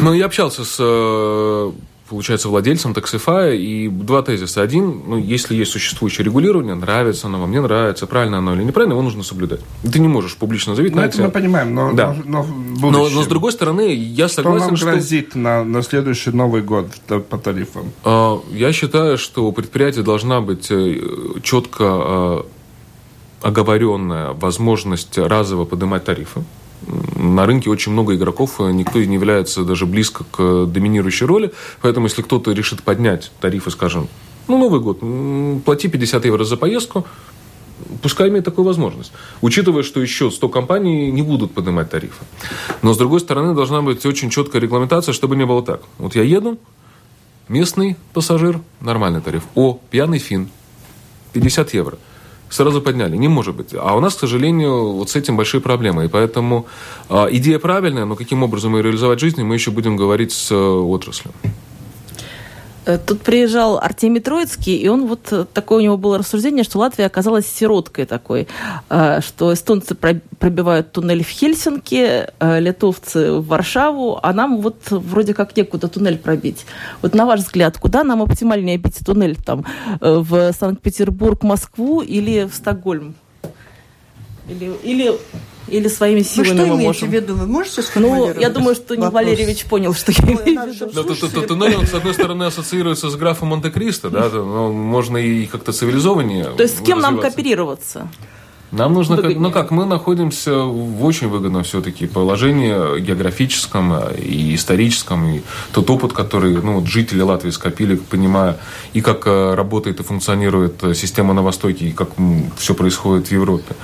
Ну, 0.00 0.12
я 0.12 0.26
общался 0.26 0.64
с 0.64 0.76
э, 0.78 1.72
получается, 2.10 2.48
владельцем 2.48 2.90
Taxify, 2.92 3.56
и 3.56 3.88
два 3.88 4.22
тезиса. 4.22 4.62
Один, 4.62 5.02
ну, 5.06 5.16
если 5.16 5.54
есть 5.54 5.70
существующее 5.70 6.24
регулирование, 6.24 6.74
нравится 6.74 7.28
оно 7.28 7.40
вам, 7.40 7.52
не 7.52 7.60
нравится, 7.60 8.08
правильно 8.08 8.38
оно 8.38 8.54
или 8.54 8.64
неправильно, 8.64 8.94
его 8.94 9.02
нужно 9.02 9.22
соблюдать. 9.22 9.60
Ты 9.90 10.00
не 10.00 10.08
можешь 10.08 10.36
публично 10.36 10.74
заявить, 10.74 10.94
ну, 10.94 11.02
это 11.02 11.22
мы 11.22 11.30
понимаем, 11.30 11.72
но, 11.72 11.92
да. 11.92 12.16
но, 12.24 12.44
но, 12.80 12.90
но, 12.90 13.08
но 13.08 13.22
с 13.22 13.26
другой 13.28 13.52
стороны, 13.52 13.94
я 13.94 14.28
согласен, 14.28 14.76
что... 14.76 14.86
Нам 14.86 14.94
грозит 14.96 15.28
что... 15.30 15.38
на, 15.38 15.64
на 15.64 15.82
следующий 15.82 16.30
Новый 16.30 16.62
год 16.62 16.88
по 17.06 17.38
тарифам? 17.38 17.92
А, 18.02 18.40
я 18.50 18.72
считаю, 18.72 19.16
что 19.16 19.46
у 19.46 19.52
предприятия 19.52 20.02
должна 20.02 20.40
быть 20.40 20.66
э, 20.70 21.00
четко 21.44 21.84
а, 21.84 22.46
оговоренная 23.40 24.32
возможность 24.32 25.16
разово 25.16 25.64
поднимать 25.64 26.04
тарифы 26.04 26.42
на 26.86 27.46
рынке 27.46 27.70
очень 27.70 27.92
много 27.92 28.14
игроков, 28.14 28.60
э, 28.60 28.70
никто 28.72 28.98
не 29.02 29.14
является 29.14 29.64
даже 29.64 29.86
близко 29.86 30.24
к 30.30 30.66
доминирующей 30.66 31.26
роли, 31.26 31.52
поэтому 31.82 32.06
если 32.06 32.22
кто-то 32.22 32.52
решит 32.52 32.82
поднять 32.82 33.30
тарифы, 33.40 33.70
скажем, 33.70 34.08
ну, 34.48 34.58
Новый 34.58 34.80
год, 34.80 35.00
плати 35.64 35.88
50 35.88 36.24
евро 36.24 36.44
за 36.44 36.56
поездку, 36.56 37.06
пускай 38.02 38.28
имеет 38.28 38.44
такую 38.44 38.64
возможность. 38.64 39.12
Учитывая, 39.42 39.82
что 39.82 40.00
еще 40.00 40.30
100 40.30 40.48
компаний 40.48 41.10
не 41.12 41.22
будут 41.22 41.52
поднимать 41.52 41.90
тарифы. 41.90 42.24
Но, 42.82 42.92
с 42.92 42.98
другой 42.98 43.20
стороны, 43.20 43.54
должна 43.54 43.82
быть 43.82 44.04
очень 44.06 44.30
четкая 44.30 44.60
регламентация, 44.60 45.12
чтобы 45.12 45.36
не 45.36 45.46
было 45.46 45.62
так. 45.62 45.82
Вот 45.98 46.16
я 46.16 46.22
еду, 46.22 46.58
местный 47.48 47.96
пассажир, 48.12 48.60
нормальный 48.80 49.20
тариф. 49.20 49.44
О, 49.54 49.78
пьяный 49.90 50.18
фин, 50.18 50.48
50 51.32 51.74
евро– 51.74 51.98
сразу 52.50 52.82
подняли. 52.82 53.16
Не 53.16 53.28
может 53.28 53.54
быть. 53.54 53.74
А 53.74 53.96
у 53.96 54.00
нас, 54.00 54.14
к 54.14 54.20
сожалению, 54.20 54.92
вот 54.92 55.08
с 55.08 55.16
этим 55.16 55.36
большие 55.36 55.60
проблемы. 55.60 56.04
И 56.04 56.08
поэтому 56.08 56.66
э, 57.08 57.28
идея 57.30 57.58
правильная, 57.58 58.04
но 58.04 58.16
каким 58.16 58.42
образом 58.42 58.76
ее 58.76 58.82
реализовать 58.82 59.18
в 59.18 59.22
жизни, 59.22 59.42
мы 59.42 59.54
еще 59.54 59.70
будем 59.70 59.96
говорить 59.96 60.32
с 60.32 60.50
э, 60.50 60.56
отраслью. 60.56 61.32
Э, 62.86 62.98
тут 62.98 63.20
приезжал 63.20 63.78
Артемий 63.78 64.20
Троицкий, 64.20 64.76
и 64.76 64.88
он 64.88 65.06
вот 65.06 65.28
э, 65.32 65.44
такое 65.52 65.78
у 65.78 65.80
него 65.82 65.96
было 65.96 66.18
рассуждение, 66.18 66.64
что 66.64 66.78
Латвия 66.78 67.06
оказалась 67.06 67.46
сироткой 67.46 68.06
такой, 68.06 68.48
э, 68.88 69.20
что 69.20 69.52
эстонцы 69.52 69.94
пробивают 69.94 70.92
туннель 70.92 71.22
в 71.22 71.28
Хельсинки, 71.28 72.26
литовцы 72.40 73.32
в 73.32 73.46
Варшаву, 73.46 74.18
а 74.22 74.32
нам 74.32 74.60
вот 74.60 74.90
вроде 74.90 75.34
как 75.34 75.56
некуда 75.56 75.88
туннель 75.88 76.18
пробить. 76.18 76.64
Вот 77.02 77.14
на 77.14 77.26
ваш 77.26 77.40
взгляд, 77.40 77.76
куда 77.78 78.04
нам 78.04 78.22
оптимальнее 78.22 78.78
бить 78.78 78.98
туннель 79.04 79.36
там 79.36 79.64
в 80.00 80.52
Санкт-Петербург, 80.52 81.42
Москву 81.42 82.00
или 82.00 82.44
в 82.44 82.54
Стокгольм? 82.54 83.14
Или, 84.48 84.72
или 84.82 85.12
или 85.68 85.88
своими 85.88 86.22
силами 86.22 86.48
Вы 86.48 86.54
что 86.54 86.62
мы 86.62 86.68
имеете 86.68 86.86
можем? 86.86 87.08
в 87.08 87.12
виду? 87.12 87.34
Вы 87.34 87.46
можете 87.46 87.82
сформулировать? 87.82 88.36
Ну, 88.36 88.42
я 88.42 88.50
думаю, 88.50 88.74
что 88.74 88.96
не 88.96 89.08
Валерьевич 89.08 89.64
понял, 89.64 89.94
что 89.94 90.12
я 90.12 90.24
имею 90.24 90.38
в 90.38 90.46
виду. 90.46 90.90
Ну, 90.92 91.42
туннель, 91.42 91.76
он, 91.76 91.86
с 91.86 91.94
одной 91.94 92.14
стороны, 92.14 92.44
ассоциируется 92.44 93.10
с 93.10 93.16
графом 93.16 93.48
Монте-Кристо, 93.48 94.10
да, 94.10 94.28
но 94.28 94.72
можно 94.72 95.16
и 95.18 95.46
как-то 95.46 95.72
цивилизованнее 95.72 96.44
То 96.56 96.62
есть 96.62 96.78
с 96.78 96.82
кем 96.82 97.00
нам 97.00 97.18
кооперироваться? 97.18 98.08
Нам 98.72 98.94
нужно, 98.94 99.16
выгоднее. 99.16 99.40
ну 99.40 99.50
как, 99.50 99.72
мы 99.72 99.84
находимся 99.84 100.60
в 100.60 101.04
очень 101.04 101.28
выгодном 101.28 101.64
все-таки 101.64 102.06
положении 102.06 103.00
географическом 103.00 103.92
и 104.16 104.54
историческом, 104.54 105.26
и 105.26 105.40
тот 105.72 105.90
опыт, 105.90 106.12
который 106.12 106.54
ну, 106.62 106.74
вот 106.74 106.86
жители 106.86 107.20
Латвии 107.20 107.50
скопили, 107.50 107.96
понимая 107.96 108.58
и 108.92 109.00
как 109.00 109.26
э, 109.26 109.54
работает 109.54 109.98
и 109.98 110.04
функционирует 110.04 110.82
система 110.94 111.34
на 111.34 111.42
Востоке, 111.42 111.86
и 111.86 111.92
как 111.92 112.10
все 112.58 112.74
происходит 112.74 113.26
в 113.28 113.32
Европе. 113.32 113.74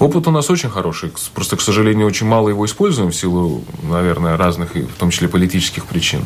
Опыт 0.00 0.26
у 0.26 0.30
нас 0.30 0.48
очень 0.48 0.70
хороший, 0.70 1.12
просто, 1.34 1.58
к 1.58 1.60
сожалению, 1.60 2.06
очень 2.06 2.26
мало 2.26 2.48
его 2.48 2.64
используем 2.64 3.10
в 3.10 3.14
силу, 3.14 3.62
наверное, 3.82 4.38
разных, 4.38 4.74
в 4.74 4.98
том 4.98 5.10
числе 5.10 5.28
политических 5.28 5.84
причин. 5.84 6.24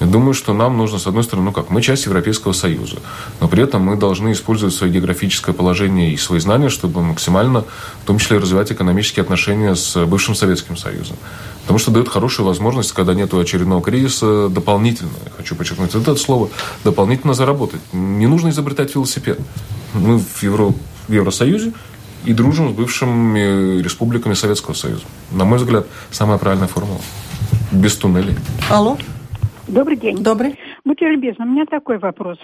Я 0.00 0.06
думаю, 0.06 0.32
что 0.32 0.54
нам 0.54 0.78
нужно, 0.78 0.98
с 0.98 1.06
одной 1.06 1.22
стороны, 1.22 1.48
ну 1.48 1.52
как, 1.52 1.68
мы 1.68 1.82
часть 1.82 2.06
Европейского 2.06 2.54
Союза, 2.54 2.96
но 3.38 3.48
при 3.48 3.62
этом 3.62 3.82
мы 3.82 3.96
должны 3.96 4.32
использовать 4.32 4.74
свое 4.74 4.90
географическое 4.90 5.54
положение 5.54 6.14
и 6.14 6.16
свои 6.16 6.40
знания, 6.40 6.70
чтобы 6.70 7.02
максимально, 7.02 7.66
в 8.02 8.06
том 8.06 8.18
числе, 8.18 8.38
развивать 8.38 8.72
экономические 8.72 9.22
отношения 9.22 9.74
с 9.74 10.02
бывшим 10.06 10.34
Советским 10.34 10.78
Союзом. 10.78 11.18
Потому 11.60 11.78
что 11.78 11.90
дает 11.90 12.08
хорошую 12.08 12.46
возможность, 12.46 12.92
когда 12.92 13.12
нет 13.12 13.34
очередного 13.34 13.82
кризиса, 13.82 14.48
дополнительно, 14.48 15.10
хочу 15.36 15.54
подчеркнуть 15.56 15.94
это 15.94 16.16
слово, 16.16 16.48
дополнительно 16.84 17.34
заработать. 17.34 17.82
Не 17.92 18.26
нужно 18.26 18.48
изобретать 18.48 18.94
велосипед. 18.94 19.38
Мы 19.92 20.18
в, 20.18 20.42
Евро, 20.42 20.72
в 21.06 21.12
Евросоюзе, 21.12 21.74
и 22.24 22.32
дружим 22.32 22.70
с 22.70 22.72
бывшими 22.72 23.80
республиками 23.80 24.34
Советского 24.34 24.74
Союза. 24.74 25.04
На 25.30 25.44
мой 25.44 25.58
взгляд, 25.58 25.86
самая 26.10 26.38
правильная 26.38 26.68
формула. 26.68 27.00
Без 27.72 27.96
туннелей. 27.96 28.36
Алло. 28.68 28.98
Добрый 29.68 29.96
день. 29.96 30.22
Добрый. 30.22 30.58
Будьте 30.84 31.08
любезны, 31.08 31.44
у 31.44 31.48
меня 31.48 31.64
такой 31.66 31.98
вопрос. 31.98 32.38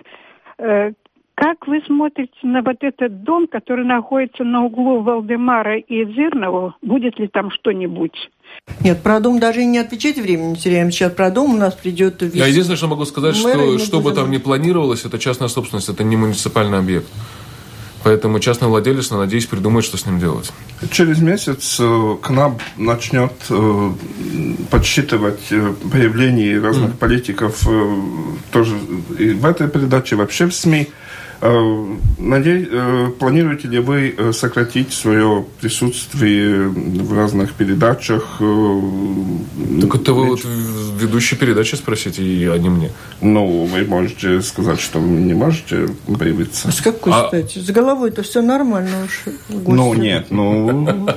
Э, 0.58 0.92
как 1.34 1.66
вы 1.66 1.82
смотрите 1.86 2.32
на 2.44 2.62
вот 2.62 2.76
этот 2.80 3.22
дом, 3.22 3.46
который 3.46 3.84
находится 3.84 4.42
на 4.42 4.64
углу 4.64 5.02
Валдемара 5.02 5.78
и 5.78 6.04
Зырного? 6.14 6.76
Будет 6.80 7.18
ли 7.18 7.28
там 7.28 7.50
что-нибудь? 7.50 8.30
Нет, 8.80 9.02
про 9.02 9.20
дом 9.20 9.38
даже 9.38 9.60
и 9.60 9.66
не 9.66 9.78
отвечать, 9.78 10.16
времени 10.18 10.50
не 10.50 10.56
теряем. 10.56 10.90
Сейчас 10.90 11.12
про 11.12 11.30
дом 11.30 11.54
у 11.54 11.56
нас 11.58 11.74
придет... 11.74 12.22
Весь... 12.22 12.34
Я 12.34 12.46
единственное, 12.46 12.78
что 12.78 12.86
могу 12.86 13.04
сказать, 13.04 13.36
что 13.36 13.78
что 13.78 14.00
бы 14.00 14.12
там 14.12 14.30
ни 14.30 14.38
планировалось, 14.38 15.04
это 15.04 15.18
частная 15.18 15.48
собственность, 15.48 15.90
это 15.90 16.04
не 16.04 16.16
муниципальный 16.16 16.78
объект. 16.78 17.06
Поэтому 18.06 18.38
частный 18.38 18.68
владелец, 18.68 19.10
надеюсь, 19.10 19.46
придумает, 19.46 19.84
что 19.84 19.96
с 19.96 20.06
ним 20.06 20.20
делать. 20.20 20.52
Через 20.92 21.18
месяц 21.18 21.76
э, 21.80 22.16
к 22.22 22.30
нам 22.30 22.56
начнет 22.76 23.32
э, 23.50 23.92
подсчитывать 24.70 25.40
э, 25.50 25.74
появление 25.90 26.60
разных 26.60 26.92
mm. 26.92 26.98
политиков 26.98 27.66
тоже 28.52 28.76
и 29.18 29.30
в 29.30 29.44
этой 29.44 29.66
передаче, 29.66 30.14
вообще 30.14 30.46
в 30.46 30.54
СМИ. 30.54 30.86
Надеюсь, 31.40 32.68
планируете 33.18 33.68
ли 33.68 33.78
вы 33.78 34.32
сократить 34.32 34.92
свое 34.92 35.44
присутствие 35.60 36.68
в 36.68 37.16
разных 37.16 37.52
передачах? 37.52 38.38
Так 38.38 39.94
это 39.94 40.12
вы 40.12 40.26
вот 40.26 40.40
ведущие 40.44 41.38
передачи 41.38 41.74
спросите, 41.74 42.22
а 42.50 42.58
не 42.58 42.68
мне. 42.68 42.90
Ну, 43.20 43.64
вы 43.64 43.84
можете 43.84 44.40
сказать, 44.40 44.80
что 44.80 44.98
вы 44.98 45.08
не 45.08 45.34
можете 45.34 45.88
появиться. 46.18 46.70
С 46.72 46.80
какой 46.80 47.12
а... 47.12 47.28
стати? 47.28 47.58
С 47.58 47.70
головой 47.70 48.10
это 48.10 48.22
все 48.22 48.42
нормально 48.42 49.04
уж. 49.04 49.24
Ну, 49.48 49.94
нет, 49.94 50.26
ну... 50.30 51.08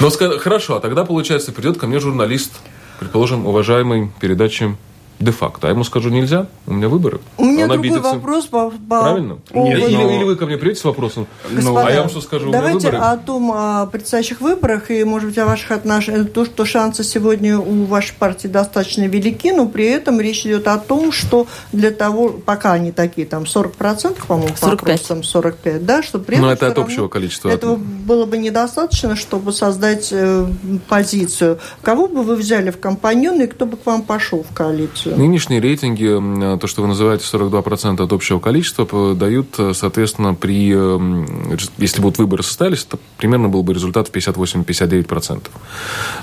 Ну, 0.00 0.10
хорошо, 0.38 0.76
а 0.76 0.80
тогда, 0.80 1.04
получается, 1.04 1.52
придет 1.52 1.78
ко 1.78 1.86
мне 1.86 2.00
журналист, 2.00 2.52
предположим, 2.98 3.46
уважаемый 3.46 4.10
передачи 4.20 4.76
де-факто. 5.22 5.68
А 5.68 5.70
ему 5.70 5.84
скажу 5.84 6.10
нельзя, 6.10 6.46
у 6.66 6.74
меня 6.74 6.88
выборы. 6.88 7.20
У 7.36 7.44
меня 7.44 7.64
Он 7.64 7.70
другой 7.70 7.90
обидится. 7.90 8.14
вопрос. 8.14 8.46
По, 8.46 8.70
по... 8.70 9.02
Правильно? 9.02 9.38
Нет, 9.52 9.78
или, 9.78 9.96
но... 9.96 10.10
или 10.10 10.24
вы 10.24 10.36
ко 10.36 10.46
мне 10.46 10.56
придете 10.56 10.80
с 10.80 10.84
вопросом, 10.84 11.26
Господа, 11.50 11.86
а 11.86 11.90
я 11.90 12.00
вам 12.00 12.10
что 12.10 12.20
скажу, 12.20 12.50
Давайте 12.50 12.76
у 12.76 12.80
меня 12.80 12.90
выборы. 12.90 13.12
о 13.12 13.16
том, 13.16 13.52
о 13.52 13.86
предстоящих 13.86 14.40
выборах 14.40 14.90
и, 14.90 15.04
может 15.04 15.28
быть, 15.28 15.38
о 15.38 15.46
ваших 15.46 15.70
отношениях. 15.70 16.32
То, 16.32 16.44
что 16.44 16.64
шансы 16.64 17.04
сегодня 17.04 17.58
у 17.58 17.84
вашей 17.84 18.14
партии 18.14 18.48
достаточно 18.48 19.06
велики, 19.06 19.52
но 19.52 19.66
при 19.66 19.86
этом 19.86 20.20
речь 20.20 20.44
идет 20.46 20.68
о 20.68 20.78
том, 20.78 21.12
что 21.12 21.46
для 21.72 21.90
того, 21.90 22.30
пока 22.30 22.72
они 22.72 22.92
такие, 22.92 23.26
там, 23.26 23.44
40%, 23.44 24.26
по-моему, 24.26 24.54
45. 24.56 25.08
по 25.08 25.22
45, 25.22 25.84
да, 25.84 26.02
что 26.02 26.18
при 26.18 26.36
этом... 26.36 26.46
Но 26.46 26.52
это 26.52 26.66
от 26.66 26.78
общего 26.78 27.08
количества. 27.08 27.48
Этого 27.48 27.76
было 27.76 28.26
бы 28.26 28.38
недостаточно, 28.38 29.16
чтобы 29.16 29.52
создать 29.52 30.08
э, 30.10 30.46
позицию. 30.88 31.58
Кого 31.82 32.08
бы 32.08 32.22
вы 32.22 32.36
взяли 32.36 32.70
в 32.70 32.78
компаньоны 32.78 33.42
и 33.42 33.46
кто 33.46 33.66
бы 33.66 33.76
к 33.76 33.86
вам 33.86 34.02
пошел 34.02 34.44
в 34.48 34.54
коалицию? 34.54 35.11
Нынешние 35.16 35.60
рейтинги, 35.60 36.58
то, 36.58 36.66
что 36.66 36.82
вы 36.82 36.88
называете 36.88 37.24
42% 37.24 38.02
от 38.02 38.12
общего 38.12 38.38
количества, 38.38 39.14
дают, 39.14 39.54
э, 39.58 39.72
соответственно, 39.74 40.34
при, 40.34 40.72
э, 40.74 41.58
если 41.78 42.00
будут 42.00 42.18
выборы 42.18 42.42
состоялись, 42.42 42.84
это 42.86 42.98
примерно 43.16 43.48
был 43.48 43.62
бы 43.62 43.74
результат 43.74 44.08
в 44.08 44.12
58-59%. 44.12 45.50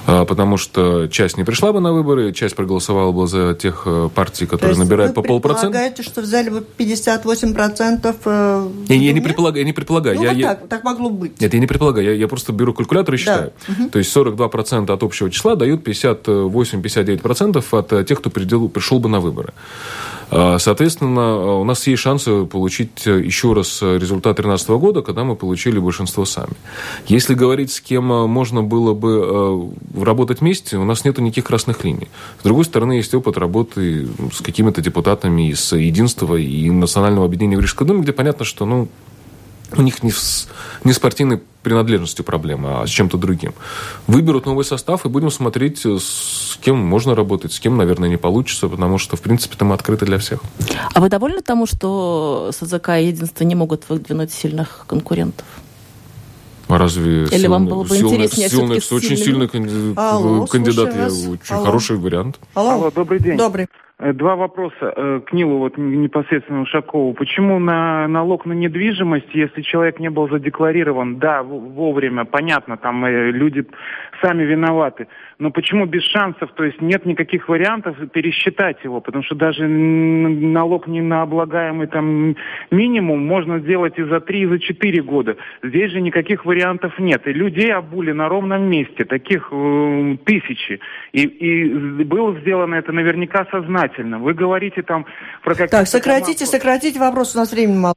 А, 0.06 0.26
потому 0.26 0.58
что 0.58 1.08
часть 1.08 1.38
не 1.38 1.44
пришла 1.44 1.72
бы 1.72 1.80
на 1.80 1.94
выборы, 1.94 2.34
часть 2.34 2.56
проголосовала 2.56 3.12
бы 3.12 3.28
за 3.28 3.54
тех 3.54 3.84
э, 3.86 4.10
партий, 4.14 4.46
которые 4.46 4.78
набирают 4.78 5.14
по 5.14 5.22
полпроцента. 5.22 5.68
Вы 5.68 5.74
предполагаете, 5.74 6.04
что 6.04 6.22
взяли 6.22 6.50
бы 6.50 6.66
58%? 6.78 8.72
Я, 8.90 8.96
я 8.96 9.14
не 9.14 9.22
предполагаю. 9.22 9.62
Я 9.62 9.66
не 9.66 9.74
предполагаю. 9.74 10.16
Ну, 10.16 10.24
я, 10.24 10.30
вот 10.30 10.38
я... 10.38 10.48
так, 10.56 10.68
так 10.68 10.84
могло 10.84 11.10
быть. 11.10 11.40
Нет, 11.40 11.54
я 11.54 11.60
не 11.60 11.68
предполагаю. 11.68 12.06
Я, 12.08 12.14
я 12.14 12.28
просто 12.28 12.54
беру 12.54 12.74
калькулятор 12.74 13.16
и 13.16 13.18
считаю. 13.18 13.54
Да. 13.68 13.90
То 13.90 14.00
есть 14.00 14.16
42% 14.16 14.92
от 14.92 15.04
общего 15.04 15.30
числа 15.30 15.56
дают 15.56 15.88
58-59% 15.88 17.64
от 17.72 18.08
тех, 18.08 18.20
кто 18.20 18.30
предел, 18.30 18.70
пришел 18.80 19.00
бы 19.00 19.10
на 19.10 19.20
выборы. 19.20 19.54
А, 20.32 20.58
соответственно, 20.58 21.60
у 21.60 21.64
нас 21.64 21.86
есть 21.88 22.02
шансы 22.02 22.46
получить 22.46 23.06
еще 23.06 23.54
раз 23.54 23.82
результат 23.82 24.36
2013 24.36 24.70
года, 24.70 25.02
когда 25.02 25.24
мы 25.24 25.36
получили 25.36 25.80
большинство 25.80 26.24
сами. 26.26 26.54
Если 27.08 27.34
говорить, 27.34 27.72
с 27.72 27.82
кем 27.82 28.06
можно 28.06 28.64
было 28.64 28.94
бы 28.94 29.74
э, 29.96 30.04
работать 30.04 30.40
вместе, 30.42 30.78
у 30.78 30.86
нас 30.86 31.04
нет 31.04 31.18
никаких 31.18 31.46
красных 31.46 31.84
линий. 31.84 32.08
С 32.40 32.44
другой 32.44 32.64
стороны, 32.64 32.94
есть 32.94 33.14
опыт 33.14 33.38
работы 33.38 34.08
с 34.32 34.42
какими-то 34.42 34.82
депутатами 34.82 35.50
из 35.50 35.74
Единства 35.74 36.36
и 36.36 36.70
Национального 36.70 37.26
объединения 37.26 37.58
в 37.58 37.62
Рижской 37.62 37.86
думе, 37.88 38.04
где 38.04 38.14
понятно, 38.14 38.46
что 38.46 38.66
ну, 38.66 38.88
у 39.78 39.82
них 39.82 40.04
не, 40.04 40.12
с, 40.12 40.48
не 40.84 40.94
спортивной 40.94 41.42
принадлежностью 41.64 42.24
проблема, 42.26 42.82
а 42.82 42.88
с 42.88 42.90
чем-то 42.90 43.18
другим. 43.18 43.54
Выберут 44.08 44.46
новый 44.46 44.66
состав 44.66 45.06
и 45.06 45.10
будем 45.10 45.30
смотреть, 45.30 45.86
с 45.86 46.58
кем 46.62 46.78
можно 46.78 47.16
работать, 47.16 47.54
с 47.54 47.60
кем, 47.60 47.78
наверное, 47.78 48.10
не 48.10 48.18
получится, 48.18 48.68
потому 48.68 48.98
что, 48.98 49.16
в 49.18 49.22
принципе, 49.22 49.56
там 49.58 49.72
открыто 49.72 50.06
для 50.06 50.18
всех. 50.18 50.40
А 50.94 51.02
вы 51.02 51.10
довольны 51.10 51.42
тому, 51.42 51.66
что 51.66 52.52
СЗК 52.54 52.90
и 53.00 53.08
Единство 53.08 53.44
не 53.44 53.56
могут 53.56 53.90
выдвинуть 53.90 54.32
сильных 54.32 54.86
конкурентов? 54.88 55.46
А 56.70 56.78
разве 56.78 57.24
Или 57.24 57.30
сильный, 57.30 57.50
вам 57.50 57.66
было 57.66 57.84
бы 57.84 57.90
сильный, 57.90 58.26
интереснее 58.26 58.50
сильный, 58.50 58.78
очень 58.92 59.18
сильный 59.18 59.48
кандидат, 59.48 59.98
Алло, 59.98 60.46
кандидат 60.46 60.96
я, 60.96 61.08
очень 61.08 61.56
Алло. 61.56 61.66
хороший 61.66 61.98
вариант. 61.98 62.40
Алло. 62.54 62.72
Алло, 62.74 62.92
добрый 62.92 63.20
день. 63.20 63.38
Добрый. 63.38 63.68
Э, 64.00 64.14
два 64.14 64.36
вопроса 64.36 64.94
э, 64.96 65.22
к 65.26 65.34
Нилу, 65.34 65.58
вот 65.58 65.78
непосредственно 65.78 66.62
Ушакову. 66.62 67.14
Почему 67.14 67.60
на 67.60 68.08
налог 68.08 68.46
на 68.46 68.54
недвижимость, 68.54 69.34
если 69.34 69.62
человек 69.62 70.00
не 70.00 70.10
был 70.10 70.30
задекларирован, 70.30 71.18
да, 71.20 71.44
вовремя, 71.44 72.24
понятно, 72.24 72.78
там 72.78 73.04
э, 73.04 73.32
люди 73.32 73.66
сами 74.22 74.44
виноваты, 74.44 75.08
но 75.38 75.52
почему 75.52 75.86
без 75.86 76.04
шансов, 76.04 76.52
то 76.54 76.64
есть 76.64 76.82
нет 76.82 77.06
никаких 77.06 77.48
вариантов 77.50 77.96
пересчитать 78.12 78.78
его, 78.84 79.02
потому 79.02 79.24
что 79.24 79.36
даже 79.36 79.68
налог 79.68 80.88
не 80.88 81.02
на 81.02 81.22
облагаемый 81.22 81.88
там 81.88 82.36
минимум 82.72 83.26
можно 83.26 83.60
сделать 83.60 83.98
и 83.98 84.04
за 84.04 84.20
три, 84.20 84.42
и 84.42 84.46
за 84.46 84.60
четыре 84.60 85.02
года. 85.02 85.38
Здесь 85.64 85.92
же 85.92 86.02
никаких 86.02 86.46
вариантов 86.46 86.98
нет. 87.00 87.28
И 87.28 87.34
людей 87.34 87.74
обули 87.74 88.12
на 88.12 88.28
ровном 88.28 88.64
месте, 88.70 89.06
таких 89.06 89.50
э, 89.52 90.18
тысячи. 90.26 90.80
И, 91.14 91.22
и 91.22 92.04
было 92.04 92.38
сделано 92.40 92.76
это 92.76 92.92
наверняка 92.92 93.46
сознательно. 93.52 94.20
Вы 94.20 94.34
говорите 94.34 94.82
там 94.82 95.06
про 95.44 95.52
какие-то... 95.52 95.78
Так, 95.78 95.88
сократите, 95.88 96.46
там... 96.46 96.48
сократите 96.48 97.00
вопрос, 97.00 97.36
у 97.36 97.40
нас 97.40 97.52
времени 97.52 97.78
мало. 97.78 97.96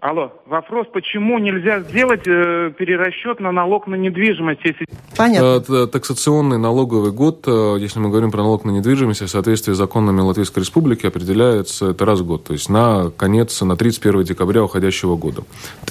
Алло, 0.00 0.30
вопрос, 0.44 0.86
почему 0.92 1.38
нельзя 1.38 1.80
сделать 1.80 2.26
э, 2.26 2.70
перерасчет 2.78 3.40
на 3.40 3.50
налог 3.50 3.86
на 3.86 3.94
недвижимость, 3.94 4.60
если... 4.62 4.86
Понятно. 5.16 5.74
Э, 5.74 5.86
таксационный 5.86 6.58
налоговый 6.58 7.12
год, 7.12 7.44
э, 7.46 7.76
если 7.80 7.98
мы 8.00 8.10
говорим 8.10 8.30
про 8.30 8.42
налог 8.42 8.66
на 8.66 8.72
недвижимость, 8.72 9.22
в 9.22 9.28
соответствии 9.28 9.72
с 9.72 9.76
законами 9.78 10.20
Латвийской 10.20 10.58
Республики 10.58 11.06
определяется 11.06 11.92
это 11.92 12.04
раз 12.04 12.20
в 12.20 12.26
год, 12.26 12.44
то 12.44 12.52
есть 12.52 12.68
на 12.68 13.10
конец, 13.16 13.62
на 13.62 13.74
31 13.74 14.24
декабря 14.24 14.64
уходящего 14.64 15.16
года. 15.16 15.44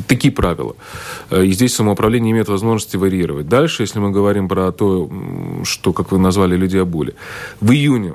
Такие 0.08 0.32
правила. 0.32 0.76
Э, 1.32 1.44
и 1.44 1.52
здесь 1.52 1.74
самоуправление 1.74 2.32
имеет 2.32 2.48
возможности 2.48 2.98
варьировать. 2.98 3.50
Дальше, 3.50 3.82
если 3.82 3.98
мы 3.98 4.12
говорим 4.12 4.48
про 4.48 4.72
то, 4.72 5.10
что, 5.64 5.94
как 5.94 6.12
вы 6.12 6.20
назвали, 6.20 6.56
люди 6.56 6.78
обули. 6.78 7.16
В 7.60 7.72
июне 7.72 8.14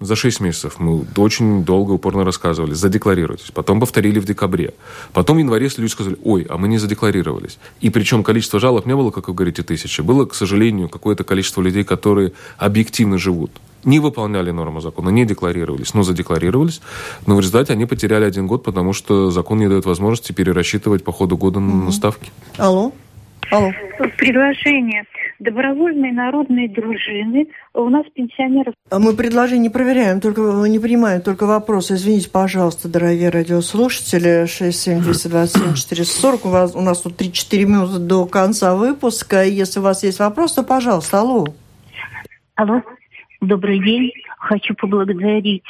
за 0.00 0.16
6 0.16 0.40
месяцев 0.40 0.78
мы 0.78 1.04
очень 1.16 1.64
долго, 1.64 1.92
упорно 1.92 2.24
рассказывали, 2.24 2.72
задекларируйтесь. 2.74 3.50
Потом 3.50 3.80
повторили 3.80 4.18
в 4.18 4.24
декабре. 4.24 4.74
Потом 5.12 5.36
в 5.36 5.40
январе 5.40 5.68
люди 5.76 5.90
сказали, 5.90 6.16
ой, 6.24 6.46
а 6.48 6.56
мы 6.56 6.68
не 6.68 6.78
задекларировались. 6.78 7.58
И 7.80 7.90
причем 7.90 8.22
количество 8.22 8.60
жалоб 8.60 8.86
не 8.86 8.94
было, 8.94 9.10
как 9.10 9.28
вы 9.28 9.34
говорите, 9.34 9.62
тысячи. 9.62 10.00
Было, 10.00 10.24
к 10.24 10.34
сожалению, 10.34 10.88
какое-то 10.88 11.24
количество 11.24 11.62
людей, 11.62 11.84
которые 11.84 12.32
объективно 12.58 13.18
живут. 13.18 13.50
Не 13.84 14.00
выполняли 14.00 14.50
нормы 14.50 14.80
закона, 14.80 15.10
не 15.10 15.24
декларировались, 15.24 15.94
но 15.94 16.02
задекларировались. 16.02 16.80
Но 17.26 17.36
в 17.36 17.40
результате 17.40 17.72
они 17.72 17.86
потеряли 17.86 18.24
один 18.24 18.46
год, 18.46 18.64
потому 18.64 18.92
что 18.92 19.30
закон 19.30 19.58
не 19.58 19.68
дает 19.68 19.84
возможности 19.84 20.32
перерасчитывать 20.32 21.04
по 21.04 21.12
ходу 21.12 21.36
года 21.36 21.58
угу. 21.58 21.86
на 21.86 21.92
ставки. 21.92 22.30
Алло. 22.56 22.92
Алло. 23.50 23.72
Предложение 24.18 25.04
добровольные 25.38 26.12
народные 26.12 26.68
дружины. 26.68 27.48
У 27.74 27.88
нас 27.88 28.04
пенсионеров... 28.14 28.74
А 28.90 28.98
мы 28.98 29.14
предложение 29.14 29.60
не 29.60 29.70
проверяем, 29.70 30.20
только 30.20 30.40
не 30.68 30.78
принимаем, 30.78 31.20
только 31.20 31.46
вопросы. 31.46 31.94
Извините, 31.94 32.28
пожалуйста, 32.30 32.88
дорогие 32.88 33.30
радиослушатели, 33.30 34.44
67227-440. 34.44 36.40
У, 36.44 36.48
вас, 36.48 36.74
у 36.74 36.80
нас 36.80 37.02
тут 37.02 37.20
3-4 37.20 37.64
минуты 37.64 37.98
до 37.98 38.26
конца 38.26 38.74
выпуска. 38.74 39.44
Если 39.44 39.80
у 39.80 39.82
вас 39.82 40.02
есть 40.02 40.18
вопрос, 40.18 40.54
то, 40.54 40.62
пожалуйста, 40.62 41.20
алло. 41.20 41.46
Алло, 42.56 42.82
добрый 43.40 43.78
день. 43.78 44.12
Хочу 44.38 44.74
поблагодарить 44.74 45.62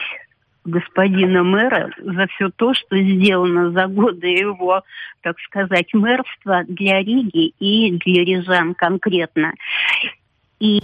господина 0.68 1.42
мэра 1.42 1.90
за 1.98 2.26
все 2.28 2.50
то, 2.54 2.74
что 2.74 2.98
сделано 2.98 3.70
за 3.72 3.86
годы 3.86 4.26
его, 4.26 4.82
так 5.22 5.38
сказать, 5.40 5.92
мэрства 5.94 6.64
для 6.68 7.00
Риги 7.00 7.52
и 7.58 7.92
для 7.92 8.24
Рязан 8.24 8.74
конкретно. 8.74 9.54
И 10.60 10.82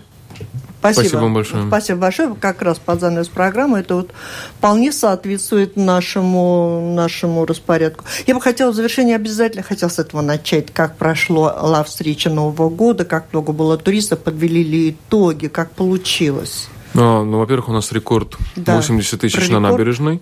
Спасибо. 0.79 1.01
Спасибо 1.03 1.21
вам 1.21 1.35
большое. 1.35 1.67
Спасибо 1.67 1.99
большое. 1.99 2.35
Как 2.35 2.61
раз 2.61 2.79
под 2.79 3.01
занавес 3.01 3.29
программы 3.29 3.79
это 3.79 3.95
вот 3.95 4.13
вполне 4.59 4.93
соответствует 4.93 5.77
нашему, 5.77 6.93
нашему 6.95 7.47
распорядку. 7.47 8.05
Я 8.27 8.35
бы 8.35 8.41
хотела 8.43 8.71
в 8.71 8.75
завершение 8.75 9.17
обязательно 9.17 9.63
хотела 9.63 9.89
с 9.89 9.99
этого 9.99 10.21
начать. 10.21 10.73
Как 10.73 10.99
прошло 10.99 11.45
ла 11.45 11.83
встреча 11.85 12.29
Нового 12.29 12.69
года, 12.69 13.07
как 13.07 13.33
много 13.33 13.53
было 13.53 13.79
туристов, 13.79 14.23
подвели 14.23 14.63
ли 14.63 14.91
итоги, 14.91 15.47
как 15.47 15.71
получилось. 15.71 16.69
А, 16.95 17.25
ну, 17.25 17.39
во-первых, 17.39 17.69
у 17.69 17.73
нас 17.73 17.93
рекорд 17.93 18.37
да, 18.57 18.77
80 18.77 19.21
тысяч 19.21 19.49
на 19.49 19.61
набережной. 19.61 20.21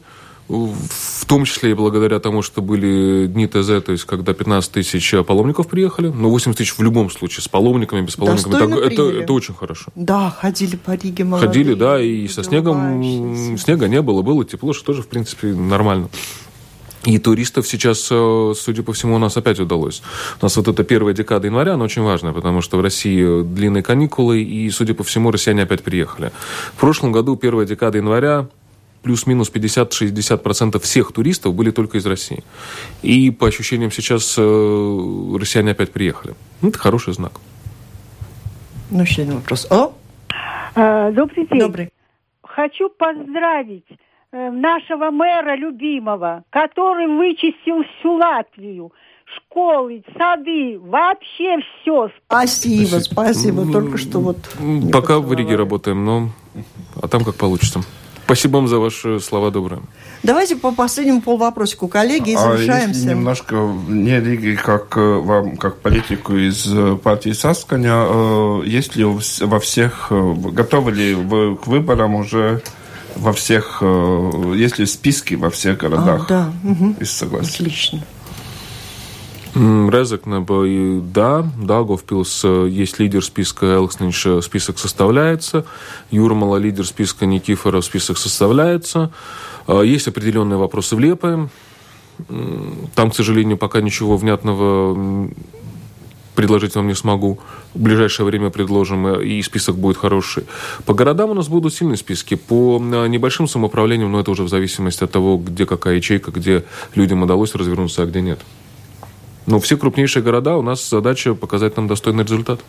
В 0.48 1.24
том 1.26 1.44
числе 1.44 1.70
и 1.70 1.74
благодаря 1.74 2.18
тому, 2.18 2.42
что 2.42 2.60
были 2.60 3.26
дни 3.26 3.46
ТЗ, 3.46 3.82
то 3.84 3.92
есть 3.92 4.04
когда 4.04 4.34
15 4.34 4.72
тысяч 4.72 5.14
паломников 5.26 5.68
приехали, 5.68 6.08
но 6.08 6.28
80 6.28 6.58
тысяч 6.58 6.76
в 6.76 6.82
любом 6.82 7.10
случае, 7.10 7.42
с 7.42 7.48
паломниками, 7.48 8.04
без 8.04 8.16
паломников, 8.16 8.52
это, 8.52 8.74
это, 8.74 9.02
это 9.22 9.32
очень 9.32 9.54
хорошо. 9.54 9.92
Да, 9.94 10.30
ходили 10.30 10.76
по 10.76 10.90
Риге 10.90 11.24
молодые. 11.24 11.48
Ходили, 11.48 11.74
да, 11.74 12.00
и 12.00 12.26
со 12.28 12.42
снегом, 12.42 13.56
снега 13.56 13.88
не 13.88 14.02
было, 14.02 14.22
было 14.22 14.44
тепло, 14.44 14.72
что 14.72 14.86
тоже, 14.86 15.02
в 15.02 15.06
принципе, 15.06 15.48
нормально. 15.54 16.10
И 17.04 17.18
туристов 17.18 17.66
сейчас, 17.66 18.08
э, 18.10 18.52
судя 18.56 18.82
по 18.82 18.92
всему, 18.92 19.16
у 19.16 19.18
нас 19.18 19.36
опять 19.36 19.58
удалось. 19.58 20.02
У 20.40 20.44
нас 20.44 20.56
вот 20.56 20.68
эта 20.68 20.84
первая 20.84 21.14
декада 21.14 21.48
января, 21.48 21.74
она 21.74 21.84
очень 21.84 22.02
важная, 22.02 22.32
потому 22.32 22.60
что 22.60 22.76
в 22.76 22.80
России 22.80 23.42
длинные 23.42 23.82
каникулы, 23.82 24.42
и, 24.42 24.70
судя 24.70 24.94
по 24.94 25.02
всему, 25.02 25.32
россияне 25.32 25.62
опять 25.62 25.82
приехали. 25.82 26.30
В 26.76 26.80
прошлом 26.80 27.10
году 27.10 27.36
первая 27.36 27.66
декада 27.66 27.98
января 27.98 28.46
плюс-минус 29.02 29.50
50-60% 29.52 30.78
всех 30.78 31.12
туристов 31.12 31.54
были 31.54 31.72
только 31.72 31.98
из 31.98 32.06
России. 32.06 32.44
И 33.02 33.30
по 33.30 33.48
ощущениям 33.48 33.90
сейчас 33.90 34.36
э, 34.38 35.36
россияне 35.38 35.72
опять 35.72 35.92
приехали. 35.92 36.34
Это 36.62 36.78
хороший 36.78 37.12
знак. 37.14 37.32
Ну, 38.90 39.02
еще 39.02 39.22
один 39.22 39.34
вопрос. 39.34 39.66
О? 39.70 39.92
А, 40.74 41.10
добрый 41.10 41.46
день. 41.46 41.58
Добрый. 41.58 41.90
Хочу 42.42 42.90
поздравить 42.90 43.86
э, 43.90 43.96
нашего 44.32 45.10
мэра 45.10 45.56
любимого, 45.56 46.44
который 46.50 47.06
вычистил 47.06 47.84
всю 47.84 48.14
Латвию 48.14 48.92
школы, 49.36 50.02
сады, 50.16 50.78
вообще 50.78 51.58
все. 51.80 52.10
Спасибо, 52.26 52.98
спасибо. 52.98 53.70
Только 53.70 53.98
что 53.98 54.20
вот... 54.20 54.36
Пока 54.92 55.18
в 55.18 55.32
Риге 55.32 55.56
работаем, 55.56 56.04
но... 56.04 56.28
А 57.00 57.08
там 57.08 57.24
как 57.24 57.36
получится. 57.36 57.80
Спасибо 58.24 58.56
вам 58.56 58.68
за 58.68 58.78
ваши 58.78 59.20
слова 59.20 59.50
добрые. 59.50 59.82
Давайте 60.22 60.56
по 60.56 60.72
последнему 60.72 61.20
полвопросику, 61.20 61.88
коллеги, 61.88 62.30
и 62.30 62.36
завершаемся. 62.36 62.84
А 62.84 62.88
если 62.88 63.10
немножко 63.10 63.56
не 63.88 64.20
Риги, 64.20 64.54
как 64.54 64.96
э, 64.96 65.00
вам, 65.00 65.56
как 65.56 65.80
политику 65.80 66.34
из 66.34 66.72
э, 66.72 66.96
партии 66.96 67.32
Сасканя, 67.32 68.06
э, 68.06 68.62
есть 68.64 68.96
ли 68.96 69.04
во 69.04 69.60
всех, 69.60 70.06
готовы 70.10 70.92
ли 70.92 71.14
вы 71.14 71.56
к 71.56 71.66
выборам 71.66 72.14
уже 72.14 72.62
во 73.16 73.32
всех, 73.32 73.82
есть 73.82 74.78
ли 74.78 74.86
списки 74.86 75.34
во 75.34 75.50
всех 75.50 75.78
городах? 75.78 76.24
А, 76.24 76.28
да. 76.28 76.52
Угу. 76.70 76.96
Из 77.00 77.10
согласия. 77.10 77.54
Отлично. 77.54 78.04
Резекне, 79.54 80.40
да, 81.12 81.46
Даугавпилс 81.58 82.44
есть 82.70 82.98
лидер 82.98 83.22
списка, 83.22 83.74
Элкснич 83.74 84.26
список 84.42 84.78
составляется, 84.78 85.66
Юрмала 86.10 86.56
лидер 86.56 86.86
списка, 86.86 87.26
Никифоров 87.26 87.84
список 87.84 88.16
составляется. 88.16 89.10
Есть 89.68 90.08
определенные 90.08 90.56
вопросы 90.56 90.96
в 90.96 91.00
Лепе. 91.00 91.50
Там, 92.94 93.10
к 93.10 93.14
сожалению, 93.14 93.58
пока 93.58 93.82
ничего 93.82 94.16
внятного 94.16 95.28
предложить 96.34 96.74
вам 96.74 96.88
не 96.88 96.94
смогу. 96.94 97.38
В 97.74 97.80
ближайшее 97.80 98.26
время 98.26 98.50
предложим, 98.50 99.20
и 99.20 99.42
список 99.42 99.76
будет 99.76 99.96
хороший. 99.96 100.44
По 100.86 100.94
городам 100.94 101.30
у 101.30 101.34
нас 101.34 101.48
будут 101.48 101.74
сильные 101.74 101.96
списки. 101.96 102.34
По 102.34 102.78
небольшим 102.78 103.46
самоуправлениям, 103.48 104.12
но 104.12 104.20
это 104.20 104.30
уже 104.30 104.42
в 104.42 104.48
зависимости 104.48 105.04
от 105.04 105.10
того, 105.10 105.36
где 105.38 105.66
какая 105.66 105.96
ячейка, 105.96 106.30
где 106.30 106.64
людям 106.94 107.22
удалось 107.22 107.54
развернуться, 107.54 108.02
а 108.02 108.06
где 108.06 108.20
нет. 108.20 108.40
Но 109.46 109.60
все 109.60 109.76
крупнейшие 109.76 110.22
города, 110.22 110.56
у 110.56 110.62
нас 110.62 110.88
задача 110.88 111.34
показать 111.34 111.76
нам 111.76 111.88
достойный 111.88 112.24
результат. 112.24 112.60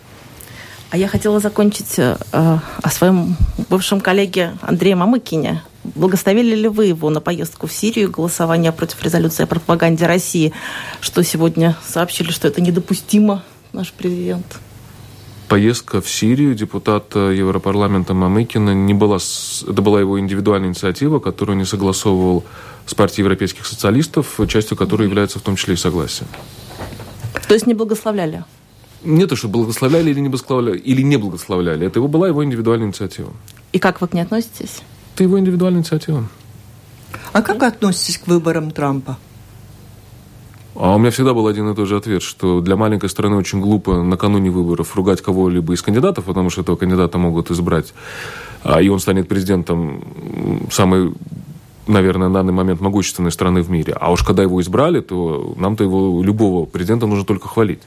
А 0.90 0.98
я 0.98 1.08
хотела 1.08 1.40
закончить 1.40 1.98
э, 1.98 2.16
о 2.32 2.90
своем 2.90 3.36
бывшем 3.70 4.00
коллеге 4.00 4.58
Андрея 4.62 4.96
Мамыкине. 4.96 5.64
Благословили 5.84 6.56
ли 6.56 6.68
вы 6.68 6.86
его 6.86 7.10
на 7.10 7.20
поездку 7.20 7.66
в 7.68 7.74
Сирию, 7.74 8.12
голосование 8.12 8.72
против 8.72 9.04
резолюции 9.04 9.44
о 9.44 9.48
пропаганде 9.48 10.06
России, 10.06 10.54
что 11.02 11.24
сегодня 11.24 11.76
сообщили, 11.86 12.30
что 12.30 12.48
это 12.48 12.62
недопустимо, 12.62 13.44
наш 13.74 13.92
президент? 13.92 14.60
Поездка 15.50 16.02
в 16.02 16.10
Сирию 16.10 16.56
депутата 16.56 17.20
Европарламента 17.32 18.14
Мамыкина 18.14 18.74
не 18.74 18.94
была... 18.94 19.18
Это 19.68 19.82
была 19.82 20.00
его 20.00 20.20
индивидуальная 20.20 20.70
инициатива, 20.70 21.20
которую 21.20 21.58
не 21.58 21.66
согласовывал 21.66 22.44
с 22.86 22.94
партией 22.96 23.24
европейских 23.24 23.66
социалистов, 23.66 24.40
частью 24.48 24.78
которой 24.78 25.04
является 25.08 25.40
в 25.40 25.42
том 25.42 25.56
числе 25.56 25.74
и 25.74 25.78
согласие. 25.78 26.28
То 27.48 27.54
есть 27.54 27.68
не 27.68 27.74
благословляли? 27.74 28.46
Не 29.04 29.26
то, 29.26 29.36
что 29.36 29.48
благословляли 29.50 30.12
или 30.12 30.20
не 30.22 30.30
благословляли, 30.30 30.78
или 30.78 31.02
не 31.02 31.18
благословляли. 31.18 31.86
Это 31.86 32.00
его 32.00 32.08
была 32.08 32.30
его 32.30 32.44
индивидуальная 32.44 32.88
инициатива. 32.88 33.34
И 33.74 33.80
как 33.80 34.02
вы 34.02 34.08
к 34.08 34.14
ней 34.14 34.22
относитесь? 34.22 34.82
Это 35.14 35.24
его 35.24 35.38
индивидуальная 35.38 35.82
инициатива. 35.82 36.28
А 37.32 37.42
как 37.42 37.60
вы 37.60 37.68
относитесь 37.68 38.18
к 38.18 38.28
выборам 38.28 38.72
Трампа? 38.72 39.18
А 40.76 40.96
у 40.96 40.98
меня 40.98 41.12
всегда 41.12 41.34
был 41.34 41.48
один 41.48 41.70
и 41.70 41.76
тот 41.76 41.88
же 41.88 41.98
ответ, 41.98 42.24
что 42.24 42.60
для 42.62 42.76
маленькой 42.76 43.10
страны 43.10 43.36
очень 43.36 43.62
глупо 43.62 44.02
накануне 44.02 44.50
выборов 44.50 44.96
ругать 44.96 45.22
кого-либо 45.22 45.74
из 45.74 45.82
кандидатов, 45.82 46.26
потому 46.26 46.50
что 46.50 46.62
этого 46.62 46.76
кандидата 46.76 47.18
могут 47.18 47.52
избрать, 47.52 47.94
а, 48.64 48.82
и 48.82 48.90
он 48.90 49.00
станет 49.00 49.28
президентом 49.28 50.04
самой 50.72 51.14
наверное, 51.86 52.30
на 52.30 52.34
данный 52.36 52.54
момент 52.54 52.82
могущественной 52.82 53.32
страны 53.32 53.62
в 53.62 53.70
мире. 53.70 53.94
А 54.00 54.12
уж 54.12 54.24
когда 54.24 54.42
его 54.42 54.62
избрали, 54.62 55.02
то 55.02 55.54
нам-то 55.58 55.84
его, 55.84 56.24
любого 56.24 56.66
президента, 56.66 57.08
нужно 57.08 57.26
только 57.26 57.50
хвалить. 57.50 57.82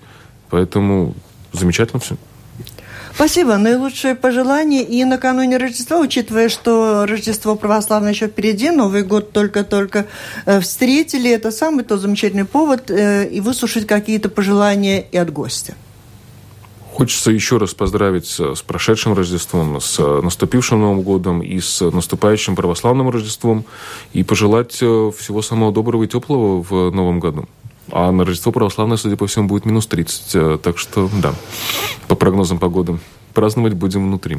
Поэтому 0.51 1.15
замечательно 1.53 2.01
все. 2.01 2.17
Спасибо. 3.17 3.57
Наилучшие 3.57 4.15
пожелания. 4.15 4.83
И 4.83 5.03
накануне 5.05 5.57
Рождества, 5.57 6.01
учитывая, 6.01 6.51
что 6.51 7.07
Рождество 7.07 7.57
православное 7.57 8.13
еще 8.13 8.27
впереди, 8.27 8.71
Новый 8.71 9.05
год 9.05 9.33
только-только 9.33 10.05
э, 10.45 10.61
встретили, 10.61 11.31
это 11.31 11.51
самый 11.51 11.83
тот 11.83 12.01
замечательный 12.01 12.45
повод 12.45 12.91
э, 12.91 13.27
и 13.27 13.41
выслушать 13.41 13.87
какие-то 13.87 14.29
пожелания 14.29 15.01
и 15.01 15.17
от 15.17 15.33
гостя. 15.33 15.75
Хочется 16.93 17.31
еще 17.31 17.57
раз 17.57 17.73
поздравить 17.73 18.27
с 18.27 18.61
прошедшим 18.61 19.15
Рождеством, 19.15 19.81
с 19.81 19.99
наступившим 19.99 20.79
Новым 20.81 21.01
годом 21.01 21.43
и 21.43 21.59
с 21.59 21.81
наступающим 21.91 22.55
православным 22.55 23.09
Рождеством 23.09 23.65
и 24.13 24.25
пожелать 24.25 24.77
э, 24.83 25.11
всего 25.17 25.41
самого 25.41 25.73
доброго 25.73 26.05
и 26.05 26.07
теплого 26.07 26.63
в 26.63 26.91
Новом 26.91 27.21
году. 27.21 27.49
А 27.91 28.11
на 28.11 28.25
Рождество 28.25 28.53
православное, 28.53 28.97
судя 28.97 29.17
по 29.17 29.27
всему, 29.27 29.49
будет 29.49 29.65
минус 29.65 29.87
30. 29.87 30.35
Э, 30.35 30.59
так 30.63 30.79
что, 30.79 31.09
да, 31.21 31.35
по 32.09 32.15
прогнозам 32.17 32.59
погоды, 32.59 32.99
праздновать 33.33 33.75
будем 33.75 34.07
внутри. 34.07 34.39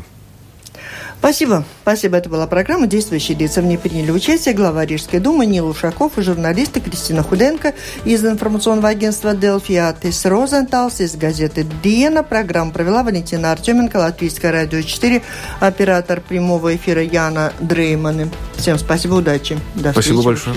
Спасибо. 1.19 1.65
Спасибо. 1.81 2.17
Это 2.17 2.29
была 2.29 2.47
программа 2.47 2.87
«Действующие 2.87 3.37
лица». 3.37 3.61
В 3.61 3.65
ней 3.65 3.77
приняли 3.77 4.11
участие 4.11 4.53
глава 4.53 4.85
Рижской 4.85 5.19
думы 5.19 5.45
Нил 5.45 5.67
Ушаков 5.67 6.17
и 6.17 6.21
журналисты 6.21 6.79
Кристина 6.79 7.23
Худенко 7.23 7.73
из 8.05 8.23
информационного 8.23 8.89
агентства 8.89 9.33
«Делфи» 9.33 9.73
Атис 9.73 10.25
Розенталс 10.25 11.01
из 11.01 11.15
газеты 11.15 11.65
«Диена». 11.83 12.23
Программу 12.23 12.71
провела 12.71 13.03
Валентина 13.03 13.51
Артеменко, 13.51 13.97
Латвийское 13.97 14.51
радио 14.51 14.81
4, 14.81 15.23
оператор 15.59 16.21
прямого 16.21 16.75
эфира 16.75 17.01
Яна 17.01 17.51
Дрейманы. 17.59 18.29
Всем 18.55 18.77
спасибо, 18.77 19.15
удачи. 19.15 19.59
До 19.75 19.91
спасибо 19.91 20.21
большое. 20.21 20.55